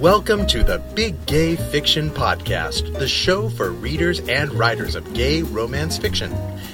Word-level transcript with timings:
Welcome 0.00 0.46
to 0.48 0.62
the 0.62 0.78
Big 0.94 1.26
Gay 1.26 1.56
Fiction 1.56 2.10
Podcast, 2.10 2.96
the 3.00 3.08
show 3.08 3.48
for 3.48 3.72
readers 3.72 4.20
and 4.28 4.52
writers 4.54 4.94
of 4.94 5.12
gay 5.12 5.42
romance 5.42 5.98
fiction. 5.98 6.32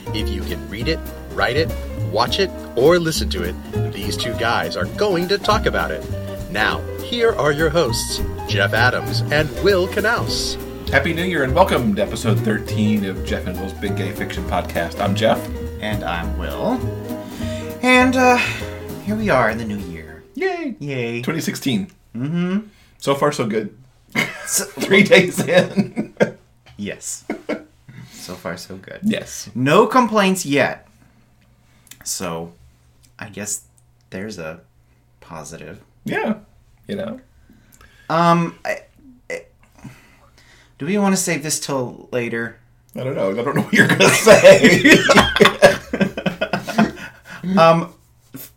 If 0.08 0.28
you 0.28 0.42
can 0.42 0.68
read 0.68 0.88
it, 0.88 0.98
write 1.32 1.56
it, 1.56 1.72
watch 2.12 2.38
it, 2.38 2.50
or 2.76 2.98
listen 2.98 3.30
to 3.30 3.42
it, 3.42 3.92
these 3.94 4.18
two 4.18 4.34
guys 4.34 4.76
are 4.76 4.84
going 4.84 5.28
to 5.28 5.38
talk 5.38 5.64
about 5.64 5.90
it. 5.90 6.04
Now, 6.50 6.82
here 6.98 7.32
are 7.32 7.50
your 7.50 7.70
hosts, 7.70 8.20
Jeff 8.46 8.74
Adams 8.74 9.22
and 9.32 9.48
Will 9.64 9.88
Knaus. 9.88 10.58
Happy 10.90 11.14
New 11.14 11.24
Year 11.24 11.44
and 11.44 11.54
welcome 11.54 11.94
to 11.94 12.02
episode 12.02 12.38
13 12.40 13.06
of 13.06 13.24
Jeff 13.24 13.46
and 13.46 13.58
Will's 13.58 13.72
Big 13.72 13.96
Gay 13.96 14.12
Fiction 14.12 14.44
Podcast. 14.44 15.00
I'm 15.00 15.14
Jeff. 15.14 15.42
And 15.80 16.04
I'm 16.04 16.36
Will. 16.36 16.72
And 17.82 18.16
uh, 18.16 18.36
here 19.04 19.16
we 19.16 19.30
are 19.30 19.48
in 19.48 19.56
the 19.56 19.64
new 19.64 19.78
year. 19.78 20.24
Yay! 20.34 20.76
Yay. 20.78 21.16
2016. 21.22 21.90
Mm-hmm. 22.14 22.68
So 23.04 23.14
far, 23.14 23.32
so 23.32 23.46
good. 23.46 23.76
Three 24.16 25.02
days 25.02 25.38
in. 25.38 26.14
Yes. 26.78 27.26
so 28.10 28.34
far, 28.34 28.56
so 28.56 28.76
good. 28.76 29.00
yes. 29.02 29.50
No 29.54 29.86
complaints 29.86 30.46
yet. 30.46 30.88
So, 32.02 32.54
I 33.18 33.28
guess 33.28 33.64
there's 34.08 34.38
a 34.38 34.62
positive. 35.20 35.82
Yeah. 36.06 36.36
You 36.86 36.96
know? 36.96 37.20
Um, 38.08 38.58
I, 38.64 38.78
I- 39.30 39.44
do 40.78 40.86
we 40.86 40.96
want 40.96 41.14
to 41.14 41.20
save 41.20 41.42
this 41.42 41.60
till 41.60 42.08
later? 42.10 42.58
I 42.96 43.04
don't 43.04 43.16
know. 43.16 43.32
I 43.32 43.34
don't 43.34 43.54
know 43.54 43.60
what 43.64 43.74
you're 43.74 43.86
going 43.86 44.00
to 44.00 44.08
say. 44.08 44.92
um, 47.58 47.92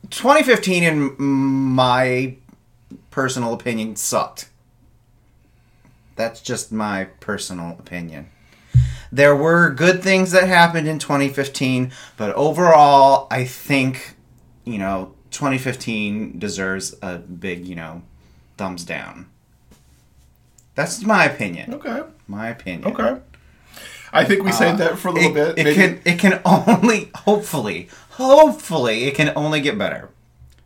2015, 0.10 0.84
in 0.84 1.20
my 1.20 2.38
personal 3.18 3.52
opinion, 3.52 3.96
sucked. 3.96 4.48
That's 6.16 6.40
just 6.40 6.72
my 6.72 7.06
personal 7.20 7.72
opinion. 7.80 8.30
There 9.12 9.36
were 9.36 9.72
good 9.72 10.04
things 10.04 10.30
that 10.34 10.48
happened 10.48 10.88
in 10.88 11.00
2015, 11.00 11.92
but 12.16 12.36
overall, 12.36 13.26
I 13.32 13.44
think, 13.44 14.14
you 14.66 14.78
know, 14.78 15.16
2015 15.32 16.38
deserves 16.38 16.96
a 17.02 17.18
big, 17.18 17.66
you 17.66 17.74
know, 17.74 18.04
thumbs 18.56 18.86
down. 18.86 19.26
That's 20.76 21.02
my 21.02 21.26
opinion. 21.26 21.74
okay. 21.74 22.04
My 22.28 22.50
opinion. 22.50 22.92
Okay. 22.94 23.20
I 24.14 24.26
think 24.26 24.44
we 24.44 24.52
uh, 24.52 24.54
saved 24.54 24.78
that 24.78 25.00
for 25.00 25.08
a 25.08 25.12
little 25.14 25.36
It, 25.36 25.56
bit. 25.56 25.68
it 25.68 25.74
can 25.74 26.02
it 26.06 26.20
can 26.20 26.40
only 26.46 27.10
hopefully 27.16 27.90
hopefully 28.12 29.06
it 29.06 29.16
can 29.16 29.34
only 29.36 29.60
get 29.60 29.76
better. 29.76 30.10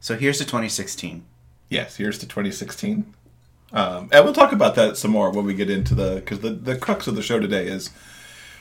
So 0.02 0.18
here's 0.18 0.40
to 0.40 0.44
2016. 0.44 1.24
Yes, 1.72 1.96
here's 1.96 2.18
to 2.20 2.28
2016. 2.28 3.14
Um, 3.72 4.10
and 4.12 4.26
we'll 4.26 4.34
talk 4.34 4.52
about 4.52 4.76
that 4.76 4.98
some 4.98 5.12
more 5.12 5.32
when 5.32 5.46
we 5.46 5.54
get 5.54 5.70
into 5.70 5.96
the 5.96 6.16
because 6.16 6.42
the 6.42 6.50
the 6.50 6.76
crux 6.76 7.08
of 7.08 7.16
the 7.16 7.22
show 7.24 7.40
today 7.40 7.66
is 7.66 7.90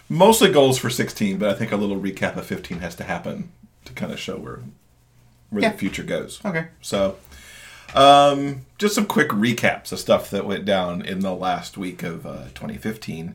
mostly 0.09 0.51
goals 0.53 0.79
for 0.79 0.89
16, 0.89 1.37
but 1.37 1.49
I 1.49 1.55
think 1.55 1.73
a 1.73 1.77
little 1.77 1.99
recap 2.01 2.37
of 2.37 2.47
15 2.47 2.79
has 2.79 2.95
to 2.95 3.05
happen 3.05 3.51
to 3.85 3.93
kind 3.93 4.13
of 4.13 4.21
show 4.21 4.37
where 4.37 4.61
where 5.51 5.63
Yeah. 5.63 5.73
the 5.73 5.79
future 5.79 6.05
goes. 6.05 6.41
Okay. 6.45 6.69
So, 6.81 7.17
um, 7.93 8.67
just 8.79 8.95
some 8.95 9.07
quick 9.07 9.31
recaps 9.31 9.91
of 9.91 9.99
stuff 9.99 10.31
that 10.31 10.47
went 10.47 10.65
down 10.65 11.03
in 11.03 11.19
the 11.21 11.35
last 11.35 11.77
week 11.77 12.05
of 12.05 12.25
uh, 12.25 12.45
2015. 12.55 13.35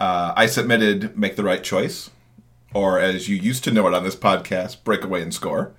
Uh, 0.00 0.32
I 0.34 0.46
submitted 0.46 1.18
"Make 1.18 1.36
the 1.36 1.44
Right 1.44 1.62
Choice," 1.62 2.08
or 2.72 2.98
as 2.98 3.28
you 3.28 3.36
used 3.36 3.64
to 3.64 3.70
know 3.70 3.86
it 3.86 3.92
on 3.92 4.02
this 4.04 4.16
podcast, 4.16 4.82
"Breakaway 4.82 5.20
and 5.20 5.34
Score." 5.34 5.72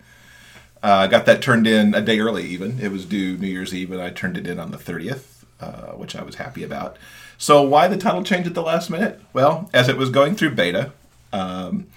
I 0.83 1.05
uh, 1.05 1.07
got 1.07 1.25
that 1.27 1.41
turned 1.41 1.65
in 1.65 1.95
a 1.95 2.01
day 2.01 2.19
early, 2.19 2.43
even. 2.43 2.77
It 2.81 2.91
was 2.91 3.05
due 3.05 3.37
New 3.37 3.47
Year's 3.47 3.73
Eve, 3.73 3.91
and 3.91 4.01
I 4.01 4.09
turned 4.09 4.37
it 4.37 4.45
in 4.45 4.59
on 4.59 4.71
the 4.71 4.77
30th, 4.77 5.45
uh, 5.61 5.93
which 5.93 6.13
I 6.13 6.23
was 6.23 6.35
happy 6.35 6.61
about. 6.61 6.97
So, 7.37 7.61
why 7.61 7.87
the 7.87 7.95
title 7.95 8.21
change 8.21 8.47
at 8.47 8.53
the 8.53 8.61
last 8.61 8.89
minute? 8.89 9.21
Well, 9.31 9.69
as 9.73 9.87
it 9.87 9.95
was 9.95 10.09
going 10.09 10.35
through 10.35 10.55
beta, 10.55 10.91
um, 11.31 11.87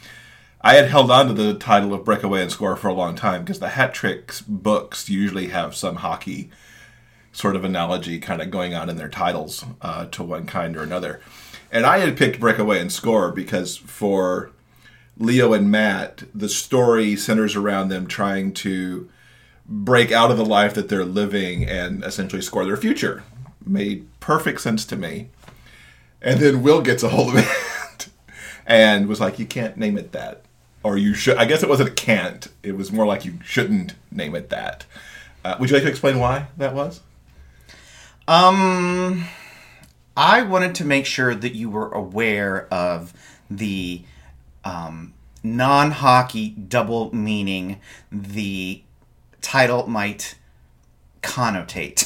I 0.61 0.75
had 0.75 0.89
held 0.89 1.11
on 1.11 1.27
to 1.27 1.33
the 1.33 1.55
title 1.55 1.93
of 1.95 2.05
Breakaway 2.05 2.43
and 2.43 2.51
Score 2.51 2.77
for 2.77 2.87
a 2.87 2.95
long 2.95 3.17
time 3.17 3.43
because 3.43 3.59
the 3.59 3.71
Hat 3.71 3.93
Tricks 3.93 4.41
books 4.41 5.09
usually 5.09 5.49
have 5.49 5.75
some 5.75 5.97
hockey 5.97 6.51
sort 7.33 7.57
of 7.57 7.65
analogy 7.65 8.21
kind 8.21 8.41
of 8.41 8.53
going 8.53 8.73
on 8.73 8.89
in 8.89 8.97
their 8.97 9.09
titles 9.09 9.65
uh, 9.83 10.07
to 10.07 10.23
one 10.23 10.47
kind 10.47 10.77
or 10.77 10.83
another. 10.83 11.21
And 11.73 11.85
I 11.85 11.99
had 11.99 12.17
picked 12.17 12.39
Breakaway 12.41 12.81
and 12.81 12.93
Score 12.93 13.33
because 13.33 13.77
for 13.77 14.53
Leo 15.19 15.53
and 15.53 15.71
Matt, 15.71 16.25
the 16.34 16.49
story 16.49 17.16
centers 17.16 17.56
around 17.56 17.88
them 17.88 18.06
trying 18.06 18.53
to 18.54 19.09
break 19.69 20.12
out 20.12 20.31
of 20.31 20.37
the 20.37 20.44
life 20.44 20.75
that 20.75 20.88
they're 20.88 21.04
living 21.04 21.65
and 21.65 22.04
essentially 22.04 22.43
score 22.43 22.65
their 22.65 22.77
future. 22.77 23.25
Made 23.65 24.06
perfect 24.21 24.60
sense 24.60 24.84
to 24.87 24.97
me. 24.97 25.28
And 26.21 26.41
then 26.41 26.62
Will 26.62 26.82
gets 26.82 27.03
a 27.03 27.09
hold 27.09 27.34
of 27.34 27.38
it 27.38 28.09
and 28.66 29.09
was 29.09 29.21
like, 29.21 29.38
You 29.38 29.47
can't 29.47 29.77
name 29.77 29.99
it 29.99 30.12
that. 30.12 30.43
Or 30.82 30.97
you 30.97 31.15
should. 31.15 31.37
I 31.37 31.47
guess 31.47 31.62
it 31.62 31.69
wasn't 31.69 31.97
can't. 31.97 32.48
It 32.62 32.77
was 32.77 32.93
more 32.93 33.06
like 33.06 33.25
you 33.25 33.38
shouldn't 33.44 33.94
name 34.10 34.37
it 34.37 34.50
that. 34.50 34.84
Uh, 35.44 35.56
would 35.59 35.71
you 35.71 35.77
like 35.77 35.84
to 35.84 35.91
explain 35.91 36.19
why 36.19 36.47
that 36.56 36.75
was? 36.75 37.00
Um 38.28 39.25
I 40.16 40.43
wanted 40.43 40.75
to 40.77 40.84
make 40.84 41.06
sure 41.06 41.34
that 41.34 41.54
you 41.54 41.69
were 41.69 41.91
aware 41.91 42.66
of 42.72 43.12
the 43.50 44.03
um, 44.66 45.15
non-hockey 45.43 46.50
double 46.50 47.15
meaning 47.15 47.81
the 48.10 48.82
title 49.41 49.87
might 49.87 50.37
connotate. 51.22 52.04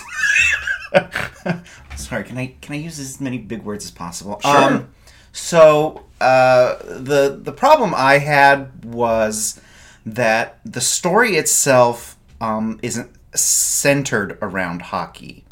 Sorry, 1.96 2.24
can 2.24 2.36
I 2.36 2.54
can 2.60 2.74
I 2.74 2.78
use 2.78 2.98
as 2.98 3.20
many 3.20 3.38
big 3.38 3.62
words 3.62 3.84
as 3.86 3.90
possible? 3.90 4.40
Sure. 4.42 4.86
so 5.32 6.04
uh, 6.20 6.76
the 6.82 7.38
the 7.42 7.52
problem 7.52 7.94
I 7.96 8.18
had 8.18 8.84
was 8.84 9.60
that 10.04 10.60
the 10.64 10.80
story 10.80 11.36
itself 11.36 12.18
um, 12.40 12.78
isn't 12.82 13.10
centered 13.34 14.36
around 14.42 14.82
hockey. 14.82 15.44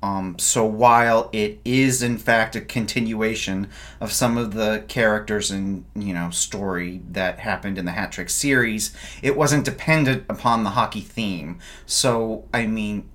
Um, 0.00 0.38
so 0.38 0.64
while 0.64 1.28
it 1.32 1.60
is 1.64 2.02
in 2.02 2.18
fact 2.18 2.54
a 2.54 2.60
continuation 2.60 3.68
of 4.00 4.12
some 4.12 4.38
of 4.38 4.54
the 4.54 4.84
characters 4.86 5.50
and 5.50 5.84
you 5.96 6.14
know 6.14 6.30
story 6.30 7.02
that 7.10 7.40
happened 7.40 7.78
in 7.78 7.84
the 7.84 7.92
Hat 7.92 8.12
Trick 8.12 8.30
series, 8.30 8.94
it 9.22 9.36
wasn't 9.36 9.64
dependent 9.64 10.24
upon 10.28 10.62
the 10.62 10.70
hockey 10.70 11.00
theme. 11.00 11.58
So 11.84 12.44
I 12.54 12.66
mean, 12.66 13.08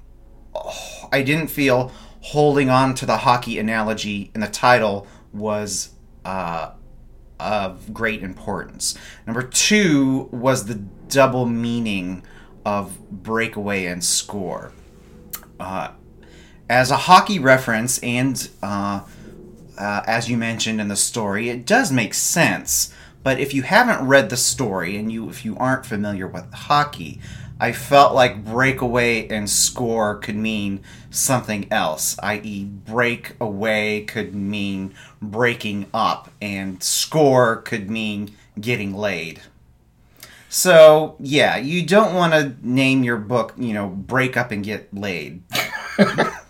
oh, 0.54 1.08
I 1.12 1.22
didn't 1.22 1.48
feel 1.48 1.92
holding 2.20 2.70
on 2.70 2.96
to 2.96 3.06
the 3.06 3.18
hockey 3.18 3.60
analogy 3.60 4.32
in 4.36 4.42
the 4.42 4.48
title 4.48 5.08
was 5.34 5.92
uh, 6.26 6.72
of 7.40 7.94
great 7.94 8.24
importance. 8.24 8.98
Number 9.26 9.44
two 9.44 10.30
was 10.32 10.66
the 10.66 10.76
double 10.76 11.46
meaning 11.46 12.24
of 12.66 12.98
breakaway 13.10 13.86
and 13.86 14.04
score. 14.04 14.72
Uh, 15.60 15.90
as 16.70 16.92
a 16.92 16.98
hockey 16.98 17.40
reference, 17.40 18.00
and 18.00 18.50
uh, 18.62 19.02
uh, 19.78 20.02
as 20.06 20.30
you 20.30 20.38
mentioned 20.38 20.80
in 20.80 20.88
the 20.88 20.96
story, 20.96 21.50
it 21.50 21.66
does 21.66 21.92
make 21.92 22.14
sense. 22.14 22.94
But 23.24 23.40
if 23.40 23.54
you 23.54 23.62
haven't 23.62 24.06
read 24.06 24.30
the 24.30 24.38
story 24.38 24.98
and 24.98 25.12
you 25.12 25.30
if 25.30 25.46
you 25.46 25.56
aren't 25.58 25.86
familiar 25.86 26.28
with 26.28 26.52
hockey, 26.54 27.22
I 27.60 27.72
felt 27.72 28.14
like 28.14 28.44
breakaway 28.44 29.28
and 29.30 29.50
score 29.50 30.18
could 30.18 30.36
mean 30.36 30.82
something 31.10 31.72
else, 31.72 32.18
i.e., 32.22 32.66
break 32.66 33.36
away 33.40 34.02
could 34.02 34.36
mean 34.36 34.94
breaking 35.22 35.86
up, 35.94 36.30
and 36.42 36.84
score 36.84 37.58
could 37.58 37.90
mean 37.90 38.36
getting 38.60 38.94
laid. 38.94 39.42
So, 40.50 41.16
yeah, 41.20 41.58
you 41.58 41.86
don't 41.86 42.14
want 42.14 42.34
to 42.34 42.56
name 42.62 43.04
your 43.04 43.18
book, 43.18 43.54
you 43.58 43.74
know, 43.74 43.88
Break 43.88 44.38
Up 44.38 44.52
and 44.52 44.64
Get 44.64 44.94
Laid. 44.94 45.42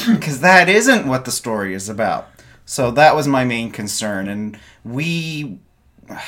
Because 0.14 0.40
that 0.40 0.68
isn't 0.68 1.06
what 1.06 1.24
the 1.24 1.32
story 1.32 1.74
is 1.74 1.88
about. 1.88 2.28
So, 2.64 2.90
that 2.92 3.14
was 3.14 3.26
my 3.26 3.44
main 3.44 3.70
concern. 3.70 4.28
And 4.28 4.58
we. 4.84 5.58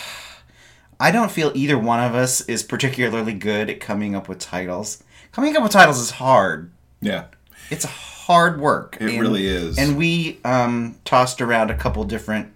I 1.01 1.13
don't 1.13 1.31
feel 1.31 1.53
either 1.55 1.79
one 1.79 2.01
of 2.03 2.17
us 2.17 2.41
is 2.49 2.65
particularly 2.65 3.33
good 3.33 3.71
at 3.71 3.79
coming 3.79 4.17
up 4.17 4.29
with 4.29 4.41
titles. 4.41 5.01
Coming 5.31 5.57
up 5.57 5.63
with 5.63 5.71
titles 5.71 6.01
is 6.01 6.11
hard. 6.11 6.73
Yeah. 7.01 7.27
It's 7.71 7.85
hard 7.85 8.61
work. 8.61 8.97
It 9.01 9.21
really 9.21 9.47
is. 9.47 9.79
And 9.79 9.97
we 9.97 10.41
um, 10.45 10.99
tossed 11.05 11.41
around 11.41 11.71
a 11.71 11.77
couple 11.77 12.03
different, 12.05 12.53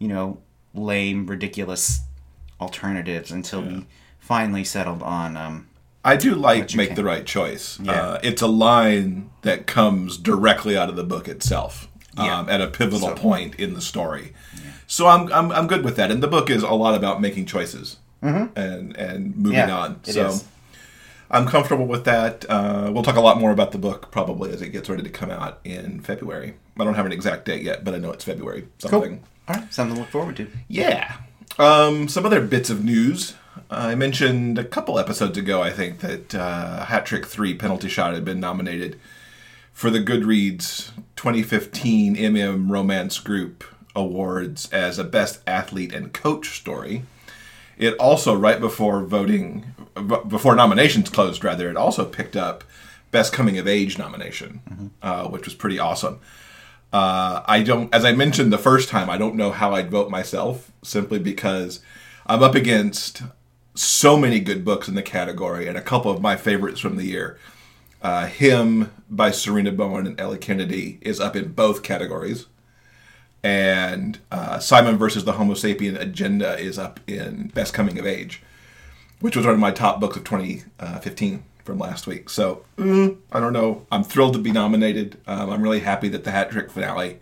you 0.00 0.08
know, 0.08 0.38
lame, 0.74 1.26
ridiculous 1.26 2.00
alternatives 2.60 3.30
until 3.30 3.62
we 3.62 3.86
finally 4.18 4.64
settled 4.64 5.02
on. 5.02 5.36
Um, 5.36 5.68
I 6.04 6.16
do 6.16 6.34
like 6.34 6.74
make 6.74 6.88
can. 6.88 6.96
the 6.96 7.04
right 7.04 7.24
choice. 7.24 7.78
Yeah. 7.80 7.92
Uh, 7.92 8.20
it's 8.22 8.42
a 8.42 8.46
line 8.46 9.30
that 9.42 9.66
comes 9.66 10.18
directly 10.18 10.76
out 10.76 10.88
of 10.90 10.96
the 10.96 11.04
book 11.04 11.28
itself 11.28 11.88
Yeah. 12.16 12.38
um, 12.40 12.48
at 12.48 12.60
a 12.60 12.66
pivotal 12.66 13.08
So- 13.08 13.14
point 13.14 13.54
in 13.56 13.74
the 13.74 13.80
story. 13.80 14.32
Yeah. 14.54 14.70
So 14.86 15.06
I'm, 15.06 15.32
I'm 15.32 15.50
I'm 15.50 15.66
good 15.66 15.82
with 15.82 15.96
that. 15.96 16.10
And 16.10 16.22
the 16.22 16.28
book 16.28 16.50
is 16.50 16.62
a 16.62 16.70
lot 16.74 16.94
about 16.94 17.20
making 17.20 17.46
choices 17.46 17.96
and 18.20 18.56
and 18.56 19.36
moving 19.36 19.58
Mm-hmm. 19.60 19.68
Yeah, 19.68 19.76
on. 19.76 20.04
so 20.04 20.26
is. 20.28 20.44
I'm 21.30 21.46
comfortable 21.46 21.86
with 21.86 22.04
that. 22.04 22.44
Uh, 22.48 22.90
we'll 22.92 23.02
talk 23.02 23.16
a 23.16 23.20
lot 23.20 23.40
more 23.40 23.50
about 23.50 23.72
the 23.72 23.78
book 23.78 24.10
probably 24.10 24.52
as 24.52 24.60
it 24.62 24.68
gets 24.68 24.88
ready 24.90 25.02
to 25.02 25.08
come 25.10 25.30
out 25.30 25.58
in 25.64 26.00
February. 26.00 26.54
I 26.78 26.84
don't 26.84 26.94
have 26.94 27.06
an 27.06 27.12
exact 27.12 27.46
date 27.46 27.62
yet, 27.62 27.82
but 27.82 27.94
I 27.94 27.98
know 27.98 28.12
it's 28.12 28.24
February 28.24 28.68
something. 28.78 29.22
All 29.48 29.56
right, 29.56 29.72
something 29.72 29.94
to 29.96 30.00
look 30.02 30.10
forward 30.10 30.36
to. 30.36 30.46
Yeah. 30.68 31.16
Um, 31.58 32.08
some 32.08 32.24
other 32.26 32.40
bits 32.40 32.68
of 32.70 32.84
news. 32.84 33.34
I 33.70 33.94
mentioned 33.94 34.58
a 34.58 34.64
couple 34.64 34.98
episodes 34.98 35.38
ago, 35.38 35.62
I 35.62 35.70
think, 35.70 36.00
that 36.00 36.34
uh, 36.34 36.84
Hat 36.86 37.06
Trick 37.06 37.26
3 37.26 37.54
Penalty 37.54 37.88
Shot 37.88 38.14
had 38.14 38.24
been 38.24 38.40
nominated 38.40 38.98
for 39.72 39.90
the 39.90 40.00
Goodreads 40.00 40.90
2015 41.16 42.16
MM 42.16 42.70
Romance 42.70 43.18
Group 43.18 43.64
Awards 43.96 44.70
as 44.72 44.98
a 44.98 45.04
Best 45.04 45.40
Athlete 45.46 45.92
and 45.92 46.12
Coach 46.12 46.58
story. 46.58 47.04
It 47.76 47.94
also, 47.94 48.34
right 48.34 48.60
before 48.60 49.02
voting, 49.04 49.74
before 50.28 50.54
nominations 50.54 51.10
closed, 51.10 51.42
rather, 51.42 51.68
it 51.68 51.76
also 51.76 52.04
picked 52.04 52.36
up 52.36 52.64
Best 53.10 53.32
Coming 53.32 53.58
of 53.58 53.66
Age 53.66 53.98
nomination, 53.98 54.92
uh, 55.02 55.26
which 55.28 55.44
was 55.44 55.54
pretty 55.54 55.78
awesome. 55.78 56.20
Uh, 56.92 57.42
I 57.46 57.62
don't, 57.62 57.92
as 57.92 58.04
I 58.04 58.12
mentioned 58.12 58.52
the 58.52 58.58
first 58.58 58.88
time, 58.88 59.10
I 59.10 59.18
don't 59.18 59.34
know 59.34 59.50
how 59.50 59.74
I'd 59.74 59.90
vote 59.90 60.10
myself 60.10 60.70
simply 60.82 61.18
because 61.18 61.80
I'm 62.26 62.42
up 62.42 62.54
against 62.54 63.22
so 63.74 64.16
many 64.16 64.40
good 64.40 64.64
books 64.64 64.88
in 64.88 64.94
the 64.94 65.02
category 65.02 65.66
and 65.66 65.76
a 65.76 65.82
couple 65.82 66.10
of 66.10 66.22
my 66.22 66.36
favorites 66.36 66.80
from 66.80 66.96
the 66.96 67.04
year. 67.04 67.38
Uh, 68.02 68.26
Him 68.26 68.92
by 69.10 69.30
Sarina 69.30 69.74
Bowen 69.76 70.06
and 70.06 70.20
Elle 70.20 70.36
Kennedy 70.36 70.98
is 71.00 71.20
up 71.20 71.34
in 71.34 71.52
both 71.52 71.82
categories. 71.82 72.46
And 73.42 74.18
uh, 74.30 74.58
Simon 74.58 74.96
versus 74.96 75.24
the 75.24 75.32
Homo 75.32 75.54
sapien 75.54 76.00
Agenda 76.00 76.58
is 76.58 76.78
up 76.78 77.00
in 77.06 77.48
Best 77.48 77.74
Coming 77.74 77.98
of 77.98 78.06
Age, 78.06 78.42
which 79.20 79.36
was 79.36 79.44
one 79.44 79.54
of 79.54 79.60
my 79.60 79.70
top 79.70 80.00
books 80.00 80.16
of 80.16 80.24
2015 80.24 81.44
from 81.64 81.78
last 81.78 82.06
week. 82.06 82.30
So 82.30 82.64
mm, 82.78 83.16
I 83.32 83.40
don't 83.40 83.52
know. 83.52 83.86
I'm 83.90 84.04
thrilled 84.04 84.34
to 84.34 84.38
be 84.38 84.52
nominated. 84.52 85.18
Um, 85.26 85.50
I'm 85.50 85.62
really 85.62 85.80
happy 85.80 86.08
that 86.10 86.24
the 86.24 86.30
hat 86.30 86.50
trick 86.50 86.70
finale 86.70 87.20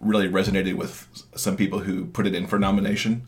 really 0.00 0.28
resonated 0.28 0.74
with 0.74 1.08
some 1.34 1.56
people 1.56 1.80
who 1.80 2.06
put 2.06 2.26
it 2.26 2.34
in 2.34 2.46
for 2.46 2.58
nomination. 2.58 3.26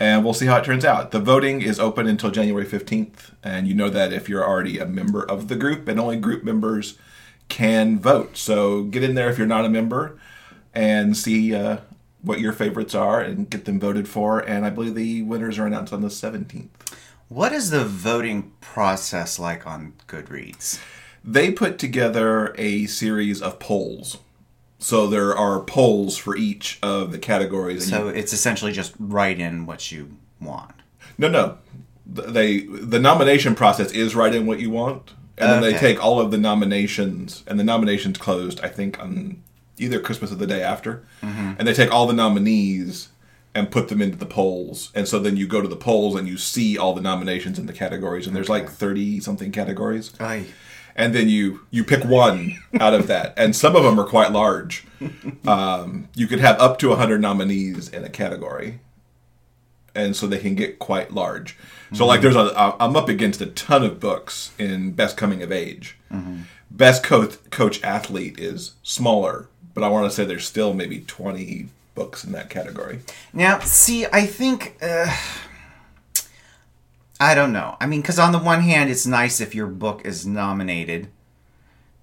And 0.00 0.24
we'll 0.24 0.32
see 0.32 0.46
how 0.46 0.56
it 0.56 0.64
turns 0.64 0.84
out. 0.84 1.10
The 1.10 1.20
voting 1.20 1.60
is 1.60 1.78
open 1.78 2.06
until 2.06 2.30
January 2.30 2.64
15th. 2.64 3.32
And 3.44 3.68
you 3.68 3.74
know 3.74 3.90
that 3.90 4.14
if 4.14 4.30
you're 4.30 4.44
already 4.44 4.78
a 4.78 4.86
member 4.86 5.22
of 5.22 5.48
the 5.48 5.56
group, 5.56 5.86
and 5.86 6.00
only 6.00 6.16
group 6.16 6.42
members 6.42 6.96
can 7.50 7.98
vote. 7.98 8.38
So 8.38 8.84
get 8.84 9.02
in 9.02 9.14
there 9.14 9.28
if 9.28 9.36
you're 9.36 9.46
not 9.46 9.66
a 9.66 9.68
member 9.68 10.18
and 10.72 11.14
see 11.14 11.54
uh, 11.54 11.78
what 12.22 12.40
your 12.40 12.54
favorites 12.54 12.94
are 12.94 13.20
and 13.20 13.50
get 13.50 13.66
them 13.66 13.78
voted 13.78 14.08
for. 14.08 14.40
And 14.40 14.64
I 14.64 14.70
believe 14.70 14.94
the 14.94 15.20
winners 15.20 15.58
are 15.58 15.66
announced 15.66 15.92
on 15.92 16.00
the 16.00 16.08
17th. 16.08 16.68
What 17.28 17.52
is 17.52 17.70
the 17.70 17.84
voting 17.84 18.52
process 18.60 19.38
like 19.38 19.66
on 19.66 19.92
Goodreads? 20.08 20.80
They 21.22 21.52
put 21.52 21.78
together 21.78 22.54
a 22.56 22.86
series 22.86 23.42
of 23.42 23.58
polls. 23.58 24.16
So 24.82 25.06
there 25.06 25.36
are 25.36 25.60
polls 25.60 26.16
for 26.16 26.36
each 26.36 26.78
of 26.82 27.12
the 27.12 27.18
categories. 27.18 27.84
and 27.84 27.92
you- 27.92 28.10
So 28.12 28.18
it's 28.18 28.32
essentially 28.32 28.72
just 28.72 28.92
write 28.98 29.38
in 29.38 29.66
what 29.66 29.92
you 29.92 30.16
want. 30.40 30.72
No, 31.18 31.28
no. 31.28 31.58
They 32.06 32.60
the 32.62 32.98
nomination 32.98 33.54
process 33.54 33.92
is 33.92 34.14
write 34.16 34.34
in 34.34 34.44
what 34.46 34.58
you 34.58 34.70
want, 34.70 35.12
and 35.38 35.50
then 35.52 35.60
they 35.62 35.74
take 35.78 36.02
all 36.04 36.18
of 36.20 36.30
the 36.32 36.38
nominations, 36.38 37.44
and 37.46 37.58
the 37.60 37.64
nominations 37.64 38.18
closed, 38.18 38.58
I 38.64 38.68
think, 38.68 38.98
on 38.98 39.42
either 39.78 40.00
Christmas 40.00 40.32
or 40.32 40.34
the 40.36 40.46
day 40.46 40.62
after, 40.62 41.04
Mm-hmm. 41.22 41.52
and 41.58 41.68
they 41.68 41.72
take 41.74 41.92
all 41.92 42.06
the 42.08 42.12
nominees 42.14 43.08
and 43.54 43.70
put 43.70 43.88
them 43.88 44.00
into 44.02 44.16
the 44.16 44.26
polls, 44.26 44.90
and 44.94 45.06
so 45.06 45.18
then 45.20 45.36
you 45.36 45.46
go 45.46 45.60
to 45.60 45.68
the 45.68 45.76
polls 45.76 46.14
and 46.16 46.26
you 46.28 46.36
see 46.36 46.76
all 46.78 46.94
the 46.94 47.00
nominations 47.00 47.58
in 47.58 47.66
the 47.66 47.72
categories, 47.72 48.26
and 48.26 48.34
there's 48.34 48.48
like 48.48 48.68
thirty 48.68 49.20
something 49.20 49.52
categories, 49.52 50.10
Aye. 50.18 50.46
And 51.00 51.14
then 51.14 51.30
you 51.30 51.60
you 51.70 51.82
pick 51.82 52.04
one 52.04 52.58
out 52.78 52.92
of 52.92 53.06
that, 53.06 53.32
and 53.36 53.56
some 53.56 53.74
of 53.74 53.82
them 53.82 53.98
are 53.98 54.04
quite 54.04 54.32
large. 54.32 54.84
Um, 55.46 56.08
you 56.14 56.26
could 56.26 56.40
have 56.40 56.60
up 56.60 56.78
to 56.80 56.94
hundred 56.94 57.22
nominees 57.22 57.88
in 57.88 58.04
a 58.04 58.10
category, 58.10 58.80
and 59.94 60.14
so 60.14 60.26
they 60.26 60.38
can 60.38 60.54
get 60.54 60.78
quite 60.78 61.12
large. 61.12 61.56
So 61.94 62.06
like, 62.06 62.20
there's 62.20 62.36
a 62.36 62.76
i'm 62.78 62.94
up 62.96 63.08
against 63.08 63.40
a 63.40 63.46
ton 63.46 63.82
of 63.82 63.98
books 63.98 64.52
in 64.58 64.92
best 64.92 65.16
coming 65.16 65.42
of 65.42 65.50
age. 65.50 65.96
Best 66.70 67.02
coach 67.02 67.38
coach 67.50 67.82
athlete 67.82 68.38
is 68.38 68.74
smaller, 68.82 69.48
but 69.74 69.82
I 69.82 69.88
want 69.88 70.04
to 70.04 70.14
say 70.14 70.24
there's 70.24 70.46
still 70.46 70.74
maybe 70.74 71.00
20 71.00 71.68
books 71.94 72.24
in 72.24 72.32
that 72.32 72.50
category. 72.50 73.00
Now, 73.32 73.58
see, 73.60 74.06
I 74.06 74.26
think. 74.26 74.76
Uh, 74.82 75.16
I 77.20 77.34
don't 77.34 77.52
know. 77.52 77.76
I 77.80 77.86
mean, 77.86 78.00
because 78.00 78.18
on 78.18 78.32
the 78.32 78.38
one 78.38 78.62
hand, 78.62 78.90
it's 78.90 79.06
nice 79.06 79.40
if 79.40 79.54
your 79.54 79.66
book 79.66 80.02
is 80.06 80.26
nominated 80.26 81.08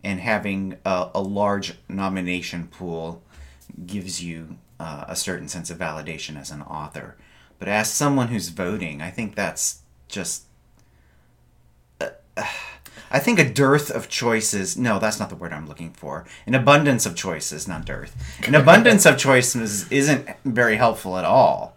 and 0.04 0.20
having 0.20 0.78
a, 0.86 1.10
a 1.16 1.22
large 1.22 1.74
nomination 1.90 2.68
pool 2.68 3.24
gives 3.86 4.24
you 4.24 4.58
uh, 4.80 5.06
a 5.08 5.16
certain 5.16 5.48
sense 5.48 5.72
of 5.72 5.80
validation 5.80 6.40
as 6.40 6.52
an 6.52 6.62
author. 6.62 7.18
But 7.58 7.68
as 7.68 7.92
someone 7.92 8.28
who's 8.28 8.50
voting, 8.50 9.02
I 9.02 9.10
think 9.10 9.34
that's 9.36 9.82
just. 10.08 10.44
uh, 12.00 12.10
I 13.10 13.20
think 13.20 13.40
a 13.40 13.50
dearth 13.50 13.90
of 13.90 14.10
choices. 14.10 14.78
No, 14.78 15.00
that's 15.00 15.20
not 15.20 15.30
the 15.30 15.36
word 15.36 15.54
I'm 15.54 15.68
looking 15.68 15.92
for. 15.94 16.26
An 16.46 16.54
abundance 16.54 17.06
of 17.06 17.16
choices, 17.16 17.68
not 17.68 17.86
dearth. 17.86 18.16
An 18.46 18.54
abundance 18.62 19.06
of 19.06 19.18
choices 19.18 19.92
isn't 19.92 20.28
very 20.46 20.76
helpful 20.76 21.18
at 21.18 21.26
all. 21.26 21.77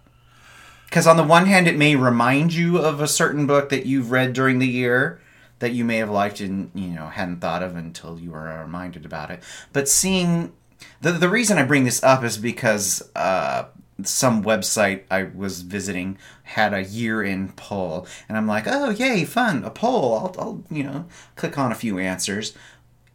Because 0.91 1.07
on 1.07 1.17
the 1.17 1.23
one 1.23 1.47
hand, 1.47 1.69
it 1.69 1.77
may 1.77 1.95
remind 1.95 2.53
you 2.53 2.79
of 2.79 3.01
a 3.01 3.07
certain 3.07 3.47
book 3.47 3.69
that 3.69 3.87
you've 3.87 4.11
read 4.11 4.33
during 4.33 4.59
the 4.59 4.67
year 4.67 5.21
that 5.61 5.73
you 5.73 5.85
may 5.85 5.99
have 5.99 6.11
liked 6.11 6.41
and 6.41 6.71
you 6.75 6.89
know 6.89 7.07
hadn't 7.07 7.41
thought 7.41 7.63
of 7.63 7.77
until 7.77 8.19
you 8.19 8.33
were 8.33 8.61
reminded 8.63 9.07
about 9.07 9.31
it. 9.31 9.41
But 9.73 9.89
seeing 9.89 10.53
the 11.01 11.13
the 11.13 11.29
reason 11.29 11.59
I 11.59 11.63
bring 11.63 11.85
this 11.85 12.03
up 12.03 12.25
is 12.25 12.37
because 12.37 13.09
uh, 13.15 13.67
some 14.03 14.43
website 14.43 15.05
I 15.11 15.25
was 15.25 15.61
visiting 15.61 16.19
had 16.43 16.75
a 16.75 16.83
year 16.83 17.23
in 17.23 17.53
poll, 17.53 18.07
and 18.29 18.37
I'm 18.37 18.49
like, 18.49 18.65
oh 18.67 18.91
yay, 18.91 19.25
fun, 19.25 19.63
a 19.65 19.71
poll. 19.71 20.15
I'll, 20.17 20.35
I'll 20.39 20.65
you 20.71 20.83
know 20.83 21.07
click 21.37 21.57
on 21.57 21.71
a 21.71 21.77
few 21.77 22.01
answers. 22.01 22.53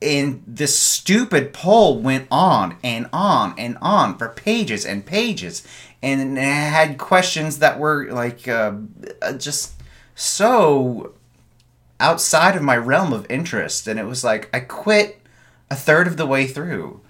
And 0.06 0.44
this 0.46 0.78
stupid 0.78 1.52
poll 1.52 2.00
went 2.00 2.28
on 2.30 2.78
and 2.84 3.10
on 3.12 3.56
and 3.58 3.76
on 3.82 4.18
for 4.18 4.30
pages 4.30 4.86
and 4.86 5.04
pages, 5.04 5.66
and 6.04 6.38
it 6.38 6.42
had 6.42 7.00
questions 7.00 7.58
that 7.60 7.80
were 7.80 8.08
like 8.12 8.48
uh, 8.48 8.74
uh, 9.22 9.34
just 9.34 9.74
so 10.14 11.14
outside 12.00 12.56
of 12.56 12.62
my 12.62 12.78
realm 12.78 13.14
of 13.14 13.26
interest. 13.32 13.88
And 13.88 14.00
it 14.00 14.06
was 14.06 14.24
like 14.24 14.48
I 14.54 14.60
quit 14.60 15.22
a 15.72 15.76
third 15.76 16.06
of 16.06 16.18
the 16.18 16.28
way 16.28 16.46
through. 16.46 17.02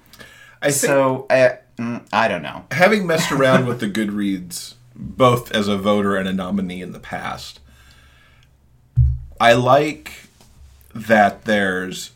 I 0.62 0.70
So 0.70 1.26
uh, 1.30 1.58
mm, 1.78 2.08
I 2.14 2.28
don't 2.30 2.42
know. 2.44 2.66
having 2.72 3.06
messed 3.06 3.32
around 3.34 3.66
with 3.66 3.82
the 3.82 3.90
Goodreads 3.90 4.76
both 4.96 5.52
as 5.52 5.68
a 5.68 5.78
voter 5.78 6.16
and 6.16 6.28
a 6.30 6.34
nominee 6.34 6.82
in 6.82 6.94
the 6.94 7.00
past, 7.00 7.60
I 9.40 9.54
like 9.54 10.30
that 10.94 11.44
there's 11.44 12.12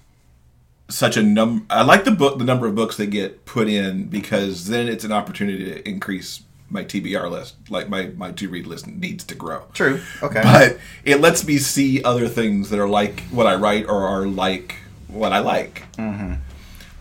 such 0.89 1.17
a 1.17 1.23
number. 1.23 1.65
I 1.69 1.83
like 1.83 2.03
the 2.03 2.11
book, 2.11 2.37
the 2.37 2.45
number 2.45 2.67
of 2.67 2.75
books 2.75 2.97
that 2.97 3.07
get 3.07 3.45
put 3.45 3.67
in 3.67 4.07
because 4.07 4.67
then 4.67 4.87
it's 4.87 5.03
an 5.03 5.11
opportunity 5.11 5.65
to 5.65 5.87
increase 5.87 6.41
my 6.69 6.83
TBR 6.83 7.29
list. 7.29 7.55
Like 7.69 7.89
my 7.89 8.07
my 8.17 8.31
to 8.31 8.49
read 8.49 8.67
list 8.67 8.87
needs 8.87 9.23
to 9.25 9.35
grow. 9.35 9.63
True. 9.73 10.01
Okay. 10.21 10.41
But 10.43 10.77
it 11.03 11.21
lets 11.21 11.45
me 11.45 11.57
see 11.57 12.03
other 12.03 12.27
things 12.27 12.69
that 12.69 12.79
are 12.79 12.89
like 12.89 13.21
what 13.31 13.47
I 13.47 13.55
write 13.55 13.85
or 13.85 14.07
are 14.07 14.25
like 14.25 14.75
what 15.07 15.33
I 15.33 15.39
like. 15.39 15.85
Mm-hmm. 15.97 16.33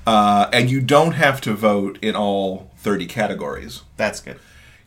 Uh, 0.06 0.48
and 0.54 0.70
you 0.70 0.80
don't 0.80 1.12
have 1.12 1.38
to 1.42 1.52
vote 1.52 1.98
in 2.00 2.16
all 2.16 2.70
30 2.78 3.06
categories. 3.06 3.82
That's 3.98 4.20
good. 4.20 4.38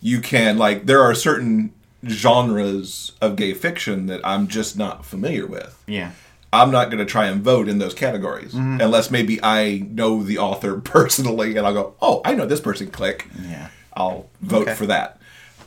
You 0.02 0.20
can, 0.20 0.58
like, 0.58 0.88
there 0.88 1.02
are 1.02 1.14
certain 1.14 1.74
genres 2.08 3.12
of 3.22 3.36
gay 3.36 3.54
fiction 3.54 4.08
that 4.08 4.20
I'm 4.26 4.48
just 4.48 4.76
not 4.76 5.06
familiar 5.06 5.46
with. 5.46 5.84
Yeah. 5.86 6.14
I'm 6.54 6.70
not 6.72 6.86
going 6.92 6.98
to 7.00 7.06
try 7.06 7.28
and 7.28 7.42
vote 7.42 7.70
in 7.70 7.78
those 7.80 7.94
categories 7.94 8.54
unless 8.54 9.10
maybe 9.10 9.40
I 9.42 9.86
know 9.90 10.22
the 10.24 10.38
author 10.38 10.80
personally 10.84 11.56
and 11.56 11.66
I'll 11.66 11.74
go, 11.74 11.96
oh, 12.02 12.22
I 12.26 12.34
know 12.36 12.46
this 12.46 12.60
person, 12.60 12.92
click. 12.92 13.28
Yeah. 13.42 13.70
I'll 13.94 14.30
vote 14.42 14.64
Okay. 14.64 14.76
for 14.76 14.86
that. 14.88 15.18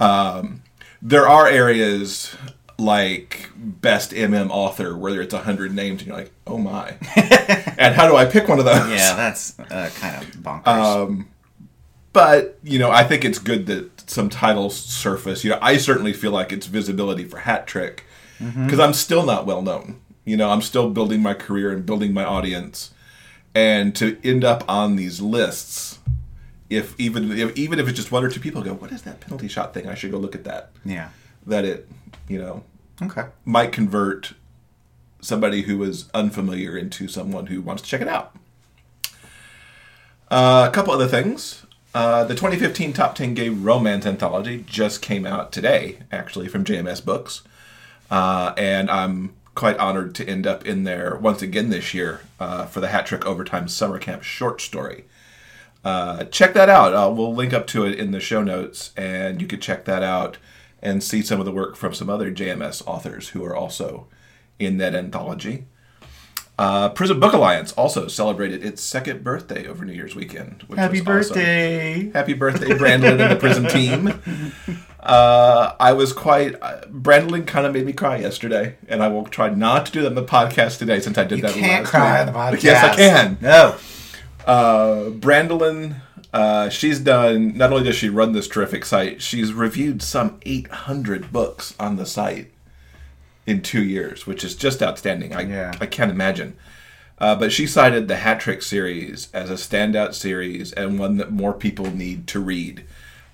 Um, 0.01 0.63
there 1.01 1.27
are 1.29 1.47
areas 1.47 2.35
like 2.77 3.51
best 3.57 4.11
MM 4.13 4.51
author 4.51 4.97
where 4.97 5.23
it's 5.23 5.33
100 5.33 5.73
names 5.75 6.01
and 6.03 6.09
you're 6.09 6.17
like, 6.17 6.33
oh 6.47 6.59
my. 6.59 6.97
and 7.79 7.95
how 7.95 8.09
do 8.09 8.17
I 8.17 8.25
pick 8.27 8.49
one 8.49 8.59
of 8.59 8.65
those? 8.65 8.91
Yeah, 8.91 9.15
that's 9.17 9.59
uh, 9.59 9.91
kind 9.99 10.23
of 10.23 10.31
bonkers. 10.43 10.67
Um, 10.67 11.29
but 12.13 12.59
you 12.63 12.79
know, 12.79 12.91
I 12.91 13.05
think 13.05 13.25
it's 13.25 13.39
good 13.39 13.67
that 13.67 14.11
some 14.11 14.29
titles 14.29 14.77
surface. 14.77 15.45
You 15.45 15.51
know, 15.51 15.59
I 15.63 15.77
certainly 15.79 16.13
feel 16.13 16.31
like 16.31 16.53
it's 16.53 16.67
visibility 16.67 17.25
for 17.25 17.39
Hat 17.39 17.67
Trick 17.67 18.05
because 18.39 18.79
I'm 18.81 18.93
still 18.93 19.25
not 19.25 19.47
well 19.47 19.63
known. 19.63 20.01
You 20.25 20.37
know, 20.37 20.51
I'm 20.51 20.63
still 20.63 20.91
building 20.91 21.21
my 21.23 21.35
career 21.35 21.71
and 21.71 21.85
building 21.85 22.13
my 22.15 22.25
audience, 22.25 22.93
and 23.55 23.95
to 23.97 24.19
end 24.25 24.43
up 24.45 24.65
on 24.69 24.97
these 24.97 25.21
lists, 25.21 25.99
if 26.71 26.99
even 26.99 27.31
if 27.33 27.57
even 27.57 27.79
if 27.79 27.89
it's 27.89 27.97
just 27.97 28.11
one 28.11 28.25
or 28.25 28.31
two 28.31 28.41
people 28.41 28.63
go, 28.63 28.73
what 28.75 28.91
is 28.91 29.03
that 29.03 29.21
penalty 29.21 29.49
shot 29.49 29.75
thing? 29.75 29.87
I 29.89 29.95
should 29.95 30.11
go 30.11 30.19
look 30.19 30.35
at 30.35 30.45
that. 30.45 30.71
yeah. 30.85 31.11
That 31.47 31.67
it, 31.67 31.89
you 32.27 32.39
know, 32.39 32.65
Okay. 33.03 33.25
might 33.45 33.71
convert 33.71 34.33
somebody 35.21 35.63
who 35.63 35.83
is 35.83 36.09
unfamiliar 36.15 36.75
into 36.77 37.07
someone 37.07 37.47
who 37.47 37.61
wants 37.61 37.83
to 37.83 37.89
check 37.89 38.01
it 38.01 38.09
out. 38.09 38.35
Uh, 40.31 40.67
a 40.69 40.73
couple 40.73 40.93
other 40.93 41.07
things. 41.07 41.67
Uh, 41.95 42.25
the 42.25 42.35
2015 42.35 42.93
Top 42.93 43.15
10 43.15 43.35
Gay 43.35 43.51
Romance 43.51 44.05
Anthology 44.07 44.65
just 44.67 45.01
came 45.01 45.27
out 45.27 45.53
today, 45.53 45.99
actually, 46.11 46.49
from 46.49 46.65
JMS 46.65 47.05
Books. 47.05 47.43
Uh, 48.11 48.53
and 48.57 48.91
I'm 48.91 49.35
quite 49.55 49.79
honored 49.79 50.15
to 50.17 50.29
end 50.29 50.47
up 50.47 50.67
in 50.67 50.85
there 50.85 51.17
once 51.17 51.43
again 51.43 51.71
this 51.71 51.95
year 51.95 52.21
uh, 52.41 52.67
for 52.67 52.81
the 52.81 52.89
Hat 52.89 53.07
Trick 53.07 53.25
Overtime 53.25 53.69
Summer 53.69 53.99
Camp 53.99 54.23
short 54.23 54.61
story. 54.61 55.05
Uh, 55.85 56.25
check 56.25 56.55
that 56.55 56.69
out. 56.69 56.95
Uh, 56.95 57.13
we'll 57.13 57.35
link 57.35 57.53
up 57.53 57.67
to 57.69 57.85
it 57.85 57.99
in 57.99 58.11
the 58.11 58.21
show 58.21 58.43
notes, 58.43 58.93
and 58.97 59.41
you 59.41 59.47
can 59.47 59.61
check 59.61 59.85
that 59.85 60.03
out 60.03 60.39
and 60.83 61.03
see 61.03 61.23
some 61.23 61.41
of 61.41 61.47
the 61.47 61.53
work 61.53 61.77
from 61.77 61.95
some 61.95 62.11
other 62.11 62.33
JMS 62.33 62.83
authors 62.87 63.31
who 63.31 63.45
are 63.45 63.55
also 63.55 64.07
in 64.59 64.79
that 64.79 64.95
anthology. 64.95 65.67
Uh, 66.57 66.89
Prism 66.91 67.19
Book 67.19 67.33
Alliance 67.33 67.73
also 67.73 68.07
celebrated 68.07 68.65
its 68.65 68.81
second 68.81 69.25
birthday 69.25 69.67
over 69.67 69.85
New 69.85 69.93
Year's 69.93 70.15
weekend. 70.15 70.63
Which 70.69 70.79
Happy 70.79 71.01
was 71.01 71.31
awesome. 71.31 71.35
birthday! 71.35 72.11
Happy 72.15 72.33
birthday, 72.33 72.79
Brandon 72.79 73.21
and 73.21 73.33
the 73.33 73.37
Prism 73.37 73.67
team. 73.67 74.23
Uh, 75.05 75.75
I 75.79 75.93
was 75.93 76.13
quite. 76.13 76.57
Uh, 76.63 76.81
Brandilyn 76.87 77.47
kind 77.47 77.67
of 77.67 77.75
made 77.75 77.85
me 77.85 77.93
cry 77.93 78.17
yesterday, 78.17 78.77
and 78.89 79.03
I 79.03 79.09
will 79.09 79.27
try 79.27 79.51
not 79.51 79.87
to 79.87 79.93
do 79.93 80.01
that 80.03 80.09
on 80.09 80.15
the 80.15 80.25
podcast 80.25 80.79
today 80.79 80.99
since 80.99 81.19
I 81.19 81.25
did 81.25 81.37
You 81.39 81.43
that 81.43 81.53
can't 81.53 81.83
last 81.85 81.91
cry 81.91 82.21
on 82.21 82.27
the 82.27 82.33
podcast. 82.33 82.63
Yes, 82.63 82.85
I 82.85 82.97
can. 82.97 83.39
No. 83.41 83.77
Uh, 84.47 85.11
Brandilyn, 85.11 86.01
uh, 86.33 86.69
she's 86.71 87.01
done. 87.01 87.57
Not 87.57 87.71
only 87.71 87.85
does 87.85 87.97
she 87.97 88.09
run 88.09 88.33
this 88.33 88.49
terrific 88.49 88.85
site, 88.87 89.21
she's 89.21 89.53
reviewed 89.53 90.03
some 90.03 90.41
800 90.47 91.31
books 91.31 91.75
on 91.79 91.97
the 91.97 92.07
site 92.07 92.51
in 93.47 93.61
two 93.61 93.83
years, 93.85 94.27
which 94.27 94.43
is 94.43 94.55
just 94.57 94.83
outstanding. 94.83 95.35
I 95.35 95.43
Yeah. 95.43 95.75
I 95.81 95.87
can't 95.87 96.11
imagine. 96.11 96.57
Uh, 97.19 97.35
but 97.37 97.53
she 97.53 97.67
cited 97.67 98.09
the 98.09 98.17
Hat 98.17 98.41
Trick 98.41 98.63
series 98.63 99.29
as 99.33 99.51
a 99.51 99.55
standout 99.55 100.15
series 100.15 100.73
and 100.73 100.99
one 100.99 101.19
that 101.19 101.31
more 101.31 101.53
people 101.53 101.91
need 101.95 102.27
to 102.29 102.41
read, 102.41 102.85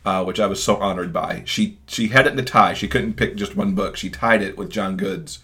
uh, 0.05 0.25
which 0.25 0.41
I 0.41 0.47
was 0.47 0.63
so 0.63 0.77
honored 0.77 1.13
by. 1.13 1.43
She 1.45 1.79
she 1.87 2.09
had 2.09 2.27
it 2.27 2.33
in 2.33 2.39
a 2.39 2.45
tie. 2.45 2.75
She 2.75 2.89
couldn't 2.89 3.15
pick 3.15 3.37
just 3.37 3.57
one 3.57 3.75
book. 3.75 3.97
She 3.97 4.11
tied 4.11 4.43
it 4.43 4.57
with 4.57 4.71
John 4.71 4.97
Goode's 4.97 5.41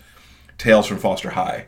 Tales 0.59 0.87
from 0.87 0.99
Foster 0.99 1.31
High 1.31 1.67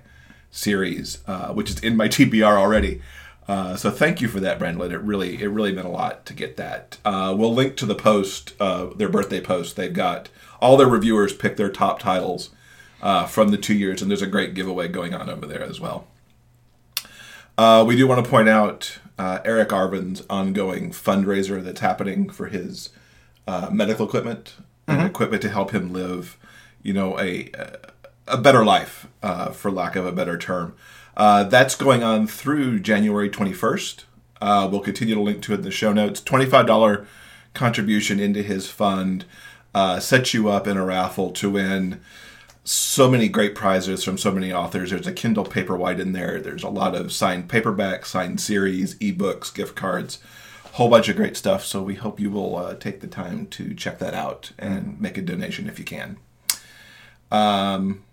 series, 0.51 1.19
uh, 1.27 1.53
which 1.53 1.71
is 1.71 1.81
in 1.81 1.97
my 1.97 2.09
TBR 2.09 2.57
already. 2.57 3.03
Uh, 3.47 3.77
so 3.77 3.91
thank 3.91 4.21
you 4.21 4.29
for 4.29 4.41
that, 4.41 4.59
Brandilyn. 4.59 4.93
It 4.93 4.99
really 4.99 5.43
it 5.43 5.49
really 5.49 5.73
meant 5.73 5.87
a 5.87 5.91
lot 5.91 6.27
to 6.27 6.35
get 6.35 6.57
that. 6.57 6.99
Uh, 7.05 7.35
we'll 7.37 7.55
link 7.55 7.77
to 7.77 7.87
the 7.87 7.95
post, 7.95 8.55
uh, 8.61 8.87
their 8.97 9.09
birthday 9.09 9.41
post. 9.41 9.77
They've 9.77 9.93
got 9.93 10.29
all 10.61 10.77
their 10.77 10.89
reviewers 10.89 11.33
pick 11.33 11.57
their 11.57 11.71
top 11.71 11.99
titles 11.99 12.51
uh, 13.01 13.27
from 13.27 13.51
the 13.51 13.57
two 13.57 13.75
years, 13.75 14.03
and 14.03 14.11
there's 14.11 14.23
a 14.23 14.27
great 14.27 14.55
giveaway 14.55 14.89
going 14.89 15.15
on 15.15 15.31
over 15.31 15.47
there 15.47 15.63
as 15.63 15.81
well. 15.81 16.07
We 17.59 17.97
do 17.97 18.07
want 18.07 18.25
to 18.25 18.31
point 18.31 18.49
out 18.49 18.99
uh, 19.19 19.41
Eric 19.45 19.71
Arvin's 19.71 20.23
ongoing 20.31 20.91
fundraiser 20.91 21.63
that's 21.63 21.81
happening 21.81 22.31
for 22.31 22.47
his 22.47 22.91
uh, 23.47 23.69
medical 23.73 24.07
equipment 24.07 24.55
and 24.87 25.07
equipment 25.07 25.43
to 25.43 25.51
help 25.51 25.73
him 25.73 25.93
live, 25.93 26.39
you 26.83 26.93
know, 26.93 27.19
a 27.19 27.51
a 28.27 28.37
better 28.37 28.65
life, 28.65 29.07
uh, 29.23 29.51
for 29.51 29.71
lack 29.71 29.97
of 29.97 30.07
a 30.07 30.13
better 30.13 30.39
term. 30.39 30.75
Uh, 31.17 31.45
that's 31.45 31.75
going 31.75 32.03
on 32.03 32.27
through 32.27 32.79
January 32.79 33.29
21st. 33.29 34.05
Uh, 34.41 34.69
we'll 34.71 34.81
continue 34.81 35.15
to 35.15 35.21
link 35.21 35.43
to 35.43 35.53
it 35.53 35.57
in 35.57 35.63
the 35.63 35.71
show 35.71 35.93
notes. 35.93 36.21
$25 36.21 37.07
contribution 37.55 38.21
into 38.21 38.43
his 38.43 38.71
fund 38.71 39.25
uh, 39.75 39.99
sets 39.99 40.33
you 40.33 40.49
up 40.49 40.67
in 40.67 40.77
a 40.77 40.85
raffle 40.85 41.31
to 41.33 41.51
win 41.51 42.01
so 42.69 43.11
many 43.11 43.29
great 43.29 43.55
prizes 43.55 44.05
from 44.05 44.19
so 44.19 44.31
many 44.31 44.53
authors. 44.53 44.91
There's 44.91 45.07
a 45.07 45.13
Kindle 45.13 45.47
Paperwhite 45.47 45.99
in 45.99 46.13
there. 46.13 46.39
There's 46.39 46.63
a 46.63 46.69
lot 46.69 46.95
of 46.95 47.13
signed 47.13 47.49
paperbacks, 47.49 48.07
signed 48.07 48.43
series, 48.43 48.95
ebooks, 48.97 49.55
gift 49.55 49.75
cards, 49.75 50.19
whole 50.73 50.91
bunch 50.91 51.09
of 51.09 51.17
great 51.17 51.35
stuff. 51.35 51.65
So 51.65 51.83
we 51.83 51.95
hope 51.95 52.21
you 52.21 52.31
will 52.31 52.57
uh, 52.57 52.75
take 52.75 53.01
the 53.01 53.07
time 53.07 53.47
to 53.47 53.75
check 53.75 53.99
that 54.01 54.13
out 54.13 54.53
and 54.59 55.01
make 55.01 55.17
a 55.17 55.23
donation 55.23 55.67
if 55.67 55.79
you 55.79 55.85
can. 55.87 56.19
Um, 57.31 58.05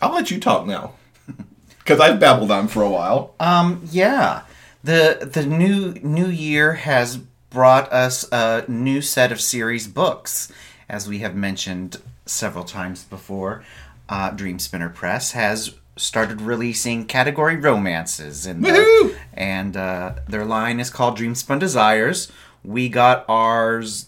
I'll 0.00 0.14
let 0.14 0.30
you 0.30 0.40
talk 0.40 0.66
now 0.66 0.94
because 1.78 2.00
I've 2.00 2.18
babbled 2.18 2.50
on 2.50 2.68
for 2.68 2.82
a 2.82 2.90
while. 2.90 3.34
Um, 3.38 3.82
yeah. 3.90 4.44
The 4.82 5.30
the 5.30 5.44
new 5.44 5.92
new 6.02 6.26
year 6.26 6.72
has 6.72 7.18
brought 7.50 7.92
us 7.92 8.26
a 8.32 8.64
new 8.66 9.02
set 9.02 9.30
of 9.30 9.42
series 9.42 9.86
books, 9.86 10.50
as 10.88 11.06
we 11.06 11.18
have 11.18 11.36
mentioned 11.36 11.98
several 12.26 12.64
times 12.64 13.04
before. 13.04 13.64
Uh, 14.08 14.30
Dream 14.30 14.58
Spinner 14.58 14.88
Press 14.88 15.32
has 15.32 15.74
started 15.96 16.40
releasing 16.40 17.06
category 17.06 17.56
romances, 17.56 18.46
and 18.46 18.64
Woohoo! 18.64 19.16
and 19.34 19.76
uh, 19.76 20.14
their 20.28 20.44
line 20.44 20.80
is 20.80 20.90
called 20.90 21.16
Dream 21.16 21.34
Spun 21.34 21.58
Desires. 21.58 22.30
We 22.64 22.88
got 22.88 23.24
ours 23.28 24.06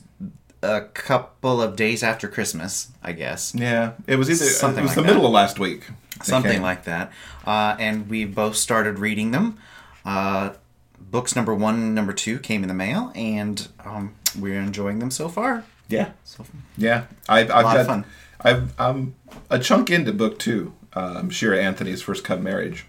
a 0.62 0.82
couple 0.82 1.60
of 1.60 1.76
days 1.76 2.02
after 2.02 2.26
Christmas, 2.28 2.90
I 3.02 3.12
guess. 3.12 3.54
Yeah, 3.54 3.92
it 4.06 4.16
was 4.16 4.30
either 4.30 4.44
Something 4.44 4.80
it 4.80 4.82
was 4.82 4.90
like 4.90 4.96
the 4.96 5.02
that. 5.02 5.08
middle 5.08 5.26
of 5.26 5.32
last 5.32 5.58
week. 5.58 5.84
something 6.22 6.52
came. 6.52 6.62
like 6.62 6.84
that. 6.84 7.12
Uh, 7.46 7.76
and 7.78 8.08
we 8.08 8.24
both 8.24 8.56
started 8.56 8.98
reading 8.98 9.30
them. 9.30 9.58
Uh, 10.04 10.54
books 10.98 11.36
number 11.36 11.54
one 11.54 11.74
and 11.76 11.94
number 11.94 12.12
two 12.12 12.38
came 12.38 12.62
in 12.62 12.68
the 12.68 12.74
mail, 12.74 13.12
and 13.14 13.68
um, 13.84 14.14
we're 14.38 14.58
enjoying 14.60 14.98
them 15.00 15.10
so 15.10 15.28
far. 15.28 15.64
Yeah, 15.88 16.12
So, 16.24 16.44
yeah. 16.76 17.04
I've 17.28 17.50
I've 17.50 17.64
lot 17.64 17.74
got 17.74 17.80
of 17.80 17.86
fun. 17.86 18.04
I've 18.40 18.80
I'm 18.80 19.14
a 19.50 19.58
chunk 19.58 19.90
into 19.90 20.12
book 20.12 20.38
two. 20.38 20.74
Um, 20.94 21.28
Shira 21.30 21.62
Anthony's 21.62 22.02
first 22.02 22.24
come 22.24 22.42
marriage, 22.42 22.86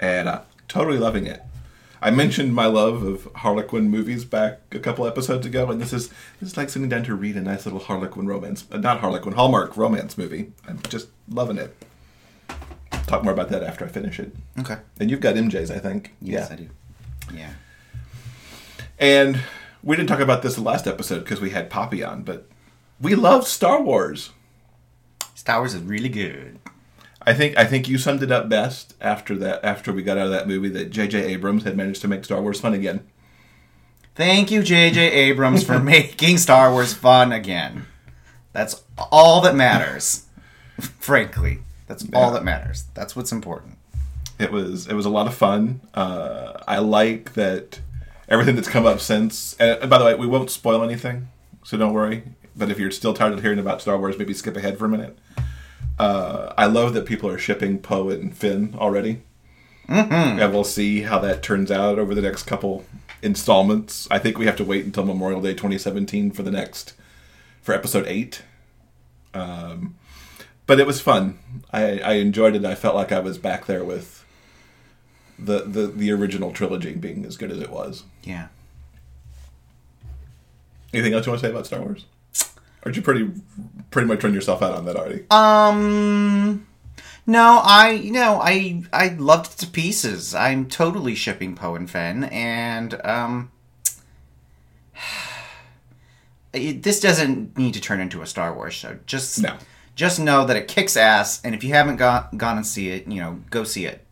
and 0.00 0.28
uh, 0.28 0.42
totally 0.68 0.98
loving 0.98 1.26
it. 1.26 1.42
I 2.00 2.10
mentioned 2.10 2.52
my 2.54 2.66
love 2.66 3.02
of 3.04 3.28
Harlequin 3.36 3.88
movies 3.88 4.24
back 4.24 4.60
a 4.72 4.78
couple 4.80 5.06
episodes 5.06 5.46
ago, 5.46 5.70
and 5.70 5.80
this 5.80 5.92
is 5.92 6.08
this 6.40 6.50
is 6.50 6.56
like 6.56 6.68
sitting 6.70 6.88
down 6.88 7.04
to 7.04 7.14
read 7.14 7.36
a 7.36 7.40
nice 7.40 7.64
little 7.64 7.80
Harlequin 7.80 8.26
romance, 8.26 8.64
uh, 8.72 8.78
not 8.78 9.00
Harlequin 9.00 9.34
Hallmark 9.34 9.76
romance 9.76 10.18
movie. 10.18 10.52
I'm 10.66 10.80
just 10.88 11.08
loving 11.28 11.58
it. 11.58 11.76
Talk 13.06 13.24
more 13.24 13.32
about 13.32 13.50
that 13.50 13.62
after 13.62 13.84
I 13.84 13.88
finish 13.88 14.18
it. 14.18 14.34
okay. 14.58 14.78
And 14.98 15.10
you've 15.10 15.20
got 15.20 15.34
MJ's, 15.34 15.70
I 15.70 15.78
think. 15.78 16.14
Yes, 16.20 16.48
yeah. 16.48 16.54
I 16.54 16.56
do. 16.56 16.68
Yeah. 17.34 17.50
And 18.98 19.40
we 19.82 19.96
didn't 19.96 20.08
talk 20.08 20.20
about 20.20 20.42
this 20.42 20.54
the 20.54 20.62
last 20.62 20.86
episode 20.86 21.20
because 21.20 21.40
we 21.40 21.50
had 21.50 21.70
Poppy 21.70 22.02
on, 22.02 22.22
but 22.22 22.48
we 23.00 23.14
love 23.14 23.46
Star 23.46 23.82
Wars. 23.82 24.30
Star 25.34 25.58
Wars 25.58 25.74
is 25.74 25.82
really 25.82 26.08
good. 26.08 26.58
I 27.24 27.34
think 27.34 27.56
I 27.56 27.64
think 27.64 27.88
you 27.88 27.98
summed 27.98 28.22
it 28.22 28.32
up 28.32 28.48
best 28.48 28.94
after 29.00 29.36
that 29.38 29.64
after 29.64 29.92
we 29.92 30.02
got 30.02 30.18
out 30.18 30.26
of 30.26 30.32
that 30.32 30.48
movie 30.48 30.68
that 30.70 30.90
J.J. 30.90 31.24
Abrams 31.24 31.64
had 31.64 31.76
managed 31.76 32.00
to 32.02 32.08
make 32.08 32.24
Star 32.24 32.40
Wars 32.40 32.60
fun 32.60 32.74
again. 32.74 33.06
Thank 34.14 34.50
you, 34.50 34.62
J.J. 34.62 35.00
Abrams, 35.00 35.64
for 35.64 35.78
making 35.80 36.38
Star 36.38 36.70
Wars 36.70 36.92
fun 36.92 37.32
again. 37.32 37.86
That's 38.52 38.82
all 39.10 39.40
that 39.42 39.54
matters. 39.54 40.26
Frankly, 40.80 41.60
that's 41.86 42.06
all 42.12 42.32
that 42.32 42.44
matters. 42.44 42.84
That's 42.94 43.16
what's 43.16 43.32
important. 43.32 43.78
It 44.38 44.50
was 44.50 44.86
it 44.86 44.94
was 44.94 45.06
a 45.06 45.10
lot 45.10 45.26
of 45.26 45.34
fun. 45.34 45.80
Uh, 45.94 46.54
I 46.66 46.78
like 46.78 47.34
that 47.34 47.80
everything 48.28 48.56
that's 48.56 48.68
come 48.68 48.86
up 48.86 49.00
since. 49.00 49.54
And, 49.54 49.88
by 49.88 49.98
the 49.98 50.04
way, 50.04 50.14
we 50.14 50.26
won't 50.26 50.50
spoil 50.50 50.82
anything, 50.82 51.28
so 51.64 51.76
don't 51.76 51.92
worry. 51.92 52.24
But 52.56 52.70
if 52.70 52.78
you're 52.78 52.90
still 52.90 53.14
tired 53.14 53.32
of 53.32 53.42
hearing 53.42 53.58
about 53.58 53.80
Star 53.80 53.98
Wars, 53.98 54.18
maybe 54.18 54.34
skip 54.34 54.56
ahead 54.56 54.78
for 54.78 54.84
a 54.84 54.88
minute. 54.88 55.18
Uh, 55.98 56.52
I 56.56 56.66
love 56.66 56.94
that 56.94 57.06
people 57.06 57.28
are 57.30 57.38
shipping 57.38 57.78
Poe 57.78 58.08
and 58.10 58.36
Finn 58.36 58.74
already. 58.76 59.22
Mm-hmm. 59.88 60.40
And 60.40 60.52
we'll 60.52 60.64
see 60.64 61.02
how 61.02 61.18
that 61.20 61.42
turns 61.42 61.70
out 61.70 61.98
over 61.98 62.14
the 62.14 62.22
next 62.22 62.44
couple 62.44 62.84
installments. 63.22 64.08
I 64.10 64.18
think 64.18 64.38
we 64.38 64.46
have 64.46 64.56
to 64.56 64.64
wait 64.64 64.84
until 64.84 65.04
Memorial 65.04 65.40
Day 65.40 65.52
2017 65.52 66.30
for 66.30 66.42
the 66.42 66.50
next 66.50 66.94
for 67.60 67.74
episode 67.74 68.06
eight. 68.06 68.42
Um, 69.34 69.96
but 70.66 70.80
it 70.80 70.86
was 70.86 71.00
fun. 71.00 71.38
I, 71.72 71.98
I 71.98 72.12
enjoyed 72.14 72.54
it. 72.54 72.64
I 72.64 72.74
felt 72.74 72.94
like 72.94 73.12
I 73.12 73.20
was 73.20 73.38
back 73.38 73.66
there 73.66 73.84
with 73.84 74.21
the, 75.38 75.62
the 75.64 75.86
the 75.88 76.10
original 76.12 76.52
trilogy 76.52 76.94
being 76.94 77.24
as 77.24 77.36
good 77.36 77.50
as 77.50 77.58
it 77.60 77.70
was. 77.70 78.04
Yeah. 78.22 78.48
Anything 80.94 81.14
else 81.14 81.26
you 81.26 81.32
want 81.32 81.40
to 81.40 81.46
say 81.46 81.50
about 81.52 81.66
Star 81.66 81.80
Wars? 81.80 82.04
Aren't 82.84 82.96
you 82.96 83.02
pretty 83.02 83.30
pretty 83.90 84.08
much 84.08 84.22
run 84.24 84.34
yourself 84.34 84.60
out 84.62 84.74
on 84.74 84.84
that 84.86 84.96
already? 84.96 85.24
Um, 85.30 86.66
no, 87.26 87.60
I 87.64 87.90
you 87.92 88.12
know 88.12 88.40
I 88.42 88.82
I 88.92 89.08
loved 89.08 89.52
it 89.54 89.58
to 89.58 89.66
pieces. 89.68 90.34
I'm 90.34 90.68
totally 90.68 91.14
shipping 91.14 91.54
Poe 91.54 91.74
and 91.76 91.88
Finn, 91.90 92.24
and 92.24 93.00
um, 93.04 93.50
it, 96.52 96.82
this 96.82 97.00
doesn't 97.00 97.56
need 97.56 97.74
to 97.74 97.80
turn 97.80 98.00
into 98.00 98.22
a 98.22 98.26
Star 98.26 98.52
Wars 98.54 98.74
show. 98.74 98.98
Just 99.06 99.40
No. 99.42 99.56
just 99.94 100.18
know 100.20 100.44
that 100.44 100.56
it 100.56 100.68
kicks 100.68 100.96
ass, 100.96 101.40
and 101.44 101.54
if 101.54 101.64
you 101.64 101.72
haven't 101.74 101.96
got 101.96 102.36
gone 102.36 102.56
and 102.58 102.66
see 102.66 102.90
it, 102.90 103.06
you 103.08 103.20
know, 103.20 103.40
go 103.50 103.64
see 103.64 103.86
it 103.86 104.04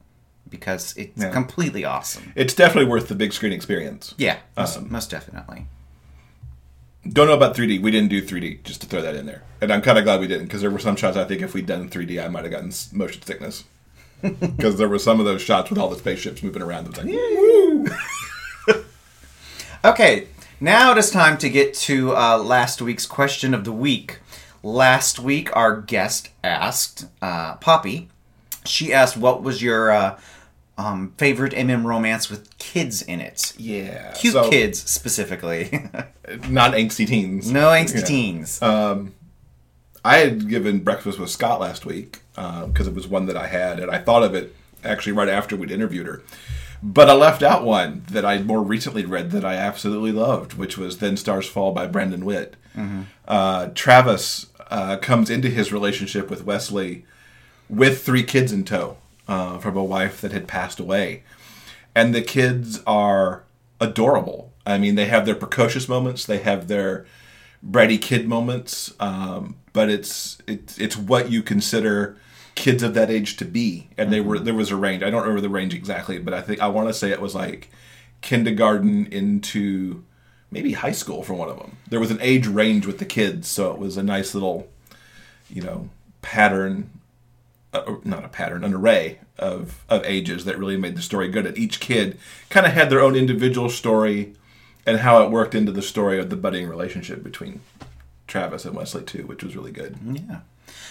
because 0.50 0.94
it's 0.96 1.20
Yeah. 1.22 1.30
completely 1.30 1.84
awesome. 1.84 2.32
It's 2.34 2.54
definitely 2.54 2.90
worth 2.90 3.08
the 3.08 3.14
big 3.14 3.32
screen 3.32 3.52
experience. 3.52 4.14
Yeah, 4.18 4.36
most, 4.56 4.76
Um, 4.78 4.88
most 4.90 5.10
definitely. 5.10 5.66
Don't 7.08 7.26
know 7.28 7.34
about 7.34 7.56
3D. 7.56 7.78
We 7.78 7.90
didn't 7.90 8.10
do 8.10 8.20
3D, 8.20 8.60
just 8.62 8.82
to 8.82 8.86
throw 8.86 9.00
that 9.00 9.14
in 9.14 9.24
there. 9.26 9.42
And 9.62 9.72
I'm 9.72 9.80
kind 9.80 9.96
of 9.98 10.04
glad 10.04 10.20
we 10.20 10.26
didn't, 10.26 10.44
because 10.46 10.60
there 10.60 10.70
were 10.70 10.78
some 10.78 10.96
shots 10.96 11.16
I 11.16 11.24
think 11.24 11.40
if 11.40 11.54
we'd 11.54 11.64
done 11.66 11.88
3D, 11.88 12.18
I 12.22 12.28
might 12.28 12.44
have 12.44 12.52
gotten 12.52 12.72
motion 12.92 13.22
sickness. 13.22 13.64
Because 14.22 14.76
there 14.76 14.88
were 14.88 14.98
some 14.98 15.18
of 15.18 15.24
those 15.24 15.40
shots 15.40 15.70
with 15.70 15.78
all 15.78 15.88
the 15.88 15.96
spaceships 15.96 16.42
moving 16.42 16.60
around. 16.60 16.88
Was 16.88 16.98
like, 16.98 17.06
woo! 17.06 17.86
Okay, 19.84 20.26
now 20.60 20.92
it 20.92 20.98
is 20.98 21.10
time 21.10 21.38
to 21.38 21.48
get 21.48 21.72
to 21.74 22.14
uh, 22.14 22.36
last 22.36 22.82
week's 22.82 23.06
question 23.06 23.54
of 23.54 23.64
the 23.64 23.72
week. 23.72 24.18
Last 24.62 25.18
week, 25.18 25.54
our 25.56 25.80
guest 25.80 26.28
asked 26.44 27.06
uh, 27.22 27.54
Poppy. 27.56 28.10
She 28.66 28.92
asked, 28.92 29.16
"What 29.16 29.42
was 29.42 29.62
your 29.62 29.90
uh, 29.90 30.18
um, 30.80 31.12
favorite 31.18 31.52
MM 31.52 31.84
romance 31.84 32.30
with 32.30 32.56
kids 32.58 33.02
in 33.02 33.20
it? 33.20 33.52
Yeah. 33.58 34.12
Cute 34.12 34.32
So, 34.34 34.50
kids 34.50 34.78
specifically, 34.90 35.70
Not 36.48 36.72
angsty 36.74 37.06
teens. 37.06 37.50
no 37.50 37.68
angsty 37.68 38.00
Yeah. 38.00 38.04
teens." 38.04 38.58
I 40.02 40.16
had 40.16 40.48
given 40.48 40.78
Breakfast 40.80 41.18
with 41.18 41.28
Scott 41.30 41.60
last 41.60 41.84
week 41.84 42.20
because 42.34 42.86
it 42.86 42.94
was 42.94 43.06
one 43.06 43.26
that 43.26 43.36
I 43.36 43.46
had, 43.48 43.78
and 43.80 43.90
I 43.90 43.98
thought 43.98 44.22
of 44.22 44.34
it 44.34 44.54
actually 44.82 45.12
right 45.12 45.28
after 45.28 45.56
we'd 45.56 45.70
interviewed 45.70 46.06
her. 46.06 46.22
But 46.82 47.10
I 47.10 47.12
left 47.12 47.42
out 47.42 47.64
one 47.66 48.04
that 48.10 48.24
I 48.24 48.38
more 48.38 48.62
recently 48.62 49.04
read 49.04 49.32
that 49.32 49.44
I 49.44 49.54
absolutely 49.56 50.12
loved, 50.12 50.54
which 50.54 50.78
was 50.78 50.96
Then 50.98 51.18
Stars 51.18 51.46
Fall 51.46 51.72
by 51.72 51.86
Brandon 51.86 52.24
Witt. 52.24 52.56
Uh, 53.28 53.68
Travis 53.74 54.46
uh, 54.70 54.96
comes 54.96 55.28
into 55.28 55.48
his 55.50 55.70
relationship 55.72 56.30
with 56.30 56.44
Wesley 56.44 57.04
with 57.68 58.02
three 58.02 58.22
kids 58.22 58.52
in 58.52 58.64
tow 58.64 58.96
uh, 59.28 59.58
from 59.58 59.76
a 59.76 59.84
wife 59.84 60.20
that 60.20 60.32
had 60.32 60.48
passed 60.48 60.80
away. 60.80 61.22
And 61.94 62.14
the 62.14 62.22
kids 62.22 62.80
are 62.86 63.44
adorable. 63.80 64.52
I 64.66 64.78
mean, 64.78 64.94
they 64.94 65.06
have 65.06 65.26
their 65.26 65.34
precocious 65.34 65.88
moments, 65.88 66.24
they 66.24 66.38
have 66.38 66.68
their 66.68 67.06
bratty 67.68 68.00
kid 68.00 68.28
moments, 68.28 68.94
um, 69.00 69.56
but 69.72 69.90
it's 69.90 70.38
it's 70.46 70.78
it's 70.78 70.96
what 70.96 71.30
you 71.30 71.42
consider 71.42 72.16
kids 72.54 72.82
of 72.82 72.94
that 72.94 73.10
age 73.10 73.36
to 73.38 73.44
be. 73.44 73.88
And 73.96 74.12
they 74.12 74.20
were 74.20 74.38
there 74.38 74.54
was 74.54 74.70
a 74.70 74.76
range. 74.76 75.02
I 75.02 75.10
don't 75.10 75.22
remember 75.22 75.40
the 75.40 75.48
range 75.48 75.74
exactly, 75.74 76.18
but 76.18 76.34
I 76.34 76.42
think 76.42 76.60
I 76.60 76.68
want 76.68 76.88
to 76.88 76.94
say 76.94 77.10
it 77.10 77.20
was 77.20 77.34
like 77.34 77.70
kindergarten 78.20 79.06
into 79.06 80.04
maybe 80.50 80.72
high 80.72 80.92
school 80.92 81.22
for 81.22 81.34
one 81.34 81.48
of 81.48 81.58
them. 81.58 81.78
There 81.88 82.00
was 82.00 82.10
an 82.10 82.18
age 82.20 82.46
range 82.46 82.86
with 82.86 82.98
the 82.98 83.04
kids, 83.04 83.48
so 83.48 83.72
it 83.72 83.78
was 83.78 83.96
a 83.96 84.02
nice 84.02 84.34
little, 84.34 84.68
you 85.48 85.62
know, 85.62 85.88
pattern. 86.22 86.90
Not 88.04 88.24
a 88.24 88.28
pattern, 88.28 88.64
an 88.64 88.74
array 88.74 89.20
of 89.38 89.84
of 89.88 90.04
ages 90.04 90.44
that 90.44 90.58
really 90.58 90.76
made 90.76 90.96
the 90.96 91.02
story 91.02 91.28
good. 91.28 91.46
And 91.46 91.56
each 91.56 91.78
kid 91.78 92.18
kind 92.48 92.66
of 92.66 92.72
had 92.72 92.90
their 92.90 93.00
own 93.00 93.14
individual 93.14 93.70
story, 93.70 94.34
and 94.84 94.98
how 94.98 95.22
it 95.22 95.30
worked 95.30 95.54
into 95.54 95.70
the 95.70 95.82
story 95.82 96.18
of 96.18 96.30
the 96.30 96.36
budding 96.36 96.68
relationship 96.68 97.22
between 97.22 97.60
Travis 98.26 98.64
and 98.64 98.74
Wesley 98.74 99.02
too, 99.02 99.26
which 99.26 99.44
was 99.44 99.54
really 99.54 99.72
good. 99.72 99.98
Yeah. 100.04 100.40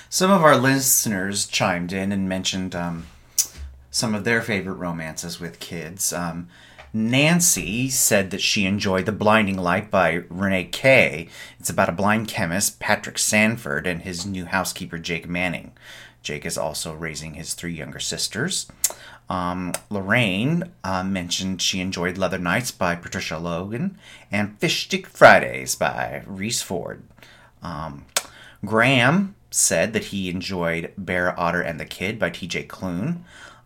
Some 0.10 0.32
of 0.32 0.42
our 0.44 0.58
listeners 0.58 1.48
chimed 1.48 1.92
in 1.92 2.12
and 2.12 2.30
mentioned 2.30 2.76
um, 2.76 3.08
some 3.92 4.16
of 4.16 4.24
their 4.24 4.42
favorite 4.42 4.76
romances 4.76 5.40
with 5.40 5.60
kids. 5.60 6.14
Um, 6.14 6.48
Nancy 6.92 7.90
said 7.90 8.32
that 8.32 8.42
she 8.42 8.66
enjoyed 8.66 9.06
The 9.06 9.12
Blinding 9.12 9.58
Light 9.58 9.92
by 9.92 10.22
Renae 10.22 10.72
Kaye. 10.72 11.30
It's 11.60 11.70
about 11.70 11.90
a 11.90 11.94
blind 11.94 12.28
chemist, 12.28 12.80
Patrick 12.80 13.20
Sanford, 13.20 13.86
and 13.86 14.02
his 14.02 14.26
new 14.26 14.46
housekeeper, 14.46 14.98
Jake 14.98 15.28
Manning. 15.28 15.74
Jake 16.22 16.46
is 16.46 16.58
also 16.58 16.94
raising 16.94 17.34
his 17.34 17.54
three 17.54 17.74
younger 17.74 18.00
sisters. 18.00 18.68
Um, 19.30 19.74
Lorraine 19.90 20.72
uh, 20.84 21.04
mentioned 21.04 21.62
she 21.62 21.80
enjoyed 21.80 22.18
Leather 22.18 22.40
Nights 22.40 22.72
by 22.72 22.96
Patricia 22.96 23.38
Logan 23.38 23.98
and 24.32 24.60
Fish 24.60 24.86
Stick 24.86 25.08
Fridays 25.08 25.76
by 25.76 26.24
Rhys 26.26 26.62
Ford. 26.62 27.04
Um, 27.62 28.06
Graham 28.66 29.36
said 29.52 29.94
that 29.94 30.06
he 30.06 30.30
enjoyed 30.30 30.94
Bear 30.98 31.40
Otter 31.40 31.62
and 31.62 31.80
the 31.80 31.86
Kid 31.86 32.20
by 32.20 32.30
TJ 32.30 32.68
Klune. 32.68 33.20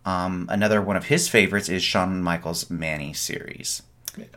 Um, 0.04 0.46
another 0.50 0.82
one 0.82 0.96
of 0.96 1.06
his 1.06 1.28
favorites 1.28 1.68
is 1.68 1.82
Sean 1.82 2.22
Michael's 2.22 2.70
Manny 2.70 3.12
series. 3.12 3.82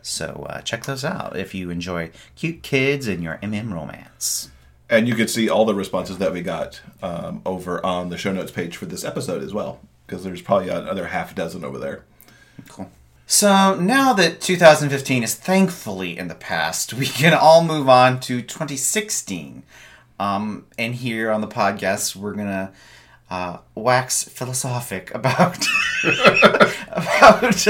So 0.02 0.46
uh, 0.48 0.60
check 0.62 0.84
those 0.84 1.04
out 1.04 1.36
if 1.36 1.54
you 1.54 1.70
enjoy 1.70 2.10
cute 2.36 2.62
kids 2.62 3.06
and 3.06 3.22
your 3.22 3.38
MM 3.42 3.72
romance. 3.72 4.50
And 4.90 5.06
you 5.06 5.14
could 5.14 5.28
see 5.28 5.48
all 5.48 5.64
the 5.64 5.74
responses 5.74 6.18
that 6.18 6.32
we 6.32 6.40
got 6.40 6.80
um, 7.02 7.42
over 7.44 7.84
on 7.84 8.08
the 8.08 8.16
show 8.16 8.32
notes 8.32 8.50
page 8.50 8.76
for 8.76 8.86
this 8.86 9.04
episode 9.04 9.42
as 9.42 9.52
well, 9.52 9.80
because 10.06 10.24
there's 10.24 10.40
probably 10.40 10.70
another 10.70 11.08
half 11.08 11.34
dozen 11.34 11.64
over 11.64 11.78
there. 11.78 12.04
Cool. 12.68 12.90
So 13.26 13.74
now 13.78 14.14
that 14.14 14.40
2015 14.40 15.22
is 15.22 15.34
thankfully 15.34 16.16
in 16.16 16.28
the 16.28 16.34
past, 16.34 16.94
we 16.94 17.06
can 17.06 17.34
all 17.34 17.62
move 17.62 17.88
on 17.88 18.20
to 18.20 18.40
2016. 18.40 19.62
Um, 20.18 20.66
and 20.78 20.94
here 20.94 21.30
on 21.30 21.42
the 21.42 21.46
podcast, 21.46 22.16
we're 22.16 22.32
gonna 22.32 22.72
uh, 23.30 23.58
wax 23.74 24.24
philosophic 24.24 25.14
about 25.14 25.66
about 26.90 27.68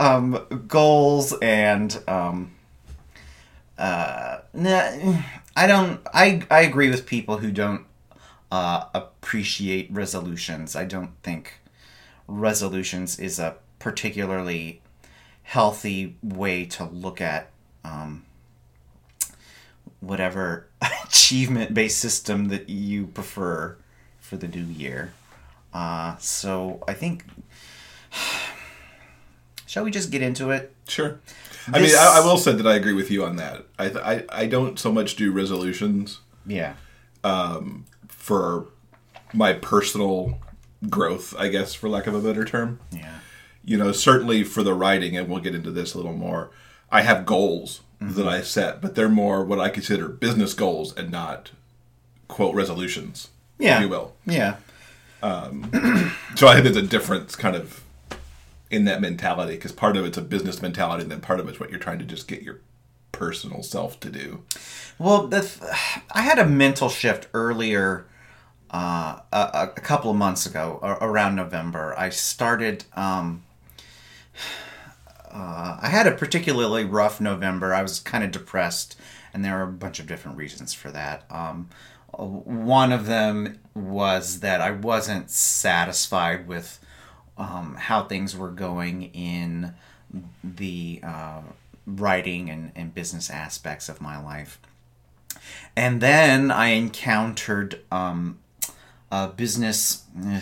um, 0.00 0.64
goals 0.66 1.34
and 1.40 2.00
um, 2.08 2.52
uh, 3.78 4.38
nah, 4.54 5.22
I 5.56 5.66
don't. 5.66 6.00
I 6.12 6.42
I 6.50 6.60
agree 6.62 6.90
with 6.90 7.06
people 7.06 7.38
who 7.38 7.50
don't 7.52 7.86
uh, 8.50 8.86
appreciate 8.92 9.92
resolutions. 9.92 10.74
I 10.74 10.84
don't 10.84 11.12
think 11.22 11.54
resolutions 12.26 13.18
is 13.18 13.38
a 13.38 13.56
particularly 13.78 14.80
healthy 15.42 16.16
way 16.22 16.64
to 16.64 16.84
look 16.84 17.20
at 17.20 17.50
um, 17.84 18.24
whatever 20.00 20.68
achievement 21.04 21.74
based 21.74 21.98
system 21.98 22.48
that 22.48 22.68
you 22.68 23.06
prefer 23.06 23.76
for 24.20 24.36
the 24.36 24.48
new 24.48 24.64
year. 24.64 25.12
Uh, 25.72 26.16
so 26.18 26.82
I 26.88 26.94
think. 26.94 27.24
Shall 29.66 29.82
we 29.82 29.90
just 29.90 30.10
get 30.12 30.22
into 30.22 30.50
it? 30.50 30.72
Sure. 30.86 31.18
I 31.72 31.80
mean, 31.80 31.90
I, 31.96 32.20
I 32.22 32.26
will 32.26 32.36
say 32.38 32.52
that 32.52 32.66
I 32.66 32.74
agree 32.74 32.92
with 32.92 33.10
you 33.10 33.24
on 33.24 33.36
that. 33.36 33.64
I, 33.78 33.86
I 33.86 34.24
I 34.42 34.46
don't 34.46 34.78
so 34.78 34.92
much 34.92 35.16
do 35.16 35.32
resolutions 35.32 36.20
Yeah. 36.46 36.74
Um, 37.22 37.86
for 38.08 38.66
my 39.32 39.54
personal 39.54 40.38
growth, 40.90 41.34
I 41.38 41.48
guess, 41.48 41.72
for 41.74 41.88
lack 41.88 42.06
of 42.06 42.14
a 42.14 42.20
better 42.20 42.44
term. 42.44 42.80
Yeah. 42.92 43.18
You 43.64 43.78
know, 43.78 43.92
certainly 43.92 44.44
for 44.44 44.62
the 44.62 44.74
writing, 44.74 45.16
and 45.16 45.28
we'll 45.28 45.40
get 45.40 45.54
into 45.54 45.70
this 45.70 45.94
a 45.94 45.96
little 45.96 46.12
more. 46.12 46.50
I 46.90 47.00
have 47.02 47.24
goals 47.24 47.80
that 48.00 48.28
I 48.28 48.42
set, 48.42 48.82
but 48.82 48.94
they're 48.94 49.08
more 49.08 49.42
what 49.42 49.58
I 49.58 49.70
consider 49.70 50.08
business 50.08 50.52
goals 50.52 50.94
and 50.96 51.10
not 51.10 51.52
quote 52.28 52.54
resolutions. 52.54 53.28
Yeah. 53.58 53.76
if 53.76 53.82
you 53.84 53.88
will. 53.88 54.14
Yeah. 54.26 54.56
So 56.36 56.48
I 56.48 56.54
think 56.54 56.64
there's 56.64 56.76
a 56.76 56.82
difference, 56.82 57.36
kind 57.36 57.54
of, 57.56 57.83
in 58.70 58.84
that 58.86 59.00
mentality 59.00 59.54
because 59.54 59.72
part 59.72 59.96
of 59.96 60.04
it's 60.04 60.18
a 60.18 60.22
business 60.22 60.62
mentality, 60.62 61.02
and 61.02 61.12
then 61.12 61.20
part 61.20 61.40
of 61.40 61.48
it's 61.48 61.60
what 61.60 61.70
you're 61.70 61.78
trying 61.78 61.98
to 61.98 62.04
just 62.04 62.28
get 62.28 62.42
your 62.42 62.60
personal 63.12 63.62
self 63.62 64.00
to 64.00 64.10
do. 64.10 64.42
Well, 64.98 65.30
I 66.12 66.22
had 66.22 66.38
a 66.38 66.46
mental 66.46 66.88
shift 66.88 67.28
earlier, 67.32 68.06
uh, 68.70 69.20
a, 69.32 69.70
a 69.76 69.80
couple 69.80 70.10
of 70.10 70.16
months 70.16 70.46
ago, 70.46 70.78
around 71.00 71.36
November. 71.36 71.94
I 71.96 72.10
started. 72.10 72.84
Um, 72.94 73.44
uh, 75.30 75.78
I 75.80 75.88
had 75.88 76.06
a 76.06 76.12
particularly 76.12 76.84
rough 76.84 77.20
November. 77.20 77.74
I 77.74 77.82
was 77.82 78.00
kind 78.00 78.24
of 78.24 78.30
depressed, 78.30 78.96
and 79.32 79.44
there 79.44 79.58
are 79.58 79.64
a 79.64 79.72
bunch 79.72 80.00
of 80.00 80.06
different 80.06 80.36
reasons 80.36 80.74
for 80.74 80.90
that. 80.90 81.24
Um, 81.30 81.68
one 82.16 82.92
of 82.92 83.06
them 83.06 83.58
was 83.74 84.40
that 84.40 84.60
I 84.60 84.70
wasn't 84.70 85.30
satisfied 85.30 86.46
with 86.46 86.78
um, 87.36 87.76
how 87.78 88.04
things 88.04 88.36
were 88.36 88.50
going 88.50 89.04
in 89.14 89.74
the 90.42 91.00
uh, 91.02 91.40
writing 91.86 92.48
and, 92.50 92.72
and 92.74 92.94
business 92.94 93.30
aspects 93.30 93.88
of 93.88 94.00
my 94.00 94.22
life. 94.22 94.58
And 95.76 96.00
then 96.00 96.50
I 96.50 96.68
encountered 96.68 97.80
um, 97.90 98.38
a 99.10 99.28
business. 99.28 100.04
eh, 100.24 100.40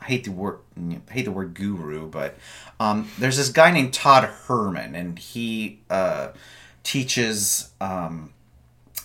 I 0.00 0.04
hate 0.04 0.24
the 0.24 0.32
word. 0.32 0.58
I 0.78 1.12
hate 1.12 1.24
the 1.26 1.32
word 1.32 1.54
guru, 1.54 2.08
but 2.08 2.36
um, 2.80 3.08
there's 3.18 3.36
this 3.36 3.50
guy 3.50 3.70
named 3.70 3.92
Todd 3.92 4.24
Herman, 4.24 4.94
and 4.94 5.18
he 5.18 5.80
uh, 5.90 6.28
teaches. 6.82 7.70
Um, 7.80 8.32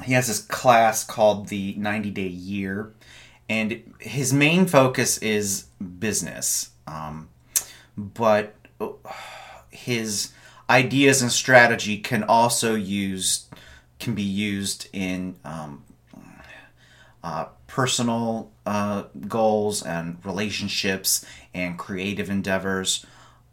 he 0.03 0.13
has 0.13 0.27
this 0.27 0.41
class 0.41 1.03
called 1.03 1.47
the 1.47 1.75
90 1.77 2.11
Day 2.11 2.27
Year, 2.27 2.93
and 3.49 3.93
his 3.99 4.33
main 4.33 4.65
focus 4.67 5.17
is 5.19 5.65
business. 5.99 6.71
Um, 6.87 7.29
but 7.97 8.55
uh, 8.79 8.89
his 9.69 10.31
ideas 10.69 11.21
and 11.21 11.31
strategy 11.31 11.97
can 11.97 12.23
also 12.23 12.75
use 12.75 13.45
can 13.99 14.13
be 14.13 14.23
used 14.23 14.87
in 14.93 15.35
um, 15.43 15.83
uh, 17.23 17.45
personal 17.65 18.51
uh, 18.65 19.03
goals 19.27 19.81
and 19.83 20.17
relationships 20.23 21.25
and 21.53 21.77
creative 21.77 22.29
endeavors. 22.29 23.05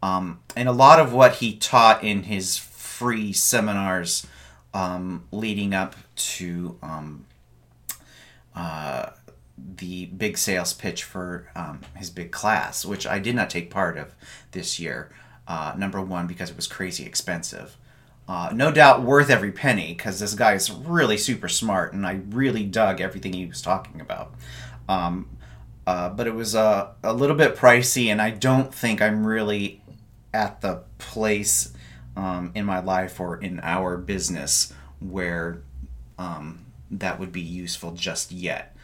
Um, 0.03 0.39
and 0.55 0.69
a 0.69 0.71
lot 0.71 0.99
of 0.99 1.13
what 1.13 1.35
he 1.35 1.55
taught 1.55 2.03
in 2.03 2.23
his 2.23 2.57
free 2.57 3.33
seminars 3.33 4.27
um, 4.73 5.23
leading 5.31 5.73
up 5.73 5.95
to 6.15 6.77
um, 6.81 7.25
uh, 8.55 9.09
the 9.57 10.07
big 10.07 10.37
sales 10.37 10.73
pitch 10.73 11.03
for 11.03 11.49
um, 11.55 11.81
his 11.95 12.09
big 12.09 12.31
class, 12.31 12.85
which 12.85 13.07
I 13.07 13.19
did 13.19 13.35
not 13.35 13.49
take 13.49 13.69
part 13.69 13.97
of 13.97 14.13
this 14.51 14.79
year. 14.79 15.09
Uh, 15.47 15.73
number 15.77 16.01
one, 16.01 16.27
because 16.27 16.49
it 16.49 16.55
was 16.55 16.67
crazy 16.67 17.05
expensive. 17.05 17.77
Uh, 18.27 18.49
no 18.53 18.71
doubt 18.71 19.03
worth 19.03 19.29
every 19.29 19.51
penny 19.51 19.93
because 19.93 20.19
this 20.19 20.33
guy 20.33 20.53
is 20.53 20.71
really 20.71 21.17
super 21.17 21.47
smart 21.47 21.93
and 21.93 22.07
I 22.07 22.21
really 22.29 22.63
dug 22.63 22.99
everything 22.99 23.33
he 23.33 23.45
was 23.45 23.61
talking 23.61 24.01
about. 24.01 24.33
Um, 24.89 25.29
uh, 25.85 26.09
but 26.09 26.25
it 26.25 26.33
was 26.33 26.55
uh, 26.55 26.93
a 27.03 27.13
little 27.13 27.35
bit 27.35 27.55
pricey, 27.55 28.07
and 28.07 28.19
I 28.19 28.31
don't 28.31 28.73
think 28.73 29.01
I'm 29.01 29.25
really 29.25 29.83
at 30.33 30.61
the 30.61 30.81
place 30.97 31.73
um, 32.15 32.51
in 32.55 32.65
my 32.65 32.79
life 32.79 33.19
or 33.19 33.37
in 33.37 33.59
our 33.61 33.97
business 33.97 34.73
where 34.99 35.61
um, 36.17 36.65
that 36.89 37.19
would 37.19 37.31
be 37.31 37.41
useful 37.41 37.91
just 37.91 38.31
yet. 38.31 38.74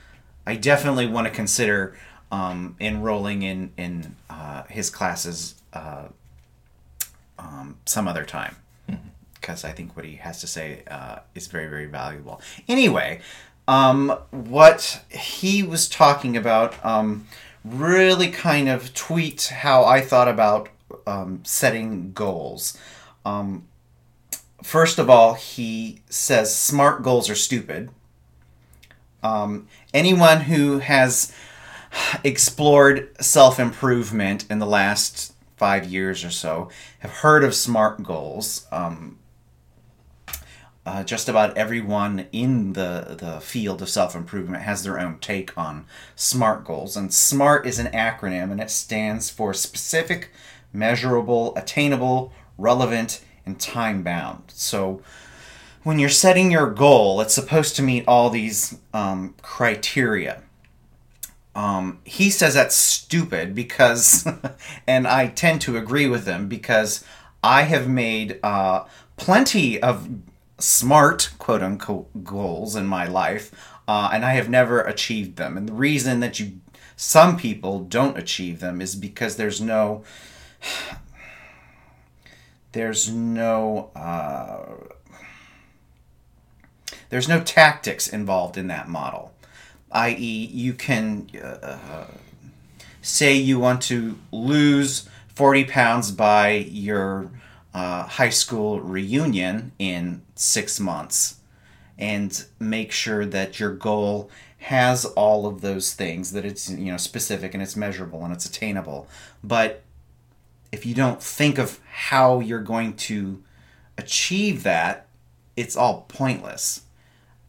I 0.45 0.55
definitely 0.55 1.07
want 1.07 1.27
to 1.27 1.33
consider 1.33 1.95
um, 2.31 2.75
enrolling 2.79 3.43
in 3.43 3.71
in 3.77 4.15
uh, 4.29 4.63
his 4.63 4.89
classes 4.89 5.55
uh, 5.73 6.05
um, 7.37 7.77
some 7.85 8.07
other 8.07 8.25
time 8.25 8.55
because 9.35 9.65
I 9.65 9.71
think 9.71 9.95
what 9.95 10.05
he 10.05 10.15
has 10.17 10.39
to 10.41 10.47
say 10.47 10.83
uh, 10.89 11.19
is 11.35 11.47
very 11.47 11.67
very 11.67 11.87
valuable. 11.87 12.41
Anyway, 12.67 13.21
um, 13.67 14.09
what 14.31 15.03
he 15.09 15.63
was 15.63 15.89
talking 15.89 16.37
about 16.37 16.83
um, 16.85 17.27
really 17.65 18.29
kind 18.29 18.69
of 18.69 18.93
tweaked 18.93 19.49
how 19.49 19.83
I 19.83 20.01
thought 20.01 20.27
about 20.27 20.69
um, 21.07 21.41
setting 21.43 22.11
goals. 22.13 22.77
Um, 23.25 23.67
first 24.63 24.99
of 24.99 25.09
all, 25.09 25.33
he 25.33 26.01
says 26.09 26.55
smart 26.55 27.03
goals 27.03 27.29
are 27.29 27.35
stupid. 27.35 27.89
Um, 29.23 29.67
anyone 29.93 30.41
who 30.41 30.79
has 30.79 31.33
explored 32.23 33.09
self 33.21 33.59
improvement 33.59 34.45
in 34.49 34.59
the 34.59 34.65
last 34.65 35.33
five 35.57 35.85
years 35.85 36.23
or 36.23 36.31
so 36.31 36.69
have 36.99 37.11
heard 37.11 37.43
of 37.43 37.53
SMART 37.53 38.03
goals. 38.03 38.65
Um, 38.71 39.19
uh, 40.83 41.03
just 41.03 41.29
about 41.29 41.55
everyone 41.55 42.25
in 42.31 42.73
the, 42.73 43.15
the 43.19 43.39
field 43.39 43.81
of 43.81 43.89
self 43.89 44.15
improvement 44.15 44.63
has 44.63 44.83
their 44.83 44.99
own 44.99 45.19
take 45.19 45.55
on 45.55 45.85
SMART 46.15 46.65
goals. 46.65 46.97
And 46.97 47.13
SMART 47.13 47.67
is 47.67 47.77
an 47.77 47.87
acronym 47.87 48.51
and 48.51 48.59
it 48.59 48.71
stands 48.71 49.29
for 49.29 49.53
specific, 49.53 50.31
measurable, 50.73 51.55
attainable, 51.55 52.33
relevant, 52.57 53.23
and 53.45 53.59
time 53.59 54.01
bound. 54.01 54.45
So 54.47 55.01
when 55.83 55.99
you're 55.99 56.09
setting 56.09 56.51
your 56.51 56.69
goal, 56.69 57.21
it's 57.21 57.33
supposed 57.33 57.75
to 57.75 57.81
meet 57.81 58.03
all 58.07 58.29
these 58.29 58.77
um, 58.93 59.35
criteria. 59.41 60.43
Um, 61.55 61.99
he 62.03 62.29
says 62.29 62.53
that's 62.53 62.75
stupid 62.75 63.53
because, 63.53 64.27
and 64.87 65.07
I 65.07 65.27
tend 65.27 65.61
to 65.61 65.77
agree 65.77 66.07
with 66.07 66.25
him 66.25 66.47
because 66.47 67.03
I 67.43 67.63
have 67.63 67.89
made 67.89 68.39
uh, 68.43 68.85
plenty 69.17 69.81
of 69.81 70.07
smart 70.59 71.31
quote 71.39 71.63
unquote 71.63 72.23
goals 72.23 72.75
in 72.75 72.85
my 72.85 73.05
life, 73.07 73.53
uh, 73.87 74.09
and 74.13 74.23
I 74.23 74.33
have 74.33 74.49
never 74.49 74.81
achieved 74.81 75.35
them. 75.37 75.57
And 75.57 75.67
the 75.67 75.73
reason 75.73 76.19
that 76.21 76.39
you 76.39 76.61
some 76.95 77.35
people 77.35 77.79
don't 77.79 78.17
achieve 78.17 78.59
them 78.59 78.79
is 78.79 78.95
because 78.95 79.35
there's 79.35 79.59
no 79.59 80.03
there's 82.71 83.09
no 83.09 83.89
uh, 83.95 84.93
there's 87.11 87.29
no 87.29 87.41
tactics 87.41 88.07
involved 88.07 88.57
in 88.57 88.67
that 88.67 88.89
model 88.89 89.31
i.e 89.91 90.49
you 90.51 90.73
can 90.73 91.29
uh, 91.41 92.05
say 93.01 93.35
you 93.35 93.59
want 93.59 93.81
to 93.81 94.17
lose 94.31 95.07
40 95.35 95.65
pounds 95.65 96.11
by 96.11 96.51
your 96.51 97.29
uh, 97.73 98.03
high 98.03 98.29
school 98.29 98.79
reunion 98.79 99.71
in 99.79 100.21
six 100.35 100.79
months 100.79 101.37
and 101.97 102.45
make 102.59 102.91
sure 102.91 103.25
that 103.25 103.59
your 103.59 103.73
goal 103.73 104.29
has 104.57 105.05
all 105.05 105.47
of 105.47 105.61
those 105.61 105.93
things 105.93 106.33
that 106.33 106.45
it's 106.45 106.69
you 106.69 106.91
know 106.91 106.97
specific 106.97 107.53
and 107.53 107.63
it's 107.63 107.75
measurable 107.75 108.23
and 108.23 108.33
it's 108.33 108.45
attainable. 108.45 109.07
But 109.43 109.83
if 110.71 110.85
you 110.85 110.93
don't 110.93 111.21
think 111.21 111.57
of 111.57 111.79
how 111.91 112.39
you're 112.39 112.59
going 112.61 112.93
to 112.93 113.41
achieve 113.97 114.63
that 114.63 115.07
it's 115.55 115.75
all 115.75 116.05
pointless 116.07 116.81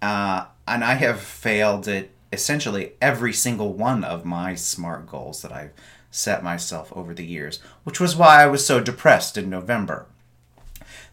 uh, 0.02 0.44
and 0.68 0.84
i 0.84 0.94
have 0.94 1.20
failed 1.20 1.88
at 1.88 2.08
essentially 2.32 2.92
every 3.00 3.32
single 3.32 3.72
one 3.72 4.04
of 4.04 4.24
my 4.24 4.54
smart 4.54 5.06
goals 5.06 5.40
that 5.42 5.52
i've 5.52 5.72
set 6.10 6.42
myself 6.44 6.92
over 6.94 7.14
the 7.14 7.24
years 7.24 7.58
which 7.84 7.98
was 7.98 8.14
why 8.14 8.42
i 8.42 8.46
was 8.46 8.66
so 8.66 8.80
depressed 8.80 9.38
in 9.38 9.48
november 9.48 10.06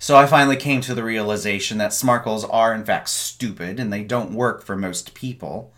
so 0.02 0.16
I 0.16 0.28
finally 0.28 0.56
came 0.56 0.80
to 0.82 0.96
the 0.96 1.04
realization 1.04 1.78
that 1.78 1.92
smart 1.92 2.24
goals 2.24 2.46
are 2.46 2.74
in 2.74 2.86
fact 2.86 3.10
stupid 3.10 3.82
and 3.82 3.92
they 3.92 4.04
don't 4.04 4.34
work 4.34 4.64
for 4.64 4.78
most 4.78 5.14
people, 5.14 5.74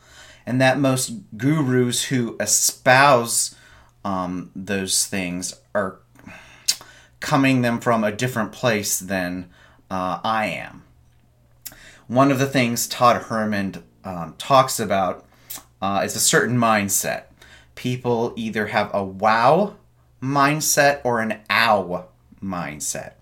and 0.46 0.62
that 0.62 0.80
most 0.80 1.12
gurus 1.38 2.06
who 2.06 2.38
espouse 2.40 3.56
um, 4.06 4.52
those 4.56 5.06
things 5.08 5.56
are 5.74 6.00
coming 7.20 7.62
them 7.62 7.80
from 7.80 8.04
a 8.04 8.12
different 8.12 8.52
place 8.52 9.00
than 9.00 9.50
uh, 9.90 10.20
I 10.24 10.46
am. 10.48 10.81
One 12.12 12.30
of 12.30 12.40
the 12.40 12.46
things 12.46 12.90
Todd 12.90 13.22
Herman 13.22 13.86
um, 14.04 14.36
talks 14.38 14.82
about 14.82 15.26
uh, 15.82 16.02
is 16.04 16.14
a 16.14 16.20
certain 16.20 16.58
mindset. 16.58 17.24
People 17.76 18.34
either 18.36 18.68
have 18.68 18.92
a 18.94 19.02
wow 19.02 19.76
mindset 20.22 21.00
or 21.06 21.22
an 21.22 21.40
ow 21.50 22.08
mindset. 22.44 23.14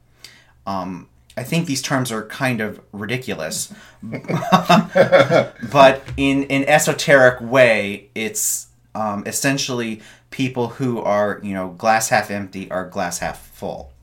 Um, 0.66 1.08
I 1.38 1.44
think 1.44 1.68
these 1.68 1.84
terms 1.84 2.12
are 2.12 2.26
kind 2.26 2.62
of 2.62 2.82
ridiculous, 2.92 3.72
but 4.02 6.04
in 6.18 6.46
an 6.46 6.64
esoteric 6.64 7.42
way, 7.42 8.10
it's 8.16 8.70
um, 8.96 9.22
essentially 9.28 10.02
people 10.32 10.68
who 10.68 11.00
are 11.00 11.40
you 11.44 11.54
know 11.54 11.76
glass 11.78 12.10
half 12.10 12.32
empty 12.32 12.68
or 12.72 12.86
glass 12.86 13.20
half 13.20 13.46
full. 13.50 13.94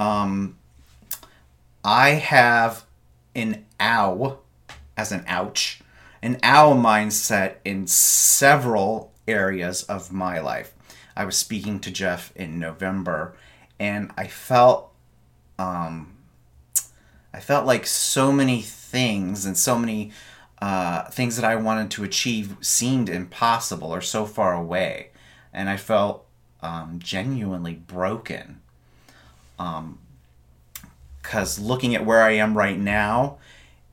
Um, 0.00 0.58
I 1.84 2.10
have 2.10 2.86
an 3.34 3.64
ow 3.80 4.38
as 4.96 5.12
an 5.12 5.24
ouch, 5.26 5.80
an 6.22 6.38
ow 6.42 6.74
mindset 6.74 7.56
in 7.64 7.86
several 7.86 9.12
areas 9.26 9.82
of 9.84 10.12
my 10.12 10.38
life. 10.40 10.74
I 11.16 11.24
was 11.24 11.36
speaking 11.36 11.80
to 11.80 11.90
Jeff 11.90 12.34
in 12.36 12.58
November, 12.58 13.34
and 13.78 14.10
I 14.16 14.26
felt 14.26 14.92
um, 15.58 16.16
I 17.34 17.40
felt 17.40 17.66
like 17.66 17.86
so 17.86 18.32
many 18.32 18.62
things 18.62 19.46
and 19.46 19.56
so 19.56 19.78
many 19.78 20.12
uh, 20.60 21.04
things 21.10 21.36
that 21.36 21.44
I 21.44 21.56
wanted 21.56 21.90
to 21.92 22.04
achieve 22.04 22.56
seemed 22.60 23.08
impossible 23.08 23.92
or 23.92 24.00
so 24.00 24.26
far 24.26 24.54
away, 24.54 25.10
and 25.52 25.68
I 25.68 25.76
felt 25.76 26.26
um, 26.62 26.98
genuinely 27.02 27.74
broken. 27.74 28.60
Because 31.22 31.58
looking 31.58 31.94
at 31.94 32.04
where 32.04 32.22
I 32.22 32.32
am 32.32 32.58
right 32.58 32.78
now 32.78 33.38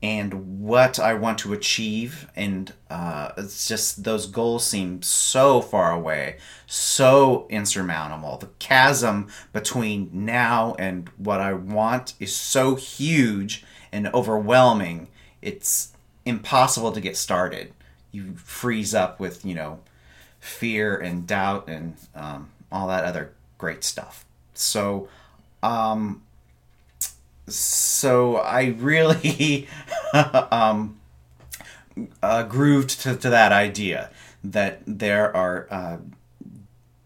and 0.02 0.60
what 0.60 0.98
I 0.98 1.14
want 1.14 1.38
to 1.40 1.52
achieve, 1.52 2.30
and 2.34 2.72
uh, 2.88 3.32
it's 3.36 3.68
just 3.68 4.02
those 4.02 4.26
goals 4.26 4.66
seem 4.66 5.02
so 5.02 5.60
far 5.60 5.92
away, 5.92 6.38
so 6.66 7.46
insurmountable. 7.50 8.38
The 8.38 8.48
chasm 8.58 9.28
between 9.52 10.08
now 10.12 10.74
and 10.78 11.08
what 11.18 11.40
I 11.40 11.52
want 11.52 12.14
is 12.18 12.34
so 12.34 12.76
huge 12.76 13.64
and 13.92 14.08
overwhelming. 14.14 15.08
It's 15.42 15.92
impossible 16.24 16.92
to 16.92 17.00
get 17.00 17.16
started. 17.16 17.72
You 18.10 18.34
freeze 18.36 18.94
up 18.94 19.20
with 19.20 19.44
you 19.44 19.54
know 19.54 19.80
fear 20.40 20.96
and 20.96 21.26
doubt 21.26 21.68
and 21.68 21.96
um, 22.14 22.48
all 22.72 22.88
that 22.88 23.04
other 23.04 23.32
great 23.58 23.84
stuff. 23.84 24.24
So. 24.54 25.08
Um, 25.62 26.22
so 27.56 28.36
I 28.36 28.74
really 28.78 29.68
um, 30.50 30.98
uh, 32.22 32.42
grooved 32.44 33.00
to, 33.02 33.16
to 33.16 33.30
that 33.30 33.52
idea 33.52 34.10
that 34.42 34.82
there 34.86 35.34
are 35.34 35.66
uh, 35.70 35.96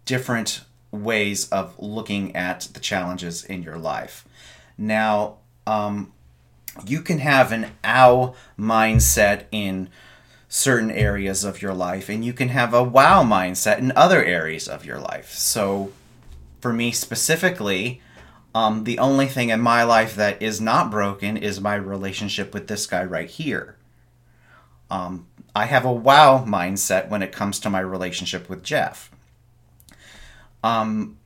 different 0.04 0.62
ways 0.90 1.48
of 1.50 1.78
looking 1.78 2.34
at 2.36 2.68
the 2.72 2.80
challenges 2.80 3.44
in 3.44 3.62
your 3.62 3.76
life. 3.76 4.26
Now, 4.78 5.38
um, 5.66 6.12
you 6.86 7.00
can 7.00 7.18
have 7.18 7.52
an 7.52 7.72
ow 7.84 8.34
mindset 8.58 9.44
in 9.50 9.88
certain 10.48 10.90
areas 10.90 11.44
of 11.44 11.62
your 11.62 11.74
life, 11.74 12.08
and 12.08 12.24
you 12.24 12.32
can 12.32 12.48
have 12.48 12.72
a 12.72 12.82
wow 12.82 13.24
mindset 13.24 13.78
in 13.78 13.92
other 13.96 14.24
areas 14.24 14.68
of 14.68 14.84
your 14.84 14.98
life. 14.98 15.32
So, 15.32 15.92
for 16.60 16.72
me 16.72 16.92
specifically, 16.92 18.00
Um, 18.54 18.84
the 18.84 19.00
only 19.00 19.26
thing 19.26 19.48
in 19.48 19.60
my 19.60 19.82
life 19.82 20.14
that 20.14 20.40
is 20.40 20.60
not 20.60 20.90
broken 20.90 21.36
is 21.36 21.60
my 21.60 21.74
relationship 21.74 22.54
with 22.54 22.68
this 22.68 22.86
guy 22.86 23.02
right 23.02 23.28
here. 23.28 23.76
Um, 24.90 25.26
I 25.56 25.64
have 25.66 25.84
a 25.84 25.92
wow 25.92 26.44
mindset 26.46 27.08
when 27.08 27.22
it 27.22 27.32
comes 27.32 27.58
to 27.60 27.70
my 27.70 27.80
relationship 27.80 28.48
with 28.48 28.62
Jeff. 28.62 29.10
Um, 30.62 31.18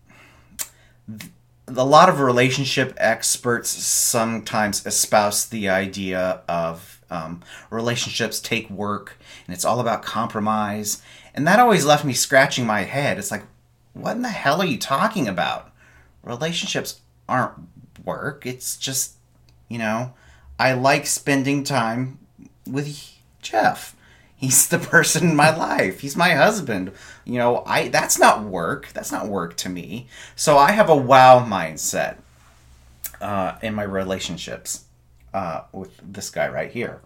th- 1.07 1.31
a 1.67 1.85
lot 1.85 2.09
of 2.09 2.21
relationship 2.21 2.95
experts 2.97 3.69
sometimes 3.69 4.87
espouse 4.87 5.47
the 5.47 5.69
idea 5.69 6.43
of 6.49 7.01
um, 7.11 7.43
relationships 7.71 8.41
take 8.41 8.71
work 8.71 9.19
and 9.47 9.55
it's 9.55 9.67
all 9.67 9.81
about 9.81 10.03
compromise. 10.03 11.03
And 11.35 11.47
that 11.47 11.61
always 11.61 11.85
left 11.85 12.07
me 12.07 12.15
scratching 12.15 12.67
my 12.67 12.83
head. 12.83 13.19
It's 13.19 13.31
like, 13.31 13.45
what 13.93 14.17
in 14.17 14.23
the 14.23 14.29
hell 14.29 14.63
are 14.63 14.67
you 14.67 14.79
talking 14.79 15.29
about? 15.29 15.71
Relationships 16.23 17.01
aren't 17.29 17.55
work. 18.05 18.47
It's 18.47 18.77
just, 18.77 19.15
you 19.69 19.79
know, 19.79 20.15
I 20.59 20.73
like 20.73 21.07
spending 21.07 21.63
time 21.65 22.19
with 22.67 23.15
Jeff. 23.43 23.95
He's 24.37 24.69
the 24.69 24.79
person 24.95 25.31
in 25.31 25.37
my 25.37 25.55
life. 25.55 26.01
He's 26.01 26.17
my 26.17 26.31
husband. 26.31 26.93
You 27.25 27.39
know, 27.39 27.63
I 27.67 27.89
that's 27.89 28.19
not 28.19 28.45
work. 28.45 28.89
That's 28.95 29.13
not 29.13 29.29
work 29.29 29.57
to 29.59 29.69
me. 29.69 30.09
So 30.37 30.57
I 30.57 30.73
have 30.73 30.89
a 30.89 30.97
wow 30.97 31.45
mindset 31.45 32.17
uh, 33.21 33.57
in 33.63 33.75
my 33.75 33.83
relationships 33.83 34.85
uh, 35.35 35.63
with 35.73 36.01
this 36.03 36.31
guy 36.31 36.49
right 36.49 36.71
here. 36.71 37.01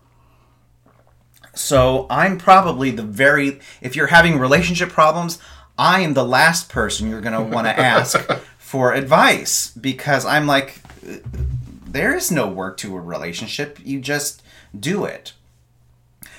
So 1.54 2.06
I'm 2.08 2.38
probably 2.38 2.90
the 2.90 3.02
very 3.02 3.60
if 3.80 3.96
you're 3.96 4.06
having 4.06 4.38
relationship 4.38 4.90
problems, 4.90 5.38
I 5.78 6.00
am 6.00 6.14
the 6.14 6.24
last 6.24 6.68
person 6.68 7.08
you're 7.08 7.20
going 7.20 7.34
to 7.34 7.54
want 7.54 7.66
to 7.66 7.78
ask 7.78 8.28
for 8.72 8.94
advice 8.94 9.70
because 9.72 10.24
I'm 10.24 10.46
like 10.46 10.80
there 11.86 12.16
is 12.16 12.32
no 12.32 12.48
work 12.48 12.78
to 12.78 12.96
a 12.96 13.00
relationship. 13.02 13.78
You 13.84 14.00
just 14.00 14.42
do 14.74 15.04
it. 15.04 15.34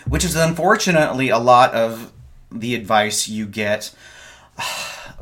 Which 0.08 0.26
is 0.26 0.36
unfortunately 0.36 1.30
a 1.30 1.38
lot 1.38 1.76
of 1.76 2.12
the 2.52 2.74
advice 2.74 3.30
you 3.30 3.46
get 3.46 3.94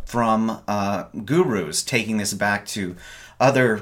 from 0.05 0.61
uh, 0.69 1.07
gurus 1.25 1.83
taking 1.83 2.15
this 2.15 2.33
back 2.33 2.65
to 2.67 2.95
other 3.41 3.81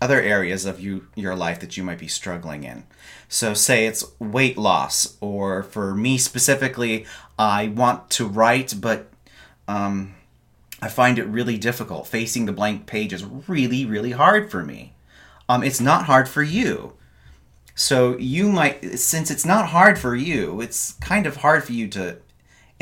other 0.00 0.22
areas 0.22 0.64
of 0.64 0.80
you 0.80 1.06
your 1.14 1.36
life 1.36 1.60
that 1.60 1.76
you 1.76 1.84
might 1.84 1.98
be 1.98 2.08
struggling 2.08 2.64
in. 2.64 2.84
So 3.28 3.52
say 3.52 3.84
it's 3.84 4.10
weight 4.18 4.56
loss, 4.56 5.18
or 5.20 5.62
for 5.62 5.94
me 5.94 6.16
specifically, 6.16 7.04
I 7.38 7.68
want 7.68 8.08
to 8.12 8.26
write, 8.26 8.76
but 8.80 9.10
um, 9.68 10.13
I 10.84 10.88
find 10.88 11.18
it 11.18 11.24
really 11.24 11.56
difficult. 11.56 12.06
Facing 12.06 12.44
the 12.44 12.52
blank 12.52 12.84
page 12.84 13.14
is 13.14 13.24
really, 13.24 13.86
really 13.86 14.10
hard 14.10 14.50
for 14.50 14.62
me. 14.62 14.92
Um, 15.48 15.62
it's 15.62 15.80
not 15.80 16.04
hard 16.04 16.28
for 16.28 16.42
you. 16.42 16.92
So 17.74 18.18
you 18.18 18.52
might, 18.52 18.98
since 18.98 19.30
it's 19.30 19.46
not 19.46 19.68
hard 19.68 19.98
for 19.98 20.14
you, 20.14 20.60
it's 20.60 20.92
kind 20.92 21.26
of 21.26 21.36
hard 21.36 21.64
for 21.64 21.72
you 21.72 21.88
to 21.88 22.18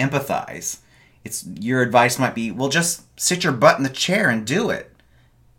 empathize. 0.01 0.79
It's 1.23 1.47
your 1.47 1.81
advice 1.81 2.19
might 2.19 2.35
be, 2.35 2.51
well, 2.51 2.69
just 2.69 3.05
sit 3.21 3.45
your 3.45 3.53
butt 3.53 3.77
in 3.77 3.85
the 3.85 3.89
chair 3.89 4.29
and 4.29 4.45
do 4.45 4.69
it. 4.71 4.91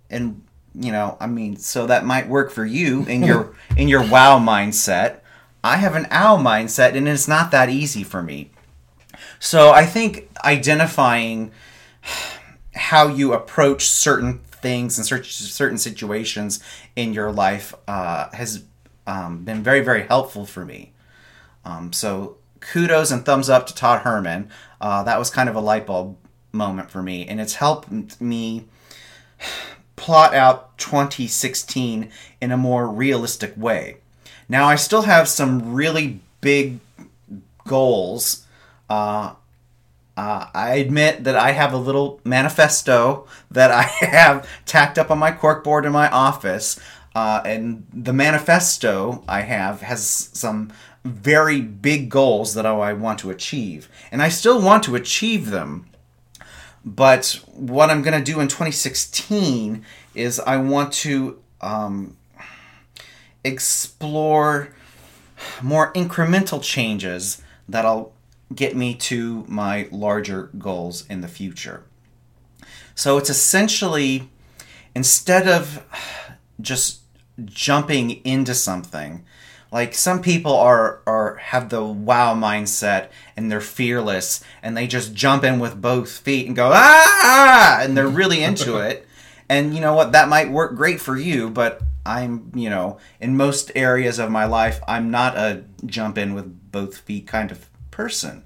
And 0.09 0.43
you 0.75 0.91
know, 0.91 1.15
I 1.21 1.27
mean, 1.27 1.55
so 1.55 1.87
that 1.87 2.03
might 2.03 2.27
work 2.27 2.51
for 2.51 2.65
you 2.65 3.05
in 3.05 3.23
your 3.23 3.55
in 3.77 3.87
your 3.87 4.05
wow 4.05 4.37
mindset. 4.37 5.21
I 5.63 5.77
have 5.77 5.95
an 5.95 6.07
ow 6.11 6.35
mindset, 6.35 6.93
and 6.97 7.07
it's 7.07 7.27
not 7.27 7.51
that 7.51 7.69
easy 7.69 8.03
for 8.03 8.21
me. 8.21 8.51
So 9.39 9.71
I 9.71 9.85
think 9.85 10.29
identifying 10.43 11.51
how 12.75 13.07
you 13.07 13.33
approach 13.33 13.89
certain 13.89 14.39
things 14.39 14.97
and 14.97 15.05
certain 15.05 15.77
situations 15.77 16.59
in 16.95 17.13
your 17.13 17.31
life 17.31 17.73
uh, 17.87 18.29
has 18.33 18.63
um, 19.05 19.43
been 19.43 19.61
very, 19.61 19.81
very 19.81 20.03
helpful 20.03 20.45
for 20.45 20.65
me. 20.65 20.91
Um, 21.65 21.93
so 21.93 22.37
kudos 22.59 23.11
and 23.11 23.25
thumbs 23.25 23.49
up 23.49 23.67
to 23.67 23.75
Todd 23.75 24.01
Herman. 24.01 24.49
Uh, 24.79 25.03
that 25.03 25.19
was 25.19 25.29
kind 25.29 25.49
of 25.49 25.55
a 25.55 25.59
light 25.59 25.85
bulb 25.85 26.17
moment 26.51 26.89
for 26.89 27.01
me, 27.01 27.27
and 27.27 27.41
it's 27.41 27.55
helped 27.55 28.21
me 28.21 28.65
plot 29.95 30.33
out 30.33 30.77
2016 30.77 32.09
in 32.41 32.51
a 32.51 32.57
more 32.57 32.87
realistic 32.87 33.53
way. 33.55 33.97
Now, 34.49 34.65
I 34.65 34.75
still 34.75 35.03
have 35.03 35.27
some 35.27 35.73
really 35.73 36.19
big 36.41 36.79
goals. 37.65 38.45
Uh, 38.89 39.33
uh, 40.15 40.47
I 40.53 40.75
admit 40.75 41.23
that 41.23 41.35
I 41.35 41.51
have 41.51 41.73
a 41.73 41.77
little 41.77 42.21
manifesto 42.23 43.27
that 43.49 43.71
I 43.71 43.81
have 44.05 44.47
tacked 44.65 44.97
up 44.97 45.09
on 45.09 45.17
my 45.17 45.31
corkboard 45.31 45.85
in 45.85 45.91
my 45.91 46.09
office. 46.09 46.79
Uh, 47.15 47.41
and 47.45 47.85
the 47.93 48.13
manifesto 48.13 49.23
I 49.27 49.41
have 49.41 49.81
has 49.81 50.29
some 50.33 50.71
very 51.03 51.61
big 51.61 52.09
goals 52.09 52.53
that 52.53 52.65
I 52.65 52.93
want 52.93 53.19
to 53.19 53.29
achieve. 53.29 53.89
And 54.11 54.21
I 54.21 54.29
still 54.29 54.61
want 54.61 54.83
to 54.83 54.95
achieve 54.95 55.49
them. 55.49 55.87
But 56.85 57.39
what 57.53 57.89
I'm 57.89 58.01
going 58.01 58.17
to 58.17 58.23
do 58.23 58.39
in 58.39 58.47
2016 58.47 59.85
is 60.15 60.39
I 60.39 60.57
want 60.57 60.93
to 60.93 61.39
um, 61.61 62.17
explore 63.43 64.73
more 65.61 65.91
incremental 65.93 66.61
changes 66.61 67.41
that'll 67.67 68.12
get 68.53 68.75
me 68.75 68.95
to 68.95 69.45
my 69.47 69.87
larger 69.91 70.49
goals 70.57 71.05
in 71.09 71.21
the 71.21 71.27
future. 71.27 71.83
So 72.95 73.17
it's 73.17 73.29
essentially 73.29 74.29
instead 74.95 75.47
of 75.47 75.85
just 76.61 77.01
jumping 77.45 78.23
into 78.25 78.53
something, 78.53 79.25
like 79.71 79.95
some 79.95 80.21
people 80.21 80.53
are 80.55 81.01
are 81.07 81.35
have 81.35 81.69
the 81.69 81.83
wow 81.83 82.35
mindset 82.35 83.09
and 83.35 83.51
they're 83.51 83.59
fearless 83.61 84.43
and 84.61 84.77
they 84.77 84.85
just 84.85 85.15
jump 85.15 85.43
in 85.43 85.59
with 85.59 85.81
both 85.81 86.11
feet 86.11 86.45
and 86.45 86.55
go 86.55 86.69
ah 86.73 87.79
and 87.81 87.97
they're 87.97 88.07
really 88.21 88.43
into 88.43 88.77
it. 88.77 89.07
And 89.49 89.73
you 89.73 89.81
know 89.81 89.93
what? 89.93 90.11
That 90.11 90.29
might 90.29 90.51
work 90.51 90.75
great 90.75 91.01
for 91.01 91.17
you, 91.17 91.49
but 91.49 91.81
I'm, 92.05 92.51
you 92.53 92.69
know, 92.69 92.97
in 93.19 93.37
most 93.37 93.71
areas 93.75 94.19
of 94.19 94.29
my 94.29 94.45
life, 94.45 94.81
I'm 94.87 95.11
not 95.11 95.37
a 95.37 95.63
jump 95.85 96.17
in 96.17 96.33
with 96.33 96.71
both 96.71 96.97
feet 96.97 97.27
kind 97.27 97.51
of 97.51 97.69
person. 97.93 98.43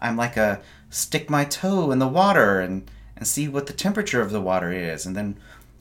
I'm 0.00 0.16
like 0.16 0.36
a 0.36 0.60
stick 0.90 1.30
my 1.30 1.44
toe 1.44 1.90
in 1.90 1.98
the 1.98 2.08
water 2.08 2.60
and 2.60 2.90
and 3.16 3.26
see 3.26 3.48
what 3.48 3.66
the 3.66 3.72
temperature 3.72 4.22
of 4.22 4.30
the 4.30 4.40
water 4.40 4.70
is, 4.72 5.06
and 5.06 5.16
then 5.16 5.36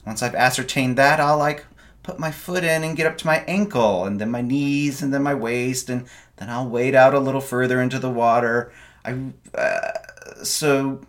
once 0.05 0.23
I've 0.23 0.35
ascertained 0.35 0.97
that, 0.97 1.19
I'll 1.19 1.37
like 1.37 1.65
put 2.01 2.17
my 2.17 2.31
foot 2.31 2.63
in 2.63 2.83
and 2.83 2.95
get 2.95 3.05
up 3.05 3.17
to 3.19 3.27
my 3.27 3.39
ankle, 3.47 4.05
and 4.05 4.19
then 4.19 4.31
my 4.31 4.41
knees, 4.41 5.01
and 5.01 5.13
then 5.13 5.21
my 5.21 5.35
waist, 5.35 5.89
and 5.89 6.07
then 6.37 6.49
I'll 6.49 6.67
wade 6.67 6.95
out 6.95 7.13
a 7.13 7.19
little 7.19 7.41
further 7.41 7.81
into 7.81 7.99
the 7.99 8.09
water. 8.09 8.71
I 9.05 9.17
uh, 9.53 10.43
so 10.43 11.01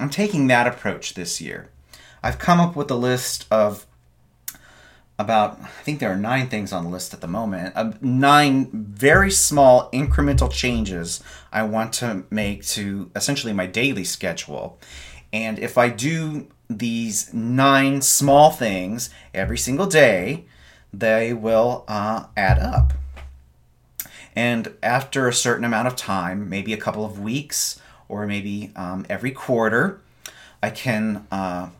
I'm 0.00 0.10
taking 0.10 0.46
that 0.46 0.66
approach 0.66 1.14
this 1.14 1.40
year. 1.40 1.68
I've 2.22 2.38
come 2.38 2.60
up 2.60 2.74
with 2.74 2.90
a 2.90 2.96
list 2.96 3.46
of 3.50 3.86
about 5.18 5.58
I 5.62 5.82
think 5.82 6.00
there 6.00 6.12
are 6.12 6.16
nine 6.16 6.48
things 6.48 6.72
on 6.72 6.84
the 6.84 6.90
list 6.90 7.14
at 7.14 7.20
the 7.20 7.26
moment. 7.26 7.74
Uh, 7.74 7.92
nine 8.00 8.70
very 8.72 9.30
small 9.30 9.90
incremental 9.90 10.50
changes 10.52 11.22
I 11.52 11.62
want 11.62 11.92
to 11.94 12.24
make 12.30 12.64
to 12.66 13.10
essentially 13.16 13.52
my 13.52 13.66
daily 13.66 14.04
schedule. 14.04 14.78
And 15.32 15.58
if 15.58 15.78
I 15.78 15.88
do 15.88 16.48
these 16.68 17.32
nine 17.32 18.02
small 18.02 18.50
things 18.50 19.10
every 19.32 19.58
single 19.58 19.86
day, 19.86 20.44
they 20.92 21.32
will 21.32 21.84
uh, 21.88 22.26
add 22.36 22.58
up. 22.58 22.92
And 24.34 24.74
after 24.82 25.28
a 25.28 25.32
certain 25.32 25.64
amount 25.64 25.88
of 25.88 25.96
time, 25.96 26.48
maybe 26.50 26.74
a 26.74 26.76
couple 26.76 27.04
of 27.04 27.18
weeks 27.18 27.80
or 28.08 28.26
maybe 28.26 28.70
um, 28.76 29.06
every 29.08 29.30
quarter, 29.30 30.00
I 30.62 30.70
can 30.70 31.26
uh, 31.30 31.70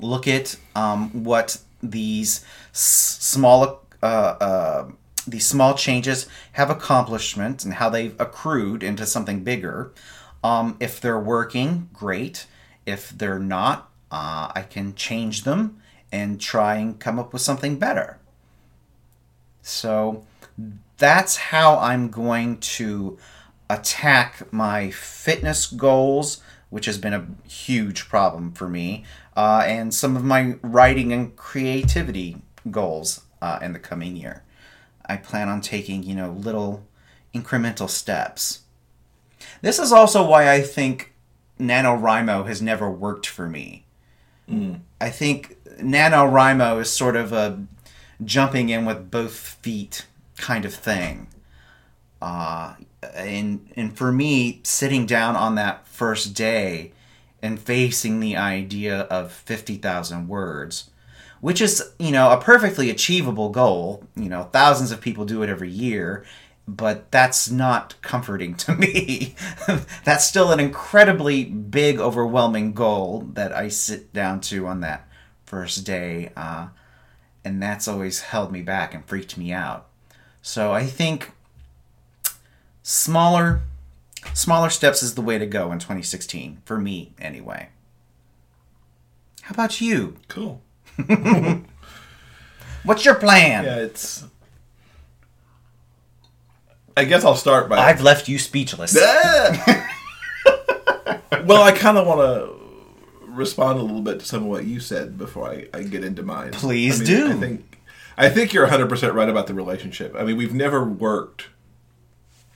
look 0.00 0.26
at 0.26 0.56
um, 0.74 1.24
what 1.24 1.58
these 1.90 2.44
small 2.72 3.82
uh, 4.02 4.06
uh, 4.06 4.88
these 5.26 5.46
small 5.46 5.74
changes 5.74 6.26
have 6.52 6.70
accomplishment 6.70 7.64
and 7.64 7.74
how 7.74 7.88
they've 7.88 8.14
accrued 8.20 8.82
into 8.82 9.06
something 9.06 9.42
bigger. 9.42 9.92
Um, 10.42 10.76
if 10.80 11.00
they're 11.00 11.18
working, 11.18 11.88
great. 11.92 12.46
If 12.84 13.10
they're 13.10 13.38
not, 13.38 13.90
uh, 14.10 14.52
I 14.54 14.62
can 14.68 14.94
change 14.94 15.44
them 15.44 15.80
and 16.12 16.40
try 16.40 16.76
and 16.76 17.00
come 17.00 17.18
up 17.18 17.32
with 17.32 17.40
something 17.40 17.78
better. 17.78 18.18
So 19.62 20.24
that's 20.98 21.36
how 21.36 21.78
I'm 21.78 22.10
going 22.10 22.58
to 22.58 23.18
attack 23.70 24.52
my 24.52 24.90
fitness 24.90 25.66
goals, 25.66 26.42
which 26.68 26.84
has 26.86 26.98
been 26.98 27.14
a 27.14 27.26
huge 27.48 28.08
problem 28.08 28.52
for 28.52 28.68
me, 28.68 29.04
uh, 29.36 29.62
and 29.66 29.92
some 29.92 30.16
of 30.16 30.24
my 30.24 30.56
writing 30.62 31.12
and 31.12 31.36
creativity 31.36 32.36
goals 32.70 33.22
uh, 33.42 33.58
in 33.60 33.72
the 33.72 33.78
coming 33.78 34.16
year. 34.16 34.42
I 35.06 35.16
plan 35.16 35.48
on 35.48 35.60
taking, 35.60 36.02
you 36.02 36.14
know, 36.14 36.30
little 36.30 36.86
incremental 37.34 37.90
steps. 37.90 38.60
This 39.60 39.78
is 39.78 39.92
also 39.92 40.26
why 40.26 40.50
I 40.50 40.62
think 40.62 41.12
NaNoWriMo 41.60 42.46
has 42.46 42.62
never 42.62 42.90
worked 42.90 43.26
for 43.26 43.48
me. 43.48 43.84
Mm. 44.50 44.80
I 45.00 45.10
think 45.10 45.56
NaNoWriMo 45.78 46.80
is 46.80 46.90
sort 46.90 47.16
of 47.16 47.32
a 47.32 47.64
jumping 48.24 48.68
in 48.68 48.84
with 48.84 49.10
both 49.10 49.34
feet 49.36 50.06
kind 50.36 50.64
of 50.64 50.74
thing. 50.74 51.28
Uh, 52.22 52.74
and 53.14 53.70
and 53.76 53.96
for 53.96 54.10
me, 54.10 54.60
sitting 54.62 55.04
down 55.04 55.36
on 55.36 55.56
that 55.56 55.86
first 55.86 56.34
day 56.34 56.92
and 57.44 57.60
facing 57.60 58.20
the 58.20 58.38
idea 58.38 59.00
of 59.00 59.30
fifty 59.30 59.76
thousand 59.76 60.28
words, 60.28 60.90
which 61.42 61.60
is 61.60 61.92
you 61.98 62.10
know 62.10 62.30
a 62.30 62.40
perfectly 62.40 62.88
achievable 62.88 63.50
goal. 63.50 64.02
You 64.16 64.30
know, 64.30 64.44
thousands 64.44 64.90
of 64.90 65.02
people 65.02 65.26
do 65.26 65.42
it 65.42 65.50
every 65.50 65.68
year, 65.68 66.24
but 66.66 67.10
that's 67.10 67.50
not 67.50 68.00
comforting 68.00 68.54
to 68.54 68.74
me. 68.74 69.34
that's 70.04 70.26
still 70.26 70.52
an 70.52 70.58
incredibly 70.58 71.44
big, 71.44 72.00
overwhelming 72.00 72.72
goal 72.72 73.28
that 73.34 73.52
I 73.52 73.68
sit 73.68 74.14
down 74.14 74.40
to 74.48 74.66
on 74.66 74.80
that 74.80 75.06
first 75.44 75.84
day, 75.84 76.32
uh, 76.34 76.68
and 77.44 77.62
that's 77.62 77.86
always 77.86 78.22
held 78.22 78.52
me 78.52 78.62
back 78.62 78.94
and 78.94 79.04
freaked 79.04 79.36
me 79.36 79.52
out. 79.52 79.86
So 80.40 80.72
I 80.72 80.86
think 80.86 81.32
smaller 82.82 83.60
smaller 84.32 84.70
steps 84.70 85.02
is 85.02 85.14
the 85.14 85.20
way 85.20 85.38
to 85.38 85.46
go 85.46 85.70
in 85.72 85.78
2016 85.78 86.62
for 86.64 86.78
me 86.78 87.12
anyway. 87.18 87.68
How 89.42 89.52
about 89.52 89.80
you? 89.80 90.16
Cool. 90.28 90.62
What's 92.84 93.04
your 93.04 93.16
plan? 93.16 93.64
Yeah, 93.64 93.76
it's. 93.76 94.24
I 96.96 97.04
guess 97.04 97.24
I'll 97.24 97.34
start 97.34 97.68
by. 97.68 97.76
I've 97.76 98.00
left 98.00 98.28
you 98.28 98.38
speechless. 98.38 98.94
well, 98.98 99.82
I 101.62 101.72
kind 101.72 101.98
of 101.98 102.06
want 102.06 102.20
to 102.20 102.54
respond 103.26 103.80
a 103.80 103.82
little 103.82 104.00
bit 104.00 104.20
to 104.20 104.26
some 104.26 104.44
of 104.44 104.48
what 104.48 104.64
you 104.64 104.80
said 104.80 105.18
before 105.18 105.50
I, 105.50 105.66
I 105.74 105.82
get 105.82 106.04
into 106.04 106.22
mine. 106.22 106.52
Please 106.52 107.02
I 107.02 107.04
do. 107.04 107.32
I 107.32 107.34
think 107.34 107.74
I 108.16 108.28
think 108.28 108.52
you're 108.52 108.64
100 108.64 108.88
percent 108.88 109.14
right 109.14 109.28
about 109.28 109.46
the 109.46 109.54
relationship. 109.54 110.14
I 110.16 110.24
mean, 110.24 110.36
we've 110.36 110.54
never 110.54 110.84
worked 110.84 111.48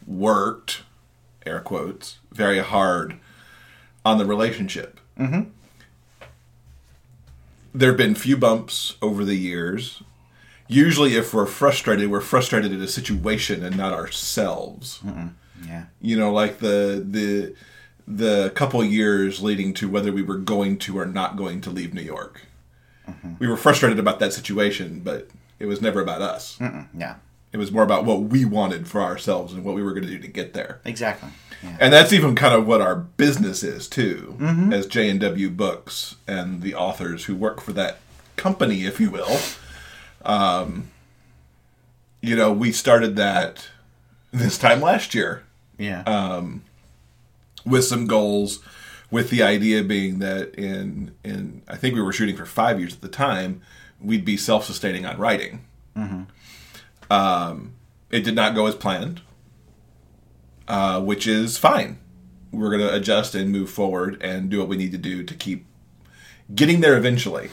worked 0.06 0.82
air 1.46 1.60
quotes 1.60 2.18
very 2.32 2.60
hard 2.60 3.18
on 4.04 4.18
the 4.18 4.24
relationship. 4.24 5.00
Mm-hmm. 5.18 5.50
There 7.74 7.90
have 7.90 7.98
been 7.98 8.14
few 8.14 8.36
bumps 8.36 8.96
over 9.02 9.24
the 9.24 9.36
years. 9.36 10.02
Usually, 10.66 11.16
if 11.16 11.32
we're 11.32 11.46
frustrated, 11.46 12.10
we're 12.10 12.20
frustrated 12.20 12.72
at 12.72 12.80
a 12.80 12.88
situation 12.88 13.64
and 13.64 13.76
not 13.76 13.92
ourselves. 13.92 15.00
Yeah. 15.66 15.84
You 16.00 16.16
know, 16.16 16.32
like 16.32 16.58
the 16.58 17.04
the 17.06 17.54
the 18.06 18.50
couple 18.50 18.82
years 18.84 19.42
leading 19.42 19.74
to 19.74 19.88
whether 19.88 20.12
we 20.12 20.22
were 20.22 20.38
going 20.38 20.78
to 20.78 20.98
or 20.98 21.06
not 21.06 21.36
going 21.36 21.60
to 21.62 21.70
leave 21.70 21.92
New 21.94 22.02
York. 22.02 22.42
We 23.38 23.46
were 23.46 23.56
frustrated 23.56 23.98
about 23.98 24.18
that 24.18 24.34
situation, 24.34 25.00
but 25.00 25.28
it 25.58 25.66
was 25.66 25.80
never 25.80 26.02
about 26.02 26.20
us. 26.20 26.58
Yeah. 26.94 27.16
It 27.52 27.56
was 27.56 27.72
more 27.72 27.82
about 27.82 28.04
what 28.04 28.22
we 28.22 28.44
wanted 28.44 28.88
for 28.88 29.00
ourselves 29.00 29.52
and 29.52 29.64
what 29.64 29.74
we 29.74 29.82
were 29.82 29.92
going 29.92 30.04
to 30.04 30.10
do 30.10 30.18
to 30.18 30.28
get 30.28 30.52
there. 30.52 30.80
Exactly. 30.84 31.30
Yeah. 31.62 31.76
And 31.80 31.92
that's 31.92 32.12
even 32.12 32.34
kind 32.34 32.54
of 32.54 32.66
what 32.66 32.80
our 32.80 32.94
business 32.94 33.62
is 33.62 33.88
too, 33.88 34.36
mm-hmm. 34.38 34.72
as 34.72 34.86
J 34.86 35.08
and 35.08 35.18
W 35.20 35.50
Books 35.50 36.16
and 36.26 36.62
the 36.62 36.74
authors 36.74 37.24
who 37.24 37.34
work 37.34 37.60
for 37.60 37.72
that 37.72 37.98
company, 38.36 38.84
if 38.84 39.00
you 39.00 39.10
will. 39.10 39.38
Um, 40.24 40.90
you 42.20 42.36
know, 42.36 42.52
we 42.52 42.70
started 42.72 43.16
that 43.16 43.68
this 44.30 44.58
time 44.58 44.80
last 44.80 45.14
year 45.14 45.44
Yeah. 45.78 46.02
Um, 46.02 46.62
with 47.64 47.84
some 47.84 48.06
goals, 48.06 48.60
with 49.10 49.30
the 49.30 49.42
idea 49.42 49.82
being 49.82 50.18
that 50.18 50.54
in 50.54 51.14
in 51.24 51.62
I 51.68 51.76
think 51.76 51.94
we 51.94 52.02
were 52.02 52.12
shooting 52.12 52.36
for 52.36 52.46
five 52.46 52.78
years 52.78 52.94
at 52.94 53.00
the 53.00 53.08
time, 53.08 53.62
we'd 54.00 54.24
be 54.24 54.36
self 54.36 54.64
sustaining 54.64 55.06
on 55.06 55.18
writing. 55.18 55.64
Mm-hmm. 55.96 56.22
Um, 57.10 57.74
it 58.10 58.24
did 58.24 58.34
not 58.34 58.54
go 58.54 58.66
as 58.66 58.74
planned, 58.74 59.22
uh, 60.66 61.00
which 61.00 61.26
is 61.26 61.58
fine. 61.58 61.98
We're 62.50 62.70
going 62.70 62.80
to 62.88 62.94
adjust 62.94 63.34
and 63.34 63.50
move 63.50 63.70
forward 63.70 64.22
and 64.22 64.50
do 64.50 64.58
what 64.58 64.68
we 64.68 64.76
need 64.76 64.92
to 64.92 64.98
do 64.98 65.22
to 65.22 65.34
keep 65.34 65.66
getting 66.54 66.80
there 66.80 66.96
eventually. 66.96 67.50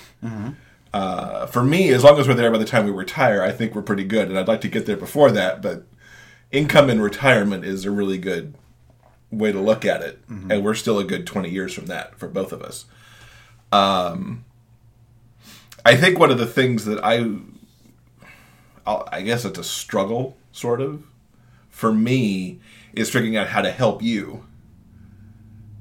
Uh, 0.94 1.46
for 1.48 1.62
me, 1.62 1.90
as 1.90 2.04
long 2.06 2.18
as 2.18 2.28
we're 2.28 2.34
there 2.34 2.50
by 2.52 2.58
the 2.58 2.64
time 2.64 2.86
we 2.86 2.92
retire, 2.92 3.42
I 3.44 3.52
think 3.52 3.76
we're 3.76 3.82
pretty 3.82 4.06
good, 4.06 4.30
and 4.30 4.40
I'd 4.40 4.48
like 4.48 4.62
to 4.62 4.70
get 4.70 4.86
there 4.86 4.96
before 4.96 5.30
that. 5.32 5.62
But 5.62 5.86
income 6.52 6.90
in 6.90 7.02
retirement 7.02 7.66
is 7.66 7.84
a 7.84 7.92
really 7.92 8.18
good 8.18 8.56
way 9.30 9.52
to 9.52 9.60
look 9.60 9.84
at 9.84 10.02
it, 10.02 10.22
and 10.52 10.64
we're 10.64 10.76
still 10.76 10.98
a 10.98 11.04
good 11.04 11.28
twenty 11.28 11.50
years 11.50 11.74
from 11.74 11.88
that 11.88 12.18
for 12.18 12.30
both 12.30 12.54
of 12.54 12.62
us. 12.62 12.86
Um, 13.74 14.46
I 15.86 15.98
think 15.98 16.18
one 16.18 16.32
of 16.32 16.38
the 16.38 16.46
things 16.46 16.86
that 16.86 17.04
I, 17.04 17.30
I 18.86 19.22
guess 19.22 19.46
it's 19.46 19.60
a 19.60 19.64
struggle, 19.64 20.38
sort 20.52 20.82
of, 20.82 21.04
for 21.70 21.92
me, 21.92 22.60
is 22.94 23.10
figuring 23.10 23.36
out 23.36 23.48
how 23.48 23.62
to 23.62 23.72
help 23.72 24.02
you, 24.02 24.46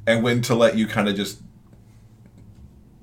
and 0.06 0.22
when 0.22 0.42
to 0.42 0.54
let 0.54 0.76
you 0.76 0.86
kind 0.86 1.08
of 1.08 1.16
just 1.16 1.40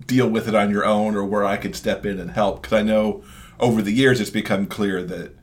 deal 0.06 0.28
with 0.28 0.48
it 0.48 0.56
on 0.56 0.72
your 0.72 0.86
own, 0.86 1.16
or 1.16 1.24
where 1.24 1.46
I 1.46 1.58
could 1.58 1.76
step 1.76 2.06
in 2.06 2.20
and 2.20 2.32
help. 2.32 2.62
Because 2.62 2.80
I 2.80 2.82
know 2.82 3.24
over 3.60 3.82
the 3.82 3.94
years 3.94 4.20
it's 4.20 4.30
become 4.30 4.66
clear 4.66 5.04
that 5.04 5.36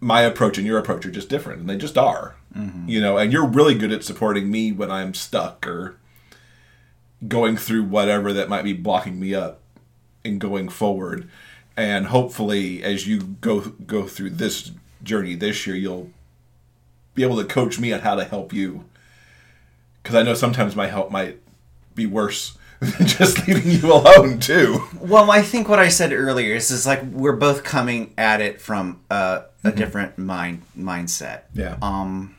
my 0.00 0.22
approach 0.22 0.58
and 0.58 0.66
your 0.66 0.78
approach 0.78 1.06
are 1.06 1.10
just 1.10 1.28
different, 1.28 1.60
and 1.60 1.70
they 1.70 1.76
just 1.76 1.96
are. 1.96 2.36
Mm-hmm. 2.56 2.88
You 2.88 3.00
know, 3.00 3.16
and 3.16 3.32
you're 3.32 3.46
really 3.46 3.74
good 3.74 3.92
at 3.92 4.04
supporting 4.04 4.50
me 4.50 4.72
when 4.72 4.90
I'm 4.90 5.14
stuck 5.14 5.66
or 5.66 5.96
going 7.26 7.56
through 7.56 7.84
whatever 7.84 8.32
that 8.32 8.48
might 8.48 8.64
be 8.64 8.72
blocking 8.72 9.18
me 9.18 9.34
up 9.34 9.60
and 10.24 10.40
going 10.40 10.68
forward. 10.68 11.30
And 11.76 12.06
hopefully, 12.06 12.82
as 12.82 13.06
you 13.06 13.20
go 13.40 13.60
go 13.60 14.06
through 14.06 14.30
this 14.30 14.72
journey 15.02 15.34
this 15.34 15.66
year, 15.66 15.76
you'll 15.76 16.10
be 17.14 17.22
able 17.22 17.36
to 17.36 17.44
coach 17.44 17.78
me 17.78 17.92
on 17.92 18.00
how 18.00 18.14
to 18.14 18.24
help 18.24 18.52
you. 18.52 18.84
Because 20.02 20.16
I 20.16 20.22
know 20.22 20.34
sometimes 20.34 20.76
my 20.76 20.88
help 20.88 21.10
might 21.10 21.40
be 21.94 22.06
worse 22.06 22.58
than 22.80 23.06
just 23.06 23.46
leaving 23.46 23.70
you 23.70 23.92
alone 23.92 24.38
too. 24.38 24.82
Well, 25.00 25.30
I 25.30 25.42
think 25.42 25.68
what 25.68 25.78
I 25.78 25.88
said 25.88 26.12
earlier 26.12 26.54
is, 26.54 26.70
is 26.70 26.86
like 26.86 27.02
we're 27.04 27.36
both 27.36 27.64
coming 27.64 28.12
at 28.18 28.40
it 28.40 28.60
from 28.60 29.00
uh, 29.10 29.42
a 29.64 29.70
different 29.70 30.18
mind 30.18 30.62
mindset. 30.76 31.42
Yeah. 31.54 31.76
Um. 31.80 32.36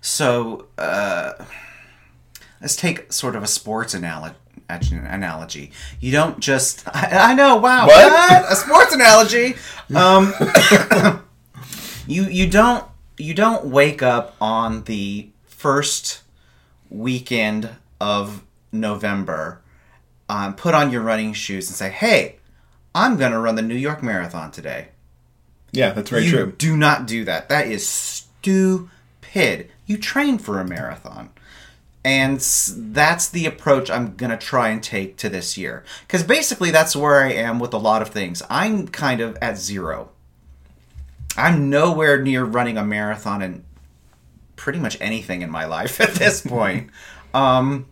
So 0.00 0.68
uh, 0.78 1.32
let's 2.60 2.76
take 2.76 3.12
sort 3.12 3.34
of 3.34 3.42
a 3.42 3.48
sports 3.48 3.92
analogy. 3.92 4.36
An 4.68 5.06
analogy. 5.06 5.72
You 6.00 6.12
don't 6.12 6.40
just. 6.40 6.86
I, 6.94 7.30
I 7.30 7.34
know. 7.34 7.56
Wow. 7.56 7.86
What? 7.86 8.12
what? 8.12 8.52
A 8.52 8.56
sports 8.56 8.94
analogy. 8.94 9.54
Um. 9.94 10.34
you 12.08 12.24
you 12.24 12.50
don't 12.50 12.84
you 13.18 13.34
don't 13.34 13.66
wake 13.66 14.02
up 14.02 14.34
on 14.40 14.82
the 14.84 15.28
first 15.44 16.22
weekend 16.90 17.70
of 18.00 18.42
November, 18.72 19.60
um, 20.28 20.54
put 20.54 20.74
on 20.74 20.90
your 20.90 21.02
running 21.02 21.32
shoes 21.32 21.68
and 21.68 21.76
say, 21.76 21.90
"Hey, 21.90 22.36
I'm 22.94 23.16
going 23.16 23.32
to 23.32 23.38
run 23.38 23.54
the 23.54 23.62
New 23.62 23.76
York 23.76 24.02
Marathon 24.02 24.50
today." 24.50 24.88
Yeah, 25.72 25.92
that's 25.92 26.10
very 26.10 26.24
you 26.24 26.30
true. 26.30 26.54
do 26.58 26.76
not 26.76 27.06
do 27.06 27.24
that. 27.24 27.48
That 27.48 27.66
is 27.66 27.88
stupid. 27.88 29.70
You 29.86 29.98
train 29.98 30.38
for 30.38 30.58
a 30.58 30.66
marathon. 30.66 31.30
And 32.06 32.38
that's 32.38 33.28
the 33.28 33.46
approach 33.46 33.90
I'm 33.90 34.14
going 34.14 34.30
to 34.30 34.36
try 34.36 34.68
and 34.68 34.80
take 34.80 35.16
to 35.16 35.28
this 35.28 35.58
year. 35.58 35.82
Because 36.06 36.22
basically, 36.22 36.70
that's 36.70 36.94
where 36.94 37.20
I 37.20 37.32
am 37.32 37.58
with 37.58 37.74
a 37.74 37.78
lot 37.78 38.00
of 38.00 38.10
things. 38.10 38.44
I'm 38.48 38.86
kind 38.86 39.20
of 39.20 39.36
at 39.42 39.58
zero. 39.58 40.10
I'm 41.36 41.68
nowhere 41.68 42.22
near 42.22 42.44
running 42.44 42.78
a 42.78 42.84
marathon 42.84 43.42
and 43.42 43.64
pretty 44.54 44.78
much 44.78 44.96
anything 45.00 45.42
in 45.42 45.50
my 45.50 45.64
life 45.64 46.00
at 46.00 46.14
this 46.14 46.42
point. 46.42 46.90
Um, 47.34 47.86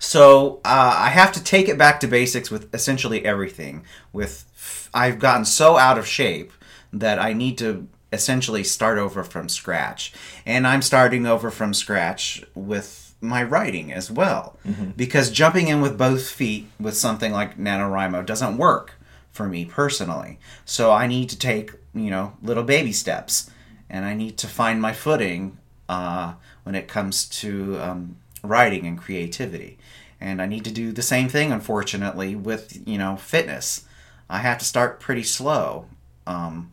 so 0.00 0.56
uh, 0.64 0.96
I 0.96 1.10
have 1.10 1.30
to 1.30 1.44
take 1.44 1.68
it 1.68 1.78
back 1.78 2.00
to 2.00 2.08
basics 2.08 2.50
with 2.50 2.74
essentially 2.74 3.24
everything. 3.24 3.84
With 4.12 4.90
I've 4.92 5.20
gotten 5.20 5.44
so 5.44 5.78
out 5.78 5.98
of 5.98 6.04
shape 6.04 6.50
that 6.92 7.20
I 7.20 7.32
need 7.32 7.58
to 7.58 7.86
essentially 8.12 8.64
start 8.64 8.98
over 8.98 9.22
from 9.22 9.48
scratch, 9.48 10.12
and 10.44 10.66
I'm 10.66 10.82
starting 10.82 11.26
over 11.26 11.52
from 11.52 11.72
scratch 11.72 12.44
with 12.56 13.09
my 13.20 13.42
writing 13.42 13.92
as 13.92 14.10
well. 14.10 14.56
Because 14.96 15.30
jumping 15.30 15.68
in 15.68 15.80
with 15.80 15.98
both 15.98 16.28
feet 16.28 16.68
with 16.78 16.96
something 16.96 17.32
like 17.32 17.58
NaNoWriMo 17.58 18.24
doesn't 18.24 18.56
work 18.56 18.94
for 19.30 19.48
me 19.48 19.64
personally. 19.64 20.38
So 20.64 20.90
I 20.92 21.06
need 21.06 21.28
to 21.30 21.38
take 21.38 21.72
you 21.94 22.10
know 22.10 22.34
little 22.42 22.64
baby 22.64 22.92
steps, 22.92 23.50
and 23.88 24.04
I 24.04 24.14
need 24.14 24.38
to 24.38 24.46
find 24.46 24.80
my 24.80 24.92
footing 24.92 25.58
uh, 25.88 26.34
when 26.64 26.74
it 26.74 26.88
comes 26.88 27.26
to 27.40 27.78
um, 27.80 28.16
writing 28.42 28.86
and 28.86 28.98
creativity. 28.98 29.78
And 30.20 30.42
I 30.42 30.46
need 30.46 30.64
to 30.64 30.72
do 30.72 30.92
the 30.92 31.02
same 31.02 31.28
thing, 31.28 31.52
unfortunately, 31.52 32.34
with 32.36 32.86
you 32.86 32.98
know 32.98 33.16
fitness. 33.16 33.84
I 34.28 34.38
have 34.38 34.58
to 34.58 34.64
start 34.64 35.00
pretty 35.00 35.24
slow, 35.24 35.86
um, 36.26 36.70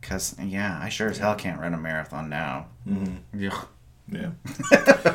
cause 0.00 0.34
yeah, 0.42 0.80
I 0.82 0.88
sure 0.88 1.08
as 1.08 1.18
hell 1.18 1.36
can't 1.36 1.60
run 1.60 1.74
a 1.74 1.78
marathon 1.78 2.28
now. 2.28 2.66
Mm-hmm. 2.88 3.40
Yeah. 3.40 4.32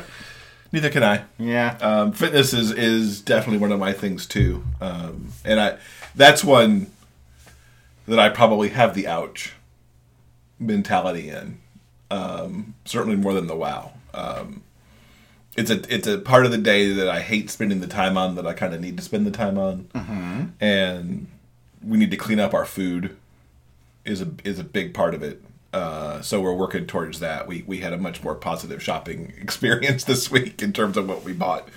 Neither 0.70 0.90
can 0.90 1.02
I. 1.02 1.24
Yeah. 1.38 1.78
Um, 1.80 2.12
fitness 2.12 2.52
is 2.52 2.70
is 2.72 3.20
definitely 3.20 3.58
one 3.58 3.72
of 3.72 3.80
my 3.80 3.92
things 3.92 4.26
too, 4.26 4.64
um, 4.80 5.28
and 5.44 5.58
I 5.60 5.78
that's 6.14 6.44
one 6.44 6.90
that 8.06 8.18
I 8.18 8.28
probably 8.28 8.70
have 8.70 8.94
the 8.94 9.06
ouch 9.06 9.54
mentality 10.58 11.30
in. 11.30 11.58
Um, 12.10 12.74
certainly 12.84 13.16
more 13.16 13.32
than 13.34 13.46
the 13.46 13.56
wow. 13.56 13.92
Um, 14.14 14.62
it's 15.56 15.70
a 15.70 15.82
it's 15.94 16.06
a 16.06 16.18
part 16.18 16.44
of 16.44 16.52
the 16.52 16.58
day 16.58 16.92
that 16.92 17.08
I 17.08 17.20
hate 17.20 17.50
spending 17.50 17.80
the 17.80 17.86
time 17.86 18.16
on 18.16 18.34
that 18.36 18.46
I 18.46 18.52
kind 18.52 18.74
of 18.74 18.80
need 18.80 18.96
to 18.96 19.02
spend 19.02 19.26
the 19.26 19.30
time 19.30 19.58
on, 19.58 19.88
and 20.60 21.26
we 21.82 21.96
need 21.96 22.10
to 22.10 22.16
clean 22.16 22.40
up 22.40 22.54
our 22.54 22.64
food 22.64 23.16
is 24.04 24.20
a 24.22 24.28
is 24.44 24.58
a 24.58 24.64
big 24.64 24.94
part 24.94 25.14
of 25.14 25.22
it. 25.22 25.42
Uh, 25.72 26.22
so 26.22 26.40
we're 26.40 26.54
working 26.54 26.86
towards 26.86 27.20
that. 27.20 27.46
We 27.46 27.62
we 27.66 27.78
had 27.78 27.92
a 27.92 27.98
much 27.98 28.22
more 28.22 28.34
positive 28.34 28.82
shopping 28.82 29.32
experience 29.40 30.04
this 30.04 30.30
week 30.30 30.62
in 30.62 30.72
terms 30.72 30.96
of 30.96 31.08
what 31.08 31.24
we 31.24 31.32
bought 31.32 31.68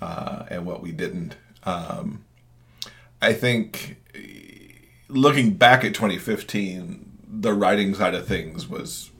uh, 0.00 0.44
and 0.50 0.64
what 0.66 0.82
we 0.82 0.92
didn't. 0.92 1.36
Um, 1.64 2.24
I 3.20 3.32
think 3.34 3.96
looking 5.08 5.54
back 5.54 5.84
at 5.84 5.92
2015, 5.94 7.04
the 7.28 7.52
writing 7.52 7.94
side 7.94 8.14
of 8.14 8.26
things 8.26 8.68
was 8.68 9.10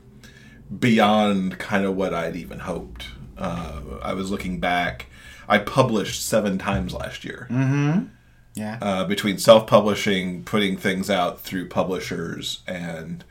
beyond 0.78 1.59
kind 1.59 1.84
of 1.84 1.96
what 1.96 2.14
I'd 2.14 2.36
even 2.36 2.61
hoped. 2.61 3.09
Uh, 3.36 3.80
I 4.03 4.14
was 4.14 4.30
looking 4.30 4.61
back. 4.61 5.07
I 5.48 5.59
published 5.59 6.24
seven 6.24 6.59
times 6.59 6.94
last 6.94 7.24
year 7.24 7.48
Yeah. 8.55 8.78
uh, 8.80 9.05
between 9.05 9.36
self-publishing, 9.38 10.44
putting 10.44 10.76
things 10.76 11.11
out 11.11 11.40
through 11.40 11.68
publishers, 11.68 12.61
and 12.68 13.24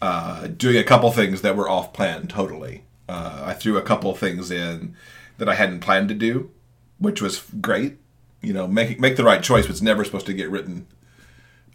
uh, 0.00 0.46
doing 0.46 0.76
a 0.76 0.84
couple 0.84 1.10
things 1.10 1.42
that 1.42 1.56
were 1.56 1.68
off-plan 1.68 2.26
totally. 2.26 2.84
Uh, 3.08 3.42
I 3.46 3.52
threw 3.52 3.76
a 3.76 3.82
couple 3.82 4.14
things 4.14 4.50
in 4.50 4.94
that 5.38 5.48
I 5.48 5.54
hadn't 5.54 5.80
planned 5.80 6.08
to 6.08 6.14
do, 6.14 6.50
which 6.98 7.20
was 7.20 7.44
great. 7.60 7.98
You 8.40 8.52
know, 8.52 8.66
make 8.66 9.00
make 9.00 9.16
the 9.16 9.24
right 9.24 9.42
choice 9.42 9.68
was 9.68 9.82
never 9.82 10.04
supposed 10.04 10.26
to 10.26 10.34
get 10.34 10.50
written 10.50 10.86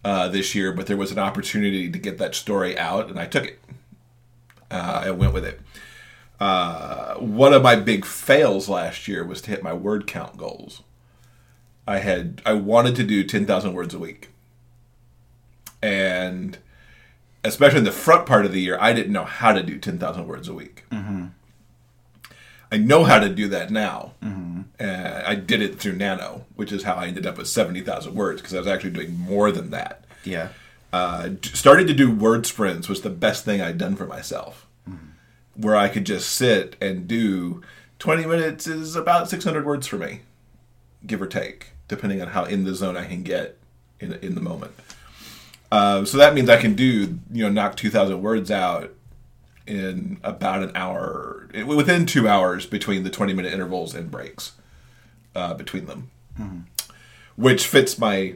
uh, 0.04 0.28
this 0.28 0.56
year, 0.56 0.72
but 0.72 0.86
there 0.86 0.98
was 0.98 1.12
an 1.12 1.20
opportunity 1.20 1.90
to 1.90 2.00
get 2.00 2.18
that 2.20 2.36
story 2.36 2.78
out, 2.78 3.10
and 3.10 3.20
I 3.20 3.26
took 3.26 3.46
it. 3.46 3.60
Uh, 4.72 5.04
I 5.06 5.12
went 5.12 5.34
with 5.34 5.46
it. 5.46 5.60
Uh, 6.40 7.16
one 7.16 7.54
of 7.54 7.64
my 7.64 7.76
big 7.76 8.06
fails 8.06 8.70
last 8.70 9.08
year 9.08 9.26
was 9.26 9.42
to 9.42 9.52
hit 9.52 9.64
my 9.64 9.74
word 9.74 10.08
count 10.08 10.38
goals. 10.38 10.84
I 11.88 12.00
had 12.00 12.42
I 12.46 12.54
wanted 12.54 12.96
to 12.98 13.04
do 13.04 13.24
ten 13.24 13.46
thousand 13.46 13.74
words 13.74 13.94
a 13.94 14.00
week, 14.00 14.30
and 15.82 16.58
especially 17.44 17.80
in 17.80 17.84
the 17.86 17.92
front 17.92 18.26
part 18.26 18.46
of 18.46 18.52
the 18.52 18.62
year, 18.62 18.78
I 18.80 18.94
didn't 18.94 19.14
know 19.14 19.26
how 19.26 19.52
to 19.54 19.64
do 19.64 19.78
ten 19.78 19.98
thousand 20.00 20.28
words 20.28 20.48
a 20.48 20.54
week. 20.54 20.84
I 22.72 22.78
know 22.78 23.04
how 23.04 23.20
to 23.20 23.30
do 23.30 23.48
that 23.50 23.72
now. 23.72 24.14
Uh, 24.80 25.24
I 25.26 25.36
did 25.36 25.62
it 25.62 25.78
through 25.80 25.96
Nano, 25.98 26.46
which 26.56 26.72
is 26.72 26.84
how 26.84 26.94
I 26.96 27.08
ended 27.08 27.26
up 27.26 27.38
with 27.38 27.48
seventy 27.48 27.82
thousand 27.82 28.16
words 28.16 28.42
because 28.42 28.54
I 28.54 28.60
was 28.60 28.68
actually 28.68 28.92
doing 28.92 29.18
more 29.20 29.52
than 29.52 29.72
that. 29.72 30.06
yeah. 30.24 30.50
Uh, 30.92 31.28
d- 31.28 31.50
starting 31.54 31.86
to 31.86 31.94
do 31.94 32.10
word 32.12 32.48
sprints 32.48 32.90
was 32.90 33.02
the 33.02 33.12
best 33.12 33.46
thing 33.46 33.62
I'd 33.62 33.78
done 33.78 33.96
for 33.96 34.08
myself, 34.08 34.66
where 35.56 35.76
I 35.76 35.88
could 35.88 36.04
just 36.06 36.32
sit 36.32 36.76
and 36.82 37.08
do 37.08 37.62
twenty 38.00 38.26
minutes 38.26 38.66
is 38.66 38.96
about 38.96 39.30
six 39.30 39.44
hundred 39.44 39.66
words 39.66 39.86
for 39.86 39.98
me, 39.98 40.22
give 41.06 41.22
or 41.22 41.28
take, 41.28 41.68
depending 41.88 42.22
on 42.24 42.30
how 42.30 42.46
in 42.46 42.64
the 42.64 42.74
zone 42.74 42.98
I 42.98 43.06
can 43.06 43.22
get 43.22 43.58
in 44.00 44.14
in 44.14 44.34
the 44.34 44.42
moment. 44.42 44.72
Uh, 45.72 46.04
so 46.04 46.18
that 46.18 46.34
means 46.34 46.50
I 46.50 46.58
can 46.58 46.74
do 46.74 47.20
you 47.32 47.44
know 47.44 47.50
knock 47.50 47.76
two 47.76 47.90
thousand 47.90 48.22
words 48.22 48.50
out 48.50 48.94
in 49.70 50.20
about 50.24 50.64
an 50.64 50.72
hour 50.76 51.48
within 51.66 52.06
two 52.06 52.28
hours 52.28 52.66
between 52.66 53.04
the 53.04 53.10
20 53.10 53.34
minute 53.34 53.54
intervals 53.54 53.94
and 53.94 54.10
breaks 54.10 54.54
uh, 55.36 55.54
between 55.54 55.86
them. 55.86 56.10
Which 57.36 57.68
fits 57.68 57.98
my 58.00 58.36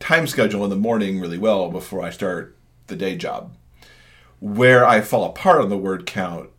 time 0.00 0.26
schedule 0.26 0.64
in 0.64 0.70
the 0.70 0.76
morning 0.76 1.20
really 1.20 1.38
well 1.38 1.70
before 1.70 2.02
i 2.02 2.10
start 2.10 2.56
the 2.86 2.96
day 2.96 3.16
job. 3.16 3.54
Where 4.40 4.86
i 4.86 5.00
fall 5.00 5.24
apart 5.24 5.60
on 5.60 5.68
the 5.68 5.78
word 5.78 6.06
count 6.06 6.50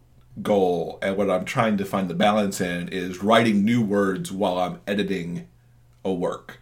goal 0.42 1.00
and 1.02 1.16
what 1.16 1.30
i'm 1.30 1.46
trying 1.46 1.78
to 1.78 1.86
find 1.86 2.10
the 2.10 2.14
balance 2.14 2.60
in 2.60 2.90
is 2.90 3.24
writing 3.24 3.64
new 3.66 3.82
words 3.82 4.32
while 4.32 4.58
i'm 4.60 4.80
editing 4.86 5.48
a 6.04 6.14
work. 6.14 6.60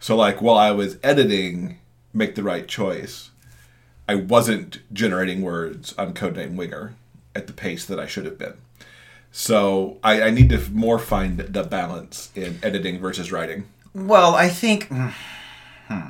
So 0.00 0.16
like 0.16 0.40
while 0.40 0.56
i 0.56 0.70
was 0.70 0.98
editing 1.02 1.78
make 2.14 2.34
the 2.34 2.42
right 2.42 2.66
choice 2.66 3.30
I 4.08 4.14
wasn't 4.16 4.80
generating 4.92 5.42
words 5.42 5.94
on 5.96 6.12
Codename 6.12 6.56
Winger 6.56 6.94
at 7.34 7.46
the 7.46 7.52
pace 7.52 7.84
that 7.86 7.98
I 7.98 8.06
should 8.06 8.26
have 8.26 8.38
been. 8.38 8.54
So 9.32 9.98
I, 10.04 10.22
I 10.22 10.30
need 10.30 10.50
to 10.50 10.70
more 10.70 10.98
find 10.98 11.38
the 11.38 11.64
balance 11.64 12.30
in 12.34 12.58
editing 12.62 13.00
versus 13.00 13.32
writing. 13.32 13.64
Well, 13.94 14.34
I 14.34 14.48
think. 14.48 14.88
hmm. 14.88 16.08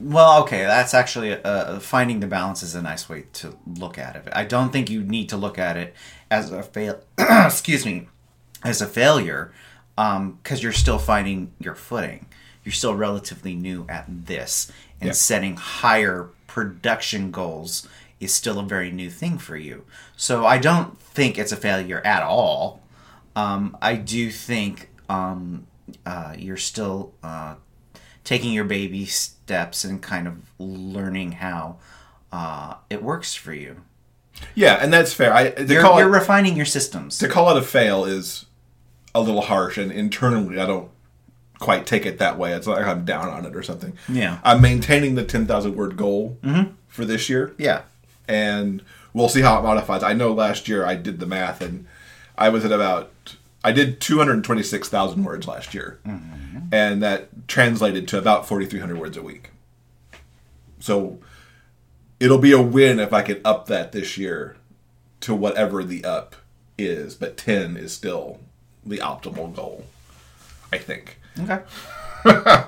Well, 0.00 0.42
okay, 0.42 0.64
that's 0.64 0.92
actually 0.92 1.32
uh, 1.32 1.78
finding 1.80 2.20
the 2.20 2.26
balance 2.26 2.62
is 2.62 2.74
a 2.74 2.82
nice 2.82 3.08
way 3.08 3.24
to 3.34 3.56
look 3.66 3.96
at 3.96 4.16
it. 4.16 4.28
I 4.32 4.44
don't 4.44 4.70
think 4.70 4.90
you 4.90 5.02
need 5.02 5.28
to 5.30 5.36
look 5.36 5.58
at 5.58 5.76
it 5.76 5.94
as 6.30 6.52
a 6.52 6.62
fail. 6.62 7.00
excuse 7.18 7.86
me, 7.86 8.08
as 8.64 8.82
a 8.82 8.86
failure, 8.86 9.52
because 9.96 10.62
you're 10.62 10.72
still 10.72 10.98
finding 10.98 11.52
your 11.58 11.74
footing. 11.74 12.26
You're 12.64 12.72
still 12.72 12.94
relatively 12.94 13.54
new 13.54 13.86
at 13.88 14.06
this, 14.08 14.70
and 15.00 15.08
Yeah. 15.08 15.12
setting 15.14 15.56
higher 15.56 16.28
production 16.46 17.30
goals 17.30 17.86
is 18.20 18.32
still 18.32 18.58
a 18.58 18.62
very 18.62 18.90
new 18.90 19.10
thing 19.10 19.38
for 19.38 19.56
you. 19.56 19.84
So 20.16 20.46
I 20.46 20.58
don't 20.58 20.98
think 21.00 21.38
it's 21.38 21.52
a 21.52 21.56
failure 21.56 22.00
at 22.04 22.22
all. 22.22 22.82
Um, 23.36 23.76
I 23.82 23.96
do 23.96 24.30
think 24.30 24.88
um, 25.08 25.66
uh, 26.06 26.34
you're 26.38 26.56
still 26.56 27.12
uh, 27.22 27.56
taking 28.22 28.52
your 28.52 28.64
baby 28.64 29.04
steps 29.04 29.84
and 29.84 30.00
kind 30.00 30.26
of 30.26 30.36
learning 30.58 31.32
how 31.32 31.76
uh, 32.32 32.74
it 32.88 33.02
works 33.02 33.34
for 33.34 33.52
you. 33.52 33.82
Yeah, 34.54 34.74
and 34.80 34.92
that's 34.92 35.12
fair. 35.12 35.32
I, 35.34 35.52
you're, 35.58 35.82
you're 35.82 36.00
it 36.00 36.18
refining 36.18 36.56
your 36.56 36.66
systems. 36.66 37.18
to 37.18 37.28
call 37.28 37.54
it 37.54 37.56
a 37.58 37.62
fail 37.62 38.04
is 38.04 38.46
a 39.14 39.20
little 39.20 39.42
harsh, 39.42 39.76
and 39.78 39.92
internally 39.92 40.58
I 40.58 40.66
don't 40.66 40.90
quite 41.58 41.86
take 41.86 42.06
it 42.06 42.18
that 42.18 42.38
way. 42.38 42.52
It's 42.52 42.66
not 42.66 42.78
like 42.78 42.86
I'm 42.86 43.04
down 43.04 43.28
on 43.28 43.46
it 43.46 43.54
or 43.56 43.62
something. 43.62 43.96
Yeah. 44.08 44.38
I'm 44.44 44.60
maintaining 44.60 45.14
the 45.14 45.24
ten 45.24 45.46
thousand 45.46 45.76
word 45.76 45.96
goal 45.96 46.38
mm-hmm. 46.42 46.72
for 46.88 47.04
this 47.04 47.28
year. 47.28 47.54
Yeah. 47.58 47.82
and 48.26 48.82
we'll 49.12 49.28
see 49.28 49.42
how 49.42 49.58
it 49.58 49.62
modifies. 49.62 50.02
I 50.02 50.12
know 50.12 50.32
last 50.32 50.68
year 50.68 50.84
I 50.84 50.94
did 50.96 51.20
the 51.20 51.26
math 51.26 51.60
and 51.60 51.86
I 52.36 52.48
was 52.48 52.64
at 52.64 52.72
about 52.72 53.10
I 53.62 53.72
did 53.72 54.00
226,000 54.00 55.24
words 55.24 55.48
last 55.48 55.72
year. 55.72 55.98
Mm-hmm. 56.06 56.58
And 56.70 57.02
that 57.02 57.48
translated 57.48 58.06
to 58.08 58.18
about 58.18 58.46
4300 58.46 58.98
words 58.98 59.16
a 59.16 59.22
week. 59.22 59.50
So 60.80 61.18
it'll 62.20 62.38
be 62.38 62.52
a 62.52 62.60
win 62.60 63.00
if 63.00 63.12
I 63.12 63.22
can 63.22 63.40
up 63.42 63.66
that 63.66 63.92
this 63.92 64.18
year 64.18 64.56
to 65.20 65.34
whatever 65.34 65.82
the 65.82 66.04
up 66.04 66.36
is, 66.76 67.14
but 67.14 67.38
10 67.38 67.78
is 67.78 67.92
still 67.94 68.40
the 68.84 68.98
optimal 68.98 69.54
goal, 69.54 69.86
I 70.70 70.76
think. 70.76 71.18
Okay. 71.40 71.60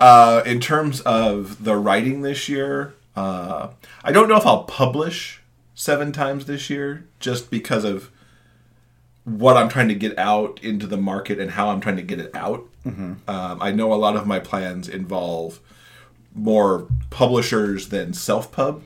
Uh, 0.00 0.42
in 0.46 0.60
terms 0.60 1.00
of 1.00 1.64
the 1.64 1.76
writing 1.76 2.22
this 2.22 2.48
year, 2.48 2.94
uh, 3.16 3.68
I 4.04 4.12
don't 4.12 4.28
know 4.28 4.36
if 4.36 4.46
I'll 4.46 4.62
publish 4.62 5.40
seven 5.74 6.12
times 6.12 6.46
this 6.46 6.70
year 6.70 7.04
just 7.18 7.50
because 7.50 7.82
of 7.84 8.10
what 9.24 9.56
I'm 9.56 9.68
trying 9.68 9.88
to 9.88 9.96
get 9.96 10.16
out 10.16 10.60
into 10.62 10.86
the 10.86 10.96
market 10.96 11.40
and 11.40 11.50
how 11.50 11.70
I'm 11.70 11.80
trying 11.80 11.96
to 11.96 12.02
get 12.02 12.20
it 12.20 12.32
out. 12.34 12.64
Um, 13.26 13.58
I 13.60 13.72
know 13.72 13.92
a 13.92 13.96
lot 13.96 14.14
of 14.14 14.24
my 14.26 14.38
plans 14.38 14.88
involve 14.88 15.58
more 16.32 16.86
publishers 17.10 17.88
than 17.88 18.14
self 18.14 18.52
pub, 18.52 18.82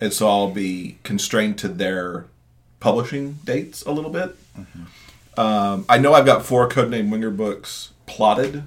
and 0.00 0.12
so 0.12 0.28
I'll 0.28 0.50
be 0.52 0.98
constrained 1.02 1.58
to 1.58 1.68
their 1.68 2.26
publishing 2.78 3.38
dates 3.44 3.82
a 3.82 3.90
little 3.90 4.10
bit. 4.10 4.36
Um, 5.36 5.84
I 5.88 5.98
know 5.98 6.14
I've 6.14 6.24
got 6.24 6.46
four 6.46 6.68
Codename 6.68 7.10
Winger 7.10 7.30
books 7.30 7.90
plotted 8.06 8.64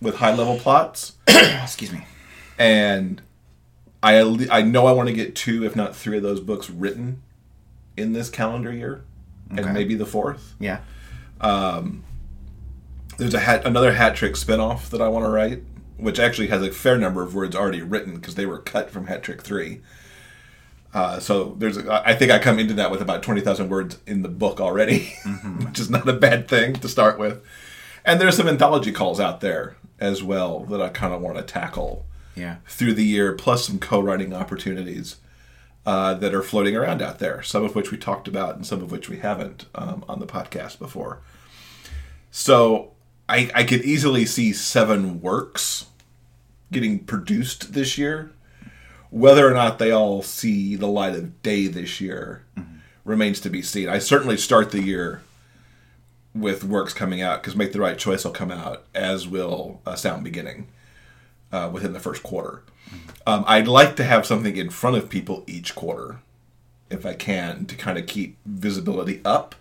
with 0.00 0.16
high 0.16 0.34
level 0.34 0.58
plots 0.58 1.12
Excuse 1.28 1.92
me. 1.92 2.04
and 2.58 3.22
I 4.02 4.20
I 4.50 4.62
know 4.62 4.86
I 4.86 4.92
want 4.92 5.08
to 5.08 5.14
get 5.14 5.34
two, 5.34 5.64
if 5.64 5.74
not 5.74 5.96
three, 5.96 6.18
of 6.18 6.22
those 6.22 6.40
books 6.40 6.68
written 6.68 7.22
in 7.96 8.12
this 8.12 8.28
calendar 8.28 8.72
year, 8.72 9.02
Okay. 9.52 9.62
and 9.62 9.72
maybe 9.72 9.94
the 9.94 10.04
fourth. 10.06 10.54
Yeah. 10.60 10.80
Um, 11.40 12.04
There's 13.16 13.34
a 13.34 13.38
hat, 13.40 13.64
another 13.64 13.92
hat 13.92 14.14
trick 14.16 14.34
spinoff 14.34 14.90
that 14.90 15.00
I 15.00 15.08
want 15.08 15.24
to 15.24 15.30
write, 15.30 15.62
which 15.96 16.18
actually 16.18 16.48
has 16.48 16.60
a 16.62 16.70
fair 16.70 16.98
number 16.98 17.22
of 17.22 17.34
words 17.34 17.56
already 17.56 17.80
written 17.82 18.14
because 18.16 18.34
they 18.34 18.46
were 18.46 18.58
cut 18.58 18.90
from 18.90 19.06
Hat 19.06 19.22
Trick 19.22 19.40
Three. 19.42 19.80
Uh, 20.92 21.18
so 21.18 21.54
there's, 21.58 21.76
a, 21.76 22.02
I 22.06 22.14
think 22.14 22.30
I 22.30 22.38
come 22.38 22.58
into 22.58 22.74
that 22.74 22.90
with 22.90 23.00
about 23.00 23.22
twenty 23.22 23.40
thousand 23.40 23.68
words 23.68 23.98
in 24.06 24.20
the 24.22 24.28
book 24.28 24.60
already, 24.60 25.14
which 25.64 25.78
is 25.80 25.88
not 25.90 26.06
a 26.08 26.12
bad 26.12 26.46
thing 26.46 26.74
to 26.74 26.88
start 26.88 27.18
with. 27.18 27.42
And 28.04 28.20
there's 28.20 28.36
some 28.36 28.48
anthology 28.48 28.92
calls 28.92 29.18
out 29.18 29.40
there 29.40 29.76
as 29.98 30.22
well 30.22 30.60
that 30.66 30.82
I 30.82 30.88
kind 30.88 31.14
of 31.14 31.20
want 31.22 31.36
to 31.36 31.42
tackle. 31.42 32.06
Yeah. 32.36 32.56
through 32.66 32.94
the 32.94 33.04
year, 33.04 33.32
plus 33.32 33.64
some 33.64 33.78
co-writing 33.78 34.34
opportunities 34.34 35.18
uh, 35.86 36.14
that 36.14 36.34
are 36.34 36.42
floating 36.42 36.74
around 36.74 37.00
out 37.00 37.20
there. 37.20 37.42
Some 37.42 37.64
of 37.64 37.76
which 37.76 37.92
we 37.92 37.96
talked 37.96 38.26
about, 38.26 38.56
and 38.56 38.66
some 38.66 38.82
of 38.82 38.90
which 38.90 39.08
we 39.08 39.18
haven't 39.18 39.66
um, 39.74 40.04
on 40.08 40.18
the 40.18 40.26
podcast 40.26 40.80
before. 40.80 41.20
So 42.30 42.90
I, 43.28 43.50
I 43.54 43.64
could 43.64 43.82
easily 43.82 44.26
see 44.26 44.52
seven 44.52 45.20
works 45.20 45.86
getting 46.72 46.98
produced 46.98 47.72
this 47.72 47.96
year. 47.96 48.32
Whether 49.10 49.48
or 49.48 49.54
not 49.54 49.78
they 49.78 49.92
all 49.92 50.22
see 50.22 50.74
the 50.74 50.88
light 50.88 51.14
of 51.14 51.40
day 51.42 51.68
this 51.68 52.00
year 52.00 52.44
remains 53.04 53.38
to 53.40 53.50
be 53.50 53.62
seen. 53.62 53.88
I 53.88 54.00
certainly 54.00 54.36
start 54.36 54.72
the 54.72 54.82
year 54.82 55.22
with 56.34 56.64
works 56.64 56.92
coming 56.92 57.22
out 57.22 57.42
because 57.42 57.56
Make 57.56 57.72
the 57.72 57.80
Right 57.80 57.96
Choice 57.96 58.24
will 58.24 58.32
come 58.32 58.50
out, 58.50 58.84
as 58.94 59.28
will 59.28 59.80
uh, 59.86 59.94
Sound 59.94 60.24
Beginning 60.24 60.66
uh, 61.52 61.70
within 61.72 61.92
the 61.92 62.00
first 62.00 62.22
quarter. 62.22 62.62
Um, 63.26 63.44
I'd 63.46 63.68
like 63.68 63.96
to 63.96 64.04
have 64.04 64.26
something 64.26 64.56
in 64.56 64.70
front 64.70 64.96
of 64.96 65.08
people 65.08 65.44
each 65.46 65.74
quarter, 65.74 66.18
if 66.90 67.06
I 67.06 67.14
can, 67.14 67.64
to 67.66 67.76
kind 67.76 67.98
of 67.98 68.06
keep 68.06 68.36
visibility 68.44 69.20
up. 69.24 69.54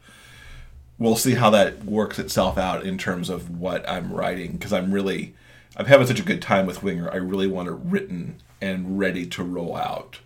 We'll 0.98 1.16
see 1.16 1.36
how 1.36 1.50
that 1.52 1.86
works 1.86 2.20
itself 2.20 2.58
out 2.58 2.86
in 2.86 2.98
terms 2.98 3.30
of 3.30 3.60
what 3.60 3.88
I'm 3.90 4.12
writing 4.12 4.54
because 4.54 4.74
I'm 4.74 4.92
really, 4.92 5.34
I'm 5.76 5.86
having 5.86 6.08
such 6.08 6.20
a 6.20 6.24
good 6.24 6.42
time 6.42 6.66
with 6.66 6.84
Winger. 6.84 7.10
I 7.12 7.18
really 7.18 7.48
want 7.48 7.70
it 7.70 7.78
written 7.84 8.38
and 8.62 9.00
ready 9.00 9.26
to 9.28 9.44
roll 9.44 9.76
out. 9.76 10.20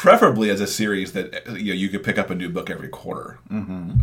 Preferably 0.00 0.48
as 0.48 0.60
a 0.60 0.66
series 0.66 1.12
that 1.12 1.44
you 1.58 1.72
know 1.72 1.78
you 1.78 1.88
could 1.88 2.04
pick 2.04 2.18
up 2.18 2.30
a 2.30 2.34
new 2.34 2.48
book 2.48 2.70
every 2.70 2.88
quarter 2.88 3.38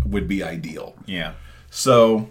would 0.05 0.27
be 0.27 0.43
ideal. 0.43 0.95
Yeah. 1.05 1.33
So 1.69 2.29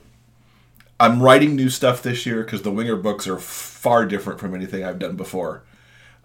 I'm 1.01 1.23
writing 1.23 1.57
new 1.57 1.71
stuff 1.71 2.03
this 2.03 2.27
year 2.27 2.45
because 2.45 2.63
the 2.63 2.71
Winger 2.71 2.97
books 2.97 3.27
are 3.27 3.39
far 3.39 4.05
different 4.07 4.39
from 4.39 4.55
anything 4.55 4.85
I've 4.85 4.99
done 4.99 5.17
before 5.17 5.63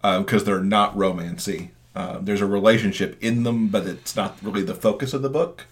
because 0.01 0.43
they're 0.43 0.63
not 0.63 0.95
romancy. 0.95 1.69
Uh, 1.95 2.19
there's 2.21 2.41
a 2.41 2.45
relationship 2.45 3.17
in 3.21 3.43
them, 3.43 3.67
but 3.67 3.87
it's 3.87 4.15
not 4.15 4.37
really 4.41 4.63
the 4.63 4.75
focus 4.75 5.13
of 5.13 5.21
the 5.21 5.29
book. 5.29 5.65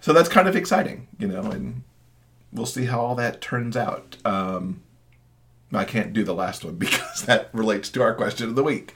So 0.00 0.12
that's 0.12 0.28
kind 0.28 0.48
of 0.48 0.56
exciting, 0.56 1.06
you 1.18 1.28
know, 1.28 1.50
and 1.50 1.82
we'll 2.52 2.66
see 2.66 2.84
how 2.86 3.00
all 3.00 3.14
that 3.16 3.40
turns 3.40 3.76
out. 3.76 4.16
Um, 4.24 4.82
I 5.72 5.84
can't 5.84 6.12
do 6.12 6.24
the 6.24 6.34
last 6.34 6.64
one 6.64 6.74
because 6.78 7.22
that 7.22 7.48
relates 7.52 7.88
to 7.90 8.02
our 8.02 8.14
question 8.14 8.48
of 8.48 8.54
the 8.54 8.64
week. 8.64 8.94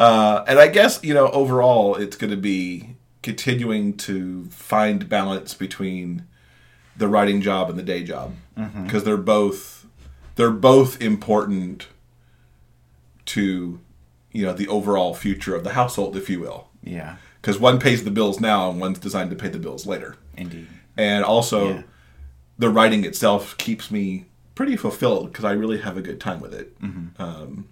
Uh, 0.00 0.44
and 0.48 0.58
I 0.58 0.68
guess, 0.68 1.00
you 1.04 1.14
know, 1.14 1.28
overall, 1.30 1.94
it's 1.94 2.16
going 2.16 2.30
to 2.30 2.36
be 2.36 2.96
continuing 3.22 3.96
to 3.98 4.44
find 4.46 5.08
balance 5.08 5.54
between 5.54 6.24
the 6.96 7.08
writing 7.08 7.40
job 7.40 7.70
and 7.70 7.78
the 7.78 7.82
day 7.82 8.02
job 8.04 8.34
because 8.84 9.02
they're 9.04 9.16
both 9.16 9.86
they're 10.36 10.50
both 10.50 11.00
important 11.00 11.88
to 13.26 13.80
you 14.32 14.44
know 14.44 14.52
the 14.52 14.68
overall 14.68 15.14
future 15.14 15.54
of 15.56 15.64
the 15.64 15.72
household 15.72 16.16
if 16.16 16.28
you 16.28 16.38
will 16.40 16.68
Yeah. 16.82 17.16
because 17.40 17.58
one 17.58 17.80
pays 17.80 18.04
the 18.04 18.10
bills 18.10 18.40
now 18.40 18.70
and 18.70 18.78
one's 18.80 18.98
designed 18.98 19.30
to 19.30 19.36
pay 19.36 19.48
the 19.48 19.58
bills 19.58 19.86
later 19.86 20.16
Indeed. 20.36 20.66
and 20.96 21.24
also 21.24 21.68
Yeah. 21.68 21.82
the 22.58 22.68
writing 22.70 23.04
itself 23.04 23.56
keeps 23.58 23.90
me 23.90 24.26
pretty 24.54 24.76
fulfilled 24.76 25.32
because 25.32 25.44
I 25.44 25.52
really 25.52 25.78
have 25.80 25.96
a 25.96 26.02
good 26.02 26.20
time 26.20 26.40
with 26.40 26.54
it. 26.54 26.76
Um, 27.18 27.66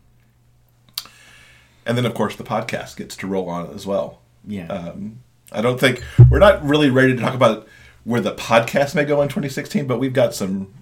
and 1.86 1.96
then, 1.96 2.06
of 2.06 2.14
course, 2.14 2.36
the 2.36 2.44
podcast 2.44 2.96
gets 2.96 3.16
to 3.16 3.26
roll 3.26 3.48
on 3.48 3.70
as 3.74 3.86
well. 3.86 4.20
Yeah. 4.46 4.66
Um, 4.68 5.20
I 5.50 5.60
don't 5.60 5.78
think 5.78 6.02
we're 6.30 6.38
not 6.38 6.64
really 6.64 6.90
ready 6.90 7.14
to 7.14 7.20
talk 7.20 7.34
about 7.34 7.66
where 8.04 8.20
the 8.20 8.34
podcast 8.34 8.94
may 8.94 9.04
go 9.04 9.20
in 9.22 9.28
2016, 9.28 9.86
but 9.86 9.98
we've 9.98 10.12
got 10.12 10.34
some 10.34 10.72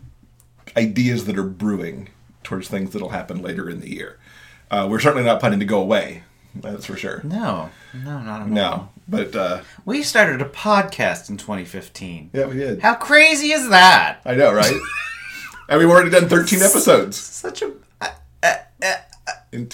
ideas 0.76 1.24
that 1.26 1.38
are 1.38 1.42
brewing 1.44 2.09
towards 2.42 2.68
things 2.68 2.90
that'll 2.92 3.11
happen 3.11 3.42
later 3.42 3.68
in 3.68 3.80
the 3.80 3.90
year. 3.90 4.18
Uh, 4.70 4.86
we're 4.88 5.01
certainly 5.01 5.24
not 5.24 5.40
planning 5.40 5.59
to 5.61 5.66
go 5.66 5.80
away. 5.80 6.22
That's 6.55 6.86
for 6.86 6.96
sure. 6.96 7.20
no. 7.24 7.70
No, 7.92 8.20
not 8.20 8.40
at 8.40 8.42
all. 8.42 8.48
No, 8.48 8.88
but 9.09 9.34
uh, 9.36 9.61
We 9.84 10.03
started 10.03 10.40
a 10.40 10.48
podcast 10.48 11.28
in 11.28 11.36
2015. 11.36 12.30
yeah, 12.32 12.46
we 12.46 12.55
did. 12.55 12.80
How 12.80 12.94
crazy 12.94 13.53
is 13.53 13.68
that? 13.70 14.20
I 14.24 14.34
know, 14.34 14.53
right? 14.53 14.72
and 15.68 15.78
we've 15.78 15.88
already 15.90 16.11
done 16.11 16.28
13 16.28 16.61
episodes. 16.62 17.16
Such 17.16 17.62
a. 17.62 17.66
in 17.66 17.70
two 17.70 19.10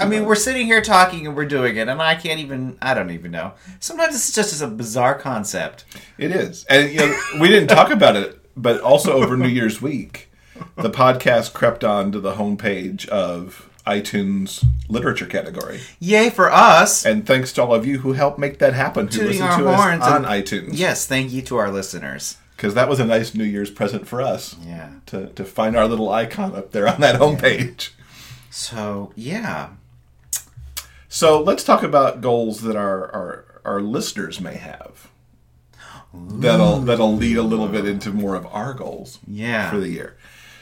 I 0.00 0.06
mean, 0.06 0.24
we're 0.24 0.34
sitting 0.36 0.66
here 0.66 0.80
talking 0.80 1.26
and 1.26 1.36
we're 1.36 1.44
doing 1.44 1.76
it, 1.76 1.86
and 1.88 2.00
I 2.00 2.14
can't 2.14 2.40
even. 2.40 2.78
I 2.80 2.94
don't 2.94 3.10
even 3.10 3.30
know. 3.30 3.52
Sometimes 3.80 4.14
it's 4.14 4.32
just 4.32 4.52
as 4.52 4.62
a 4.62 4.68
bizarre 4.68 5.14
concept. 5.14 5.84
It 6.16 6.30
is, 6.30 6.64
and 6.70 6.90
you 6.90 6.98
know, 7.00 7.18
we 7.40 7.48
didn't 7.48 7.68
talk 7.68 7.90
about 7.90 8.16
it, 8.16 8.40
but 8.56 8.80
also 8.80 9.12
over 9.12 9.36
New 9.36 9.48
Year's 9.48 9.82
week, 9.82 10.30
the 10.76 10.88
podcast 10.90 11.52
crept 11.52 11.84
onto 11.84 12.20
the 12.20 12.34
homepage 12.34 13.06
of 13.08 13.68
iTunes 13.86 14.64
literature 14.88 15.26
category, 15.26 15.80
Yay 16.00 16.30
for 16.30 16.50
us! 16.50 17.04
and 17.04 17.26
thanks 17.26 17.52
to 17.52 17.62
all 17.62 17.74
of 17.74 17.86
you 17.86 17.98
who 17.98 18.14
helped 18.14 18.38
make 18.38 18.58
that 18.58 18.72
happen, 18.72 19.06
who 19.06 19.12
Tooting 19.12 19.26
listen 19.28 19.42
our 19.46 19.58
to 19.60 19.68
us 19.68 20.02
on 20.02 20.24
and- 20.24 20.26
iTunes. 20.44 20.70
Yes, 20.72 21.06
thank 21.06 21.32
you 21.32 21.42
to 21.42 21.56
our 21.56 21.70
listeners. 21.70 22.38
because 22.56 22.72
that 22.74 22.88
was 22.88 22.98
a 22.98 23.04
nice 23.04 23.34
New 23.34 23.44
Year's 23.44 23.70
present 23.70 24.08
for 24.08 24.22
us. 24.22 24.56
Yeah. 24.66 24.88
to 25.06 25.26
to 25.34 25.44
find 25.44 25.76
our 25.76 25.86
little 25.86 26.08
icon 26.10 26.54
up 26.54 26.72
there 26.72 26.88
on 26.88 27.00
that 27.02 27.20
homepage. 27.20 27.90
So 28.57 29.12
yeah, 29.14 29.68
So 31.09 31.42
let's 31.42 31.62
talk 31.62 31.82
about 31.82 32.22
goals 32.22 32.62
that 32.62 32.74
our 32.74 33.12
our, 33.14 33.61
our 33.66 33.80
listeners 33.82 34.40
may 34.40 34.54
have. 34.57 35.09
That'll 36.14 36.80
that'll 36.80 37.14
lead 37.14 37.36
a 37.36 37.42
little 37.42 37.68
bit 37.68 37.86
into 37.86 38.11
more 38.12 38.34
of 38.34 38.46
our 38.46 38.72
goals. 38.72 39.18
Yeah. 39.28 39.70
For 39.70 39.78
the 39.78 39.90
year. 39.90 40.16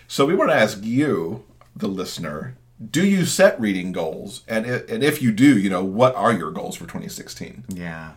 So 0.08 0.26
we 0.26 0.34
want 0.34 0.50
to 0.50 0.56
ask 0.56 0.82
you, 0.82 1.44
the 1.76 1.86
listener, 1.86 2.56
do 2.90 3.06
you 3.06 3.24
set 3.24 3.60
reading 3.60 3.92
goals? 3.92 4.42
And 4.48 4.66
i- 4.66 4.82
and 4.88 5.04
if 5.04 5.22
you 5.22 5.30
do, 5.30 5.56
you 5.56 5.70
know, 5.70 5.84
what 5.84 6.16
are 6.16 6.32
your 6.32 6.50
goals 6.50 6.74
for 6.74 6.84
2016? 6.84 7.64
yeah. 7.68 8.12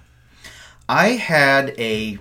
I 0.89 1.09
had 1.09 1.75
a. 1.77 2.17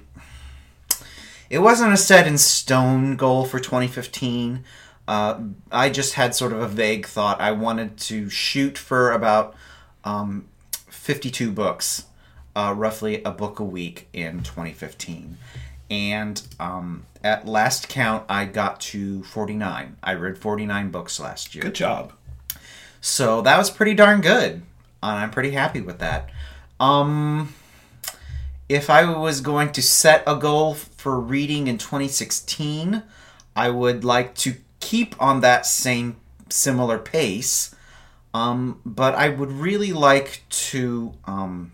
It 1.49 1.61
wasn't 1.61 1.93
a 1.95 1.97
set 1.97 2.27
in 2.27 2.37
stone 2.37 3.17
goal 3.17 3.45
for 3.47 3.59
2015. 3.61 4.65
Uh, 5.07 5.41
I 5.71 5.89
just 5.91 6.15
had 6.15 6.35
sort 6.35 6.53
of 6.53 6.61
a 6.61 6.69
vague 6.69 7.07
thought. 7.07 7.41
I 7.41 7.53
wanted 7.53 7.97
to 7.99 8.29
shoot 8.29 8.77
for 8.77 9.13
about 9.13 9.55
um, 10.05 10.49
52 10.89 11.53
books, 11.53 12.07
uh, 12.55 12.75
roughly 12.77 13.23
a 13.23 13.31
book 13.31 13.59
a 13.59 13.65
week 13.65 14.09
in 14.13 14.43
2015. 14.43 15.39
And 15.89 16.43
um, 16.59 17.07
at 17.23 17.47
last 17.47 17.89
count, 17.89 18.25
I 18.29 18.45
got 18.45 18.81
to 18.81 19.23
49. 19.23 19.97
I 20.03 20.15
read 20.15 20.39
49 20.39 20.91
books 20.91 21.21
last 21.21 21.55
year. 21.55 21.63
Good 21.63 21.77
job. 21.77 22.13
So 23.01 23.41
that 23.43 23.57
was 23.57 23.71
pretty 23.71 23.95
darn 23.95 24.21
good. 24.21 24.63
And 25.03 25.19
I'm 25.19 25.31
pretty 25.31 25.53
happy 25.53 25.81
with 25.81 25.99
that. 25.99 26.31
Um 26.81 27.55
if 28.69 28.91
I 28.91 29.17
was 29.17 29.41
going 29.41 29.71
to 29.73 29.83
set 29.83 30.25
a 30.27 30.35
goal 30.35 30.75
for 30.75 31.21
reading 31.21 31.69
in 31.69 31.79
2016, 31.79 33.03
I 33.55 33.71
would 33.71 34.05
like 34.05 34.35
to 34.37 34.57
keep 34.87 35.21
on 35.21 35.41
that 35.41 35.67
same 35.67 36.17
similar 36.49 36.97
pace. 36.97 37.75
Um, 38.33 38.81
but 38.85 39.15
I 39.15 39.31
would 39.31 39.51
really 39.51 39.93
like 39.93 40.43
to 40.71 41.15
um, 41.25 41.73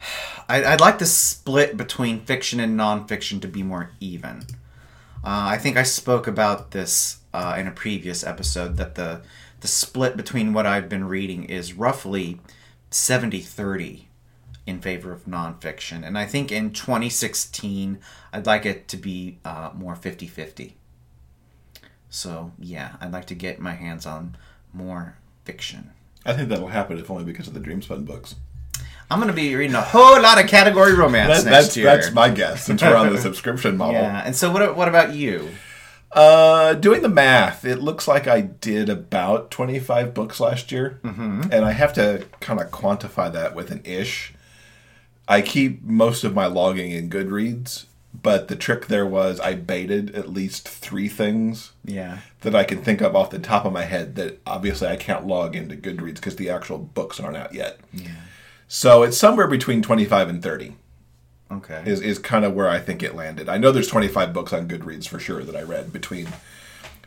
I, 0.48 0.64
I'd 0.64 0.80
like 0.80 0.98
the 0.98 1.06
split 1.06 1.76
between 1.76 2.24
fiction 2.24 2.58
and 2.58 2.78
nonfiction 2.78 3.40
to 3.42 3.48
be 3.48 3.62
more 3.62 3.92
even. 4.00 4.42
Uh, 5.22 5.54
I 5.54 5.58
think 5.58 5.76
I 5.76 5.84
spoke 5.84 6.26
about 6.26 6.72
this 6.72 7.18
uh, 7.32 7.54
in 7.56 7.68
a 7.68 7.70
previous 7.70 8.24
episode 8.24 8.76
that 8.78 8.96
the 8.96 9.22
the 9.60 9.68
split 9.68 10.16
between 10.16 10.52
what 10.52 10.66
I've 10.66 10.88
been 10.88 11.04
reading 11.04 11.44
is 11.44 11.74
roughly 11.74 12.40
70 12.90 13.40
30 13.40 14.08
in 14.66 14.80
favor 14.80 15.12
of 15.12 15.26
nonfiction. 15.26 16.04
And 16.04 16.16
I 16.18 16.26
think 16.26 16.50
in 16.50 16.72
2016, 16.72 17.98
I'd 18.32 18.46
like 18.46 18.64
it 18.66 18.88
to 18.88 18.96
be 18.96 19.38
uh, 19.44 19.70
more 19.74 19.94
50 19.94 20.26
50. 20.26 20.76
So, 22.10 22.52
yeah, 22.58 22.96
I'd 23.00 23.12
like 23.12 23.26
to 23.26 23.34
get 23.34 23.60
my 23.60 23.72
hands 23.72 24.04
on 24.04 24.36
more 24.72 25.16
fiction. 25.44 25.90
I 26.26 26.32
think 26.34 26.48
that'll 26.48 26.68
happen 26.68 26.98
if 26.98 27.10
only 27.10 27.24
because 27.24 27.46
of 27.48 27.54
the 27.54 27.60
Dreamspun 27.60 28.04
books. 28.04 28.34
I'm 29.10 29.18
going 29.18 29.30
to 29.30 29.34
be 29.34 29.54
reading 29.54 29.74
a 29.74 29.80
whole 29.80 30.20
lot 30.20 30.42
of 30.42 30.48
category 30.48 30.94
romance 30.94 31.42
That, 31.44 31.50
next 31.50 31.66
that's 31.66 31.76
year. 31.76 31.86
that's 31.86 32.12
my 32.12 32.28
guess 32.30 32.64
since 32.64 32.82
we're 32.82 32.94
on 32.94 33.12
the 33.12 33.18
subscription 33.20 33.76
model. 33.76 33.94
yeah. 33.94 34.22
And 34.24 34.36
so, 34.36 34.52
what, 34.52 34.76
what 34.76 34.88
about 34.88 35.14
you? 35.14 35.50
Uh, 36.12 36.74
doing 36.74 37.02
the 37.02 37.08
math, 37.08 37.64
it 37.64 37.80
looks 37.80 38.08
like 38.08 38.26
I 38.26 38.40
did 38.40 38.88
about 38.88 39.50
25 39.52 40.12
books 40.12 40.40
last 40.40 40.72
year. 40.72 40.98
Mm-hmm. 41.04 41.42
And 41.52 41.64
I 41.64 41.70
have 41.72 41.92
to 41.94 42.26
kind 42.40 42.60
of 42.60 42.70
quantify 42.70 43.32
that 43.32 43.54
with 43.54 43.70
an 43.70 43.80
ish. 43.84 44.34
I 45.28 45.42
keep 45.42 45.82
most 45.84 46.24
of 46.24 46.34
my 46.34 46.46
logging 46.46 46.90
in 46.90 47.08
Goodreads, 47.08 47.84
but 48.12 48.48
the 48.48 48.56
trick 48.56 48.86
there 48.86 49.06
was 49.06 49.38
I 49.40 49.54
beta'd 49.54 50.14
at 50.14 50.28
least 50.30 50.68
three 50.68 51.08
things 51.08 51.72
Yeah. 51.84 52.18
that 52.40 52.54
I 52.54 52.64
can 52.64 52.82
think 52.82 53.00
of 53.00 53.14
off 53.14 53.30
the 53.30 53.38
top 53.38 53.64
of 53.64 53.72
my 53.72 53.84
head 53.84 54.16
that 54.16 54.40
obviously 54.46 54.88
I 54.88 54.96
can't 54.96 55.26
log 55.26 55.54
into 55.54 55.76
Goodreads 55.76 56.16
because 56.16 56.36
the 56.36 56.50
actual 56.50 56.78
books 56.78 57.20
aren't 57.20 57.36
out 57.36 57.54
yet. 57.54 57.78
Yeah. 57.92 58.08
So 58.68 59.02
it's 59.02 59.16
somewhere 59.18 59.46
between 59.46 59.80
25 59.82 60.28
and 60.28 60.42
30 60.42 60.76
Okay. 61.52 61.82
is, 61.86 62.00
is 62.00 62.18
kind 62.18 62.44
of 62.44 62.54
where 62.54 62.68
I 62.68 62.78
think 62.78 63.02
it 63.02 63.14
landed. 63.14 63.48
I 63.48 63.58
know 63.58 63.72
there's 63.72 63.88
25 63.88 64.32
books 64.32 64.52
on 64.52 64.68
Goodreads 64.68 65.08
for 65.08 65.18
sure 65.18 65.42
that 65.42 65.56
I 65.56 65.62
read 65.62 65.92
between 65.92 66.28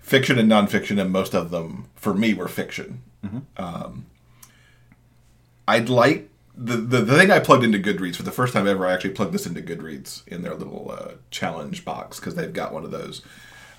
fiction 0.01 0.37
and 0.37 0.51
nonfiction, 0.51 0.99
and 0.99 1.11
most 1.11 1.33
of 1.33 1.49
them 1.51 1.85
for 1.95 2.13
me 2.13 2.33
were 2.33 2.47
fiction. 2.49 3.01
Um, 3.55 4.05
I'd 5.67 5.87
like 5.87 6.29
the, 6.55 6.77
the 6.77 7.01
the 7.01 7.17
thing 7.17 7.31
I 7.31 7.39
plugged 7.39 7.63
into 7.63 7.79
Goodreads 7.79 8.15
for 8.15 8.23
the 8.23 8.31
first 8.31 8.53
time 8.53 8.67
ever. 8.67 8.85
I 8.85 8.93
actually 8.93 9.11
plugged 9.11 9.33
this 9.33 9.45
into 9.45 9.61
Goodreads 9.61 10.27
in 10.27 10.43
their 10.43 10.53
little 10.55 10.91
uh, 10.91 11.13
challenge 11.31 11.83
box 11.83 12.19
because 12.19 12.35
they've 12.35 12.53
got 12.53 12.73
one 12.73 12.85
of 12.85 12.91
those 12.91 13.21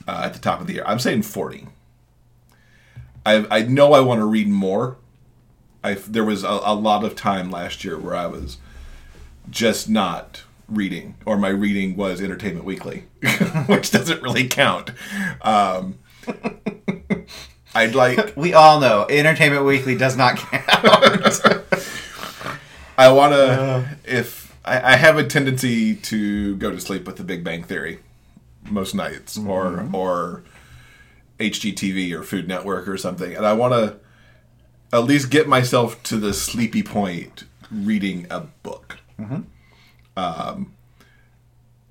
uh, 0.08 0.22
at 0.24 0.34
the 0.34 0.40
top 0.40 0.60
of 0.60 0.66
the 0.66 0.74
year. 0.74 0.84
I'm 0.86 0.98
saying 0.98 1.22
forty. 1.22 1.68
I 3.24 3.46
I 3.50 3.62
know 3.62 3.92
I 3.92 4.00
want 4.00 4.20
to 4.20 4.26
read 4.26 4.48
more. 4.48 4.96
I 5.82 5.94
there 5.94 6.24
was 6.24 6.42
a, 6.42 6.48
a 6.48 6.74
lot 6.74 7.04
of 7.04 7.14
time 7.14 7.50
last 7.50 7.84
year 7.84 7.98
where 7.98 8.16
I 8.16 8.26
was 8.26 8.58
just 9.50 9.88
not 9.88 10.42
reading, 10.68 11.14
or 11.24 11.36
my 11.36 11.48
reading 11.48 11.96
was 11.96 12.20
Entertainment 12.20 12.64
Weekly, 12.64 13.04
which 13.66 13.90
doesn't 13.90 14.22
really 14.22 14.48
count. 14.48 14.90
Um, 15.42 15.98
I'd 17.74 17.94
like 17.94 18.36
We 18.36 18.52
all 18.54 18.80
know 18.80 19.06
Entertainment 19.08 19.64
Weekly 19.64 19.96
does 19.96 20.16
not 20.16 20.36
count. 20.38 21.42
I 22.96 23.12
want 23.12 23.32
to. 23.32 23.96
if 24.04 24.56
I, 24.64 24.92
I 24.92 24.96
have 24.96 25.18
a 25.18 25.24
tendency 25.24 25.94
to 25.96 26.56
go 26.56 26.70
to 26.70 26.80
sleep 26.80 27.06
with 27.06 27.16
The 27.16 27.24
Big 27.24 27.44
Bang 27.44 27.62
Theory 27.62 28.00
most 28.70 28.94
nights, 28.94 29.36
or 29.38 29.88
or 29.92 30.42
HGTV 31.38 32.12
or 32.12 32.22
Food 32.22 32.48
Network 32.48 32.88
or 32.88 32.96
something, 32.96 33.34
and 33.34 33.44
I 33.44 33.52
want 33.52 33.74
to 33.74 33.96
at 34.92 35.04
least 35.04 35.30
get 35.30 35.48
myself 35.48 36.02
to 36.04 36.16
the 36.16 36.32
sleepy 36.32 36.82
point 36.82 37.44
reading 37.70 38.26
a 38.30 38.40
book, 38.40 38.98
um, 40.16 40.72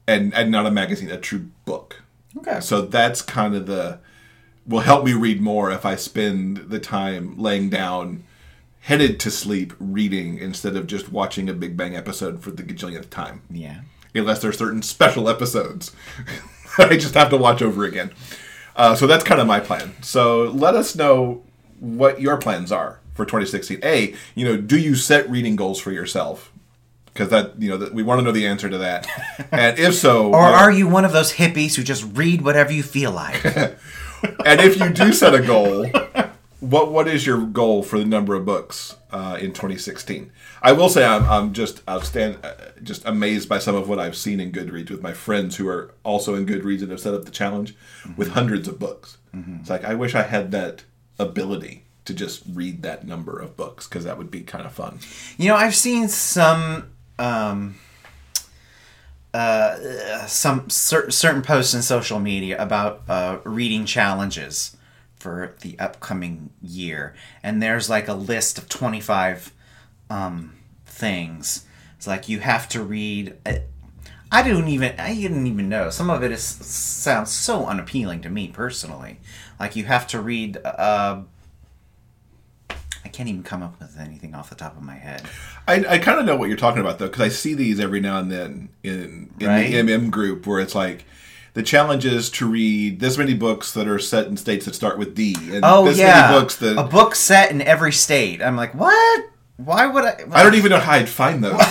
and 0.07 0.33
and 0.33 0.51
not 0.51 0.65
a 0.65 0.71
magazine, 0.71 1.11
a 1.11 1.17
true 1.17 1.49
book. 1.65 2.01
okay. 2.37 2.59
So 2.59 2.81
that's 2.81 3.21
kind 3.21 3.55
of 3.55 3.65
the 3.67 3.99
will 4.65 4.79
help 4.79 5.05
me 5.05 5.13
read 5.13 5.41
more 5.41 5.71
if 5.71 5.85
I 5.85 5.95
spend 5.95 6.69
the 6.69 6.79
time 6.79 7.37
laying 7.37 7.69
down, 7.69 8.23
headed 8.83 9.19
to 9.21 9.31
sleep, 9.31 9.73
reading 9.79 10.37
instead 10.37 10.75
of 10.75 10.87
just 10.87 11.11
watching 11.11 11.49
a 11.49 11.53
Big 11.53 11.75
Bang 11.77 11.95
episode 11.95 12.41
for 12.43 12.51
the 12.51 12.63
gajillionth 12.63 13.09
time. 13.09 13.41
Yeah. 13.49 13.81
Unless 14.13 14.41
there's 14.41 14.57
certain 14.57 14.81
special 14.83 15.27
episodes 15.27 15.95
I 16.77 16.97
just 16.97 17.13
have 17.13 17.29
to 17.29 17.37
watch 17.37 17.61
over 17.61 17.85
again. 17.85 18.11
Uh, 18.75 18.95
so 18.95 19.05
that's 19.05 19.23
kind 19.23 19.39
of 19.39 19.47
my 19.47 19.59
plan. 19.59 19.93
So 20.01 20.43
let 20.43 20.75
us 20.75 20.95
know 20.95 21.43
what 21.79 22.19
your 22.19 22.37
plans 22.37 22.71
are 22.71 22.99
for 23.13 23.25
2016. 23.25 23.79
A, 23.83 24.15
you 24.35 24.45
know, 24.45 24.57
do 24.57 24.77
you 24.77 24.95
set 24.95 25.29
reading 25.29 25.55
goals 25.55 25.79
for 25.79 25.91
yourself? 25.91 26.51
Because 27.05 27.29
that, 27.29 27.61
you 27.61 27.69
know, 27.69 27.77
that 27.77 27.93
we 27.93 28.01
want 28.01 28.19
to 28.19 28.23
know 28.23 28.31
the 28.31 28.47
answer 28.47 28.69
to 28.69 28.79
that. 28.79 29.07
And 29.51 29.77
if 29.77 29.93
so, 29.93 30.33
Or 30.33 30.41
are 30.41 30.71
you 30.71 30.87
one 30.87 31.05
of 31.05 31.11
those 31.11 31.33
hippies 31.33 31.75
who 31.75 31.83
just 31.83 32.03
read 32.17 32.41
whatever 32.41 32.71
you 32.71 32.81
feel 32.81 33.11
like? 33.11 33.45
and 33.45 34.59
if 34.59 34.79
you 34.79 34.89
do 34.89 35.13
set 35.13 35.35
a 35.35 35.41
goal, 35.41 35.85
what 36.63 36.91
what 36.91 37.07
is 37.07 37.25
your 37.25 37.41
goal 37.45 37.83
for 37.83 37.99
the 37.99 38.05
number 38.05 38.35
of 38.35 38.45
books 38.45 38.95
uh, 39.11 39.37
in 39.39 39.51
2016? 39.51 40.31
I 40.61 40.71
will 40.71 40.87
say 40.87 41.03
I'm, 41.03 41.23
I'm 41.25 41.53
just 41.53 41.85
outstand, 41.85 42.43
uh, 42.43 42.53
just 42.81 43.05
amazed 43.05 43.49
by 43.49 43.59
some 43.59 43.75
of 43.75 43.89
what 43.89 43.99
I've 43.99 44.15
seen 44.15 44.39
in 44.39 44.51
Goodreads 44.51 44.89
with 44.89 45.01
my 45.01 45.11
friends 45.11 45.57
who 45.57 45.67
are 45.67 45.93
also 46.03 46.35
in 46.35 46.45
Goodreads 46.45 46.81
and 46.81 46.89
have 46.91 47.01
set 47.01 47.13
up 47.13 47.25
the 47.25 47.31
challenge 47.31 47.75
with 48.15 48.29
hundreds 48.29 48.67
of 48.67 48.79
books. 48.79 49.17
It's 49.59 49.69
like 49.69 49.83
I 49.83 49.93
wish 49.93 50.15
I 50.15 50.21
had 50.23 50.51
that 50.51 50.83
ability 51.19 51.83
to 52.05 52.13
just 52.13 52.43
read 52.53 52.81
that 52.83 53.05
number 53.05 53.39
of 53.39 53.57
books 53.57 53.87
because 53.87 54.05
that 54.05 54.17
would 54.17 54.31
be 54.31 54.41
kind 54.41 54.65
of 54.65 54.71
fun. 54.71 54.99
You 55.37 55.49
know, 55.49 55.55
I've 55.55 55.75
seen 55.75 56.07
some 56.07 56.91
um, 57.19 57.75
uh, 59.33 60.27
some 60.27 60.69
cer- 60.69 61.11
certain 61.11 61.41
posts 61.41 61.73
in 61.73 61.81
social 61.81 62.19
media 62.19 62.61
about 62.61 63.01
uh, 63.09 63.39
reading 63.43 63.85
challenges 63.85 64.72
for 65.23 65.55
the 65.61 65.79
upcoming 65.79 66.49
year, 66.61 67.15
and 67.41 67.63
there's 67.63 67.89
like 67.89 68.07
a 68.09 68.13
list 68.13 68.57
of 68.57 68.67
twenty 68.67 68.99
five 68.99 69.51
um, 70.09 70.53
things. 70.85 71.65
It's 71.97 72.05
like 72.07 72.27
you 72.27 72.39
have 72.41 72.67
to 72.69 72.83
read. 72.83 73.35
uh, 73.45 73.53
I 74.31 74.41
don't 74.47 74.67
even. 74.67 74.99
I 74.99 75.13
didn't 75.15 75.47
even 75.47 75.69
know. 75.69 75.89
Some 75.89 76.09
of 76.09 76.23
it 76.23 76.31
is 76.31 76.43
sounds 76.43 77.31
so 77.31 77.65
unappealing 77.67 78.21
to 78.23 78.29
me 78.29 78.49
personally. 78.49 79.19
Like 79.59 79.75
you 79.75 79.85
have 79.85 80.05
to 80.07 80.19
read. 80.21 80.57
Uh, 80.57 81.21
I 83.05 83.09
can't 83.09 83.29
even 83.29 83.43
come 83.43 83.61
up 83.61 83.79
with 83.79 83.99
anything 83.99 84.33
off 84.33 84.49
the 84.49 84.55
top 84.55 84.75
of 84.77 84.81
my 84.83 84.95
head. 84.95 85.21
I, 85.67 85.85
I 85.87 85.97
kind 85.99 86.19
of 86.19 86.25
know 86.25 86.35
what 86.35 86.47
you're 86.47 86.57
talking 86.57 86.81
about 86.81 86.99
though, 86.99 87.07
because 87.07 87.21
I 87.21 87.29
see 87.29 87.53
these 87.53 87.79
every 87.79 87.99
now 87.99 88.17
and 88.19 88.31
then 88.31 88.69
in 88.81 89.29
in 89.39 89.47
Right. 89.47 89.69
the 89.71 89.77
MM 89.77 90.09
group 90.09 90.47
where 90.47 90.59
it's 90.59 90.73
like 90.75 91.05
the 91.53 91.63
challenge 91.63 92.05
is 92.05 92.29
to 92.31 92.47
read 92.47 92.99
this 92.99 93.17
many 93.17 93.33
books 93.33 93.73
that 93.73 93.87
are 93.87 93.99
set 93.99 94.27
in 94.27 94.37
states 94.37 94.65
that 94.65 94.75
start 94.75 94.97
with 94.97 95.15
D, 95.15 95.35
and 95.51 95.61
Oh 95.63 95.85
this 95.85 95.97
yeah, 95.97 96.21
many 96.21 96.39
books 96.39 96.55
that 96.57 96.77
a 96.77 96.83
book 96.83 97.15
set 97.15 97.51
in 97.51 97.61
every 97.61 97.91
state. 97.91 98.41
I'm 98.41 98.55
like, 98.55 98.73
what? 98.73 99.25
Why 99.57 99.85
would 99.85 100.03
I? 100.03 100.17
I 100.31 100.43
don't 100.43 100.55
even 100.55 100.71
know 100.71 100.79
how 100.79 100.93
I'd 100.93 101.07
find 101.07 101.43
those 101.43 101.61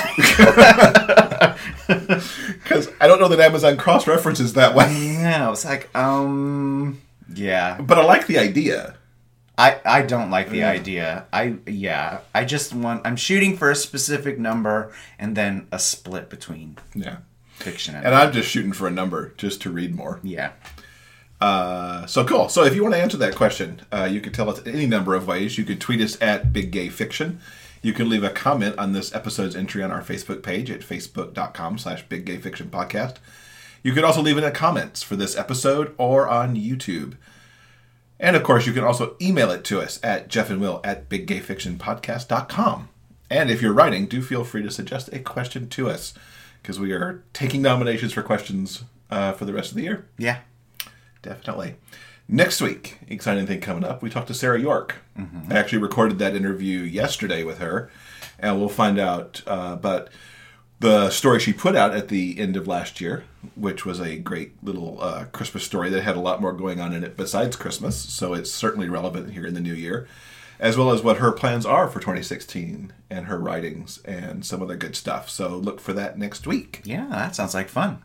because 2.63 2.89
I 3.01 3.07
don't 3.07 3.21
know 3.21 3.29
that 3.29 3.41
Amazon 3.41 3.77
cross 3.77 4.07
references 4.07 4.53
that 4.55 4.75
way. 4.75 4.87
Yeah, 5.15 5.47
I 5.47 5.51
was 5.51 5.65
like, 5.65 5.95
um, 5.97 7.03
yeah. 7.35 7.81
But 7.81 7.99
I 7.99 8.05
like 8.05 8.29
the 8.29 8.39
idea. 8.39 8.95
I 9.59 9.81
I 9.85 10.03
don't 10.03 10.31
like 10.31 10.51
the 10.51 10.63
idea. 10.65 11.27
I 11.33 11.57
yeah. 11.67 12.21
I 12.35 12.45
just 12.45 12.73
want. 12.73 13.07
I'm 13.07 13.17
shooting 13.17 13.57
for 13.57 13.71
a 13.71 13.77
specific 13.77 14.39
number 14.39 14.93
and 15.19 15.37
then 15.37 15.67
a 15.73 15.79
split 15.79 16.31
between 16.31 16.79
Yeah, 16.95 17.19
fiction 17.55 17.95
and, 17.95 18.15
I'm 18.15 18.33
just 18.33 18.49
shooting 18.49 18.73
for 18.73 18.87
a 18.87 18.91
number 18.91 19.35
just 19.37 19.63
to 19.63 19.71
read 19.71 19.95
more. 19.95 20.21
yeah. 20.23 20.53
Uh, 21.41 22.07
so 22.07 22.25
cool. 22.25 22.49
So 22.49 22.63
if 22.63 22.75
you 22.77 22.83
want 22.83 22.95
to 22.95 23.01
answer 23.01 23.17
that 23.17 23.35
question, 23.35 23.83
uh, 23.93 24.05
you 24.05 24.21
can 24.21 24.33
tell 24.33 24.49
us 24.49 24.61
any 24.65 24.87
number 24.87 25.17
of 25.17 25.27
ways. 25.27 25.59
You 25.59 25.65
could 25.65 25.81
tweet 25.81 26.01
us 26.01 26.17
at 26.23 26.53
Big 26.53 26.71
Gay 26.71 26.89
Fiction. 26.89 27.41
You 27.83 27.93
can 27.93 28.09
leave 28.09 28.23
a 28.23 28.31
comment 28.31 28.79
on 28.79 28.93
this 28.93 29.13
episode's 29.13 29.57
entry 29.57 29.83
on 29.83 29.91
our 29.91 30.03
Facebook 30.03 30.45
page 30.45 30.71
at 30.71 30.83
facebook.com 30.83 31.79
slash 31.79 32.05
Big 32.09 32.25
Gay 32.25 32.37
Fiction 32.37 32.71
Podcast. 32.71 33.17
You 33.83 33.93
can 33.93 34.05
also 34.05 34.23
leave 34.23 34.37
it 34.37 34.45
in 34.45 34.53
the 34.53 34.53
comments 34.53 35.03
for 35.03 35.17
this 35.17 35.37
episode 35.37 35.97
or 35.99 36.29
on 36.29 36.55
YouTube. 36.55 37.17
And 38.21 38.37
of 38.37 38.45
course, 38.45 38.65
you 38.65 38.73
can 38.73 38.85
also 38.85 39.17
email 39.21 39.51
it 39.51 39.65
to 39.65 39.81
us 39.81 39.99
at 40.05 40.29
Jeff 40.29 40.49
and 40.49 40.61
Will 40.61 40.81
at 40.85 41.09
biggayfictionpodcast.com. 41.09 42.89
And 43.29 43.51
if 43.51 43.61
you're 43.61 43.73
writing, 43.73 44.07
do 44.07 44.23
feel 44.23 44.45
free 44.45 44.63
to 44.63 44.71
suggest 44.71 45.09
a 45.13 45.19
question 45.19 45.69
to 45.71 45.91
us 45.91 46.15
because 46.63 46.79
we 46.79 46.93
are 46.93 47.25
taking 47.33 47.61
nominations 47.61 48.13
for 48.13 48.23
questions 48.23 48.85
uh, 49.11 49.33
for 49.33 49.45
the 49.45 49.53
rest 49.53 49.71
of 49.71 49.77
the 49.77 49.83
year. 49.83 50.07
Yeah. 50.17 50.39
Definitely. 51.23 51.75
Next 52.29 52.61
week, 52.61 52.99
exciting 53.09 53.47
thing 53.47 53.61
coming 53.61 53.85
up. 53.85 54.03
We 54.03 54.09
talked 54.09 54.29
to 54.29 54.35
Sarah 54.35 54.61
York. 54.61 54.97
I 55.51 55.55
actually 55.59 55.79
recorded 55.83 56.19
that 56.19 56.35
interview 56.35 56.79
yesterday 56.79 57.45
with 57.45 57.59
her, 57.59 57.91
and 58.39 58.59
we'll 58.59 58.69
find 58.69 58.99
out 58.99 59.43
uh, 59.47 59.73
about 59.75 60.09
the 60.81 61.11
story 61.11 61.39
she 61.39 61.53
put 61.53 61.77
out 61.77 61.95
at 61.95 62.09
the 62.09 62.39
end 62.39 62.57
of 62.57 62.67
last 62.67 63.01
year, 63.01 63.25
which 63.55 63.85
was 63.85 64.01
a 64.01 64.17
great 64.17 64.53
little 64.65 65.01
uh, 65.01 65.27
Christmas 65.27 65.65
story 65.65 65.91
that 65.91 66.03
had 66.03 66.17
a 66.17 66.21
lot 66.21 66.41
more 66.41 66.53
going 66.53 66.81
on 66.81 66.93
in 66.93 67.05
it 67.05 67.17
besides 67.17 67.55
Christmas. 67.55 67.97
So 67.97 68.35
it's 68.35 68.51
certainly 68.51 68.89
relevant 68.89 69.33
here 69.33 69.47
in 69.47 69.55
the 69.55 69.61
new 69.61 69.75
year, 69.75 70.09
as 70.63 70.77
well 70.77 70.93
as 70.93 71.03
what 71.03 71.17
her 71.17 71.33
plans 71.33 71.67
are 71.67 71.89
for 71.89 71.99
2016 71.99 72.93
and 73.11 73.27
her 73.27 73.37
writings 73.39 73.99
and 74.05 74.47
some 74.47 74.63
other 74.63 74.77
good 74.77 74.95
stuff. 74.95 75.29
So 75.29 75.57
look 75.57 75.81
for 75.81 75.93
that 75.93 76.17
next 76.17 76.47
week. 76.47 76.81
Yeah, 76.85 77.09
that 77.11 77.35
sounds 77.35 77.53
like 77.53 77.69
fun. 77.69 78.05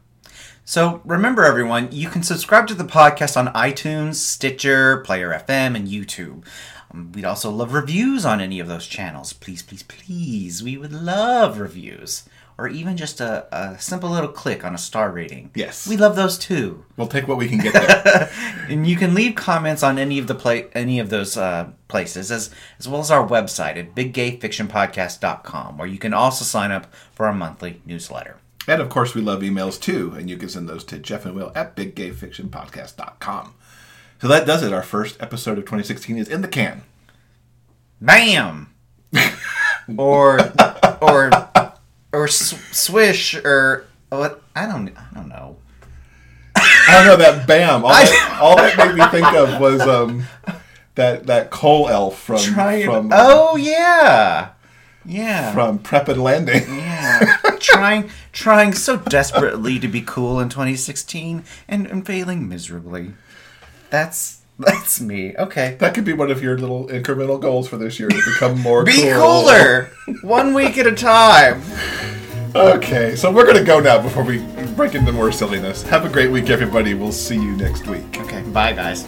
So 0.65 0.99
remember, 1.05 1.45
everyone, 1.45 1.89
you 1.91 2.09
can 2.09 2.23
subscribe 2.23 2.65
to 2.67 2.73
the 2.73 2.83
podcast 2.83 3.37
on 3.37 3.53
iTunes, 3.53 4.15
Stitcher, 4.15 4.97
Player 4.97 5.29
FM, 5.29 5.75
and 5.75 5.87
YouTube. 5.87 6.45
Um, 6.91 7.11
we'd 7.11 7.25
also 7.25 7.51
love 7.51 7.73
reviews 7.73 8.25
on 8.25 8.41
any 8.41 8.59
of 8.59 8.67
those 8.67 8.87
channels. 8.87 9.33
Please, 9.33 9.61
please, 9.61 9.83
please. 9.83 10.63
We 10.63 10.77
would 10.77 10.91
love 10.91 11.59
reviews. 11.59 12.23
Or 12.59 12.67
even 12.67 12.97
just 12.97 13.21
a, 13.21 13.45
a 13.55 13.79
simple 13.79 14.09
little 14.09 14.31
click 14.31 14.65
on 14.65 14.73
a 14.73 14.79
star 14.79 15.11
rating. 15.11 15.51
Yes. 15.53 15.87
We 15.87 15.95
love 15.95 16.15
those 16.15 16.39
too. 16.39 16.85
We'll 16.95 17.07
take 17.07 17.27
what 17.27 17.37
we 17.37 17.47
can 17.47 17.59
get 17.59 17.73
there. 17.73 18.31
And 18.69 18.85
you 18.85 18.97
can 18.97 19.13
leave 19.13 19.35
comments 19.35 19.83
on 19.83 19.97
any 19.97 20.19
of 20.19 20.27
the 20.27 20.35
play 20.35 20.67
any 20.73 20.99
of 20.99 21.09
those 21.09 21.37
uh, 21.37 21.69
places, 21.87 22.31
as 22.31 22.49
as 22.79 22.87
well 22.87 22.99
as 22.99 23.09
our 23.09 23.25
website 23.25 23.77
at 23.77 23.95
biggayfictionpodcast.com, 23.95 25.77
where 25.77 25.87
you 25.87 25.97
can 25.97 26.13
also 26.13 26.43
sign 26.43 26.71
up 26.71 26.93
for 27.13 27.27
our 27.27 27.33
monthly 27.33 27.81
newsletter. 27.85 28.37
And 28.67 28.81
of 28.81 28.89
course, 28.89 29.15
we 29.15 29.21
love 29.21 29.41
emails 29.41 29.79
too, 29.79 30.13
and 30.17 30.29
you 30.29 30.35
can 30.35 30.49
send 30.49 30.67
those 30.67 30.83
to 30.85 30.99
Jeff 30.99 31.25
and 31.25 31.33
Will 31.33 31.53
at 31.55 31.77
biggayfictionpodcast.com. 31.77 33.53
So 34.21 34.27
that 34.27 34.45
does 34.45 34.63
it. 34.63 34.73
Our 34.73 34.83
first 34.83 35.15
episode 35.21 35.57
of 35.57 35.63
2016 35.63 36.17
is 36.17 36.27
in 36.27 36.41
the 36.41 36.47
can. 36.47 36.83
Bam! 38.01 38.73
or 39.97 40.39
or 41.01 41.29
or 42.11 42.27
sw- 42.27 42.75
swish 42.75 43.35
or 43.35 43.85
what? 44.09 44.41
I 44.55 44.65
don't 44.65 44.89
I 44.97 45.13
don't 45.13 45.29
know. 45.29 45.57
I 46.55 46.93
don't 47.05 47.07
know 47.07 47.17
that 47.17 47.47
bam. 47.47 47.83
All 47.83 47.91
that, 47.91 48.39
all 48.41 48.55
that 48.55 48.77
made 48.77 48.95
me 48.95 49.05
think 49.07 49.27
of 49.33 49.59
was 49.59 49.81
um, 49.81 50.23
that 50.95 51.27
that 51.27 51.51
coal 51.51 51.87
elf 51.89 52.19
from 52.19 52.39
Trying. 52.39 52.85
from 52.85 53.09
oh 53.13 53.55
yeah, 53.55 54.49
yeah. 55.05 55.53
from 55.53 55.79
Prep 55.79 56.07
and 56.07 56.23
Landing. 56.23 56.63
yeah, 56.67 57.37
trying, 57.59 58.09
trying 58.31 58.73
so 58.73 58.97
desperately 58.97 59.79
to 59.79 59.87
be 59.87 60.01
cool 60.01 60.39
in 60.39 60.49
2016 60.49 61.43
and, 61.67 61.87
and 61.87 62.05
failing 62.05 62.47
miserably. 62.49 63.13
That's 63.89 64.36
That's 64.59 64.99
me. 64.99 65.35
Okay. 65.37 65.75
That 65.79 65.93
could 65.93 66.03
be 66.05 66.13
one 66.13 66.31
of 66.31 66.41
your 66.41 66.57
little 66.57 66.87
incremental 66.87 67.39
goals 67.39 67.67
for 67.67 67.77
this 67.77 67.99
year 67.99 68.09
to 68.09 68.21
become 68.33 68.59
more 68.59 68.83
Be 68.83 69.03
cool. 69.03 69.11
cooler. 69.43 69.91
One 70.21 70.53
week 70.55 70.77
at 70.77 70.87
a 70.87 70.95
time. 70.95 71.61
Okay, 72.55 73.15
so 73.15 73.31
we're 73.31 73.45
gonna 73.45 73.63
go 73.63 73.79
now 73.79 74.01
before 74.01 74.23
we 74.23 74.39
break 74.75 74.95
into 74.95 75.11
more 75.11 75.31
silliness. 75.31 75.83
Have 75.83 76.05
a 76.05 76.09
great 76.09 76.31
week, 76.31 76.49
everybody. 76.49 76.95
We'll 76.95 77.11
see 77.11 77.35
you 77.35 77.55
next 77.55 77.85
week. 77.87 78.19
Okay. 78.21 78.41
Bye, 78.43 78.73
guys. 78.73 79.05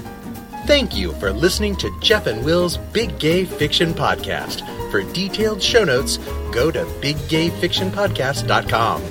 Thank 0.67 0.95
you 0.95 1.13
for 1.13 1.31
listening 1.33 1.75
to 1.77 1.89
Jeff 1.99 2.27
and 2.27 2.45
Will's 2.45 2.77
Big 2.77 3.17
Gay 3.17 3.45
Fiction 3.45 3.91
Podcast. 3.93 4.61
For 4.91 5.01
detailed 5.13 5.63
show 5.63 5.83
notes, 5.83 6.17
go 6.51 6.69
to 6.69 6.83
biggayfictionpodcast.com. 7.01 9.01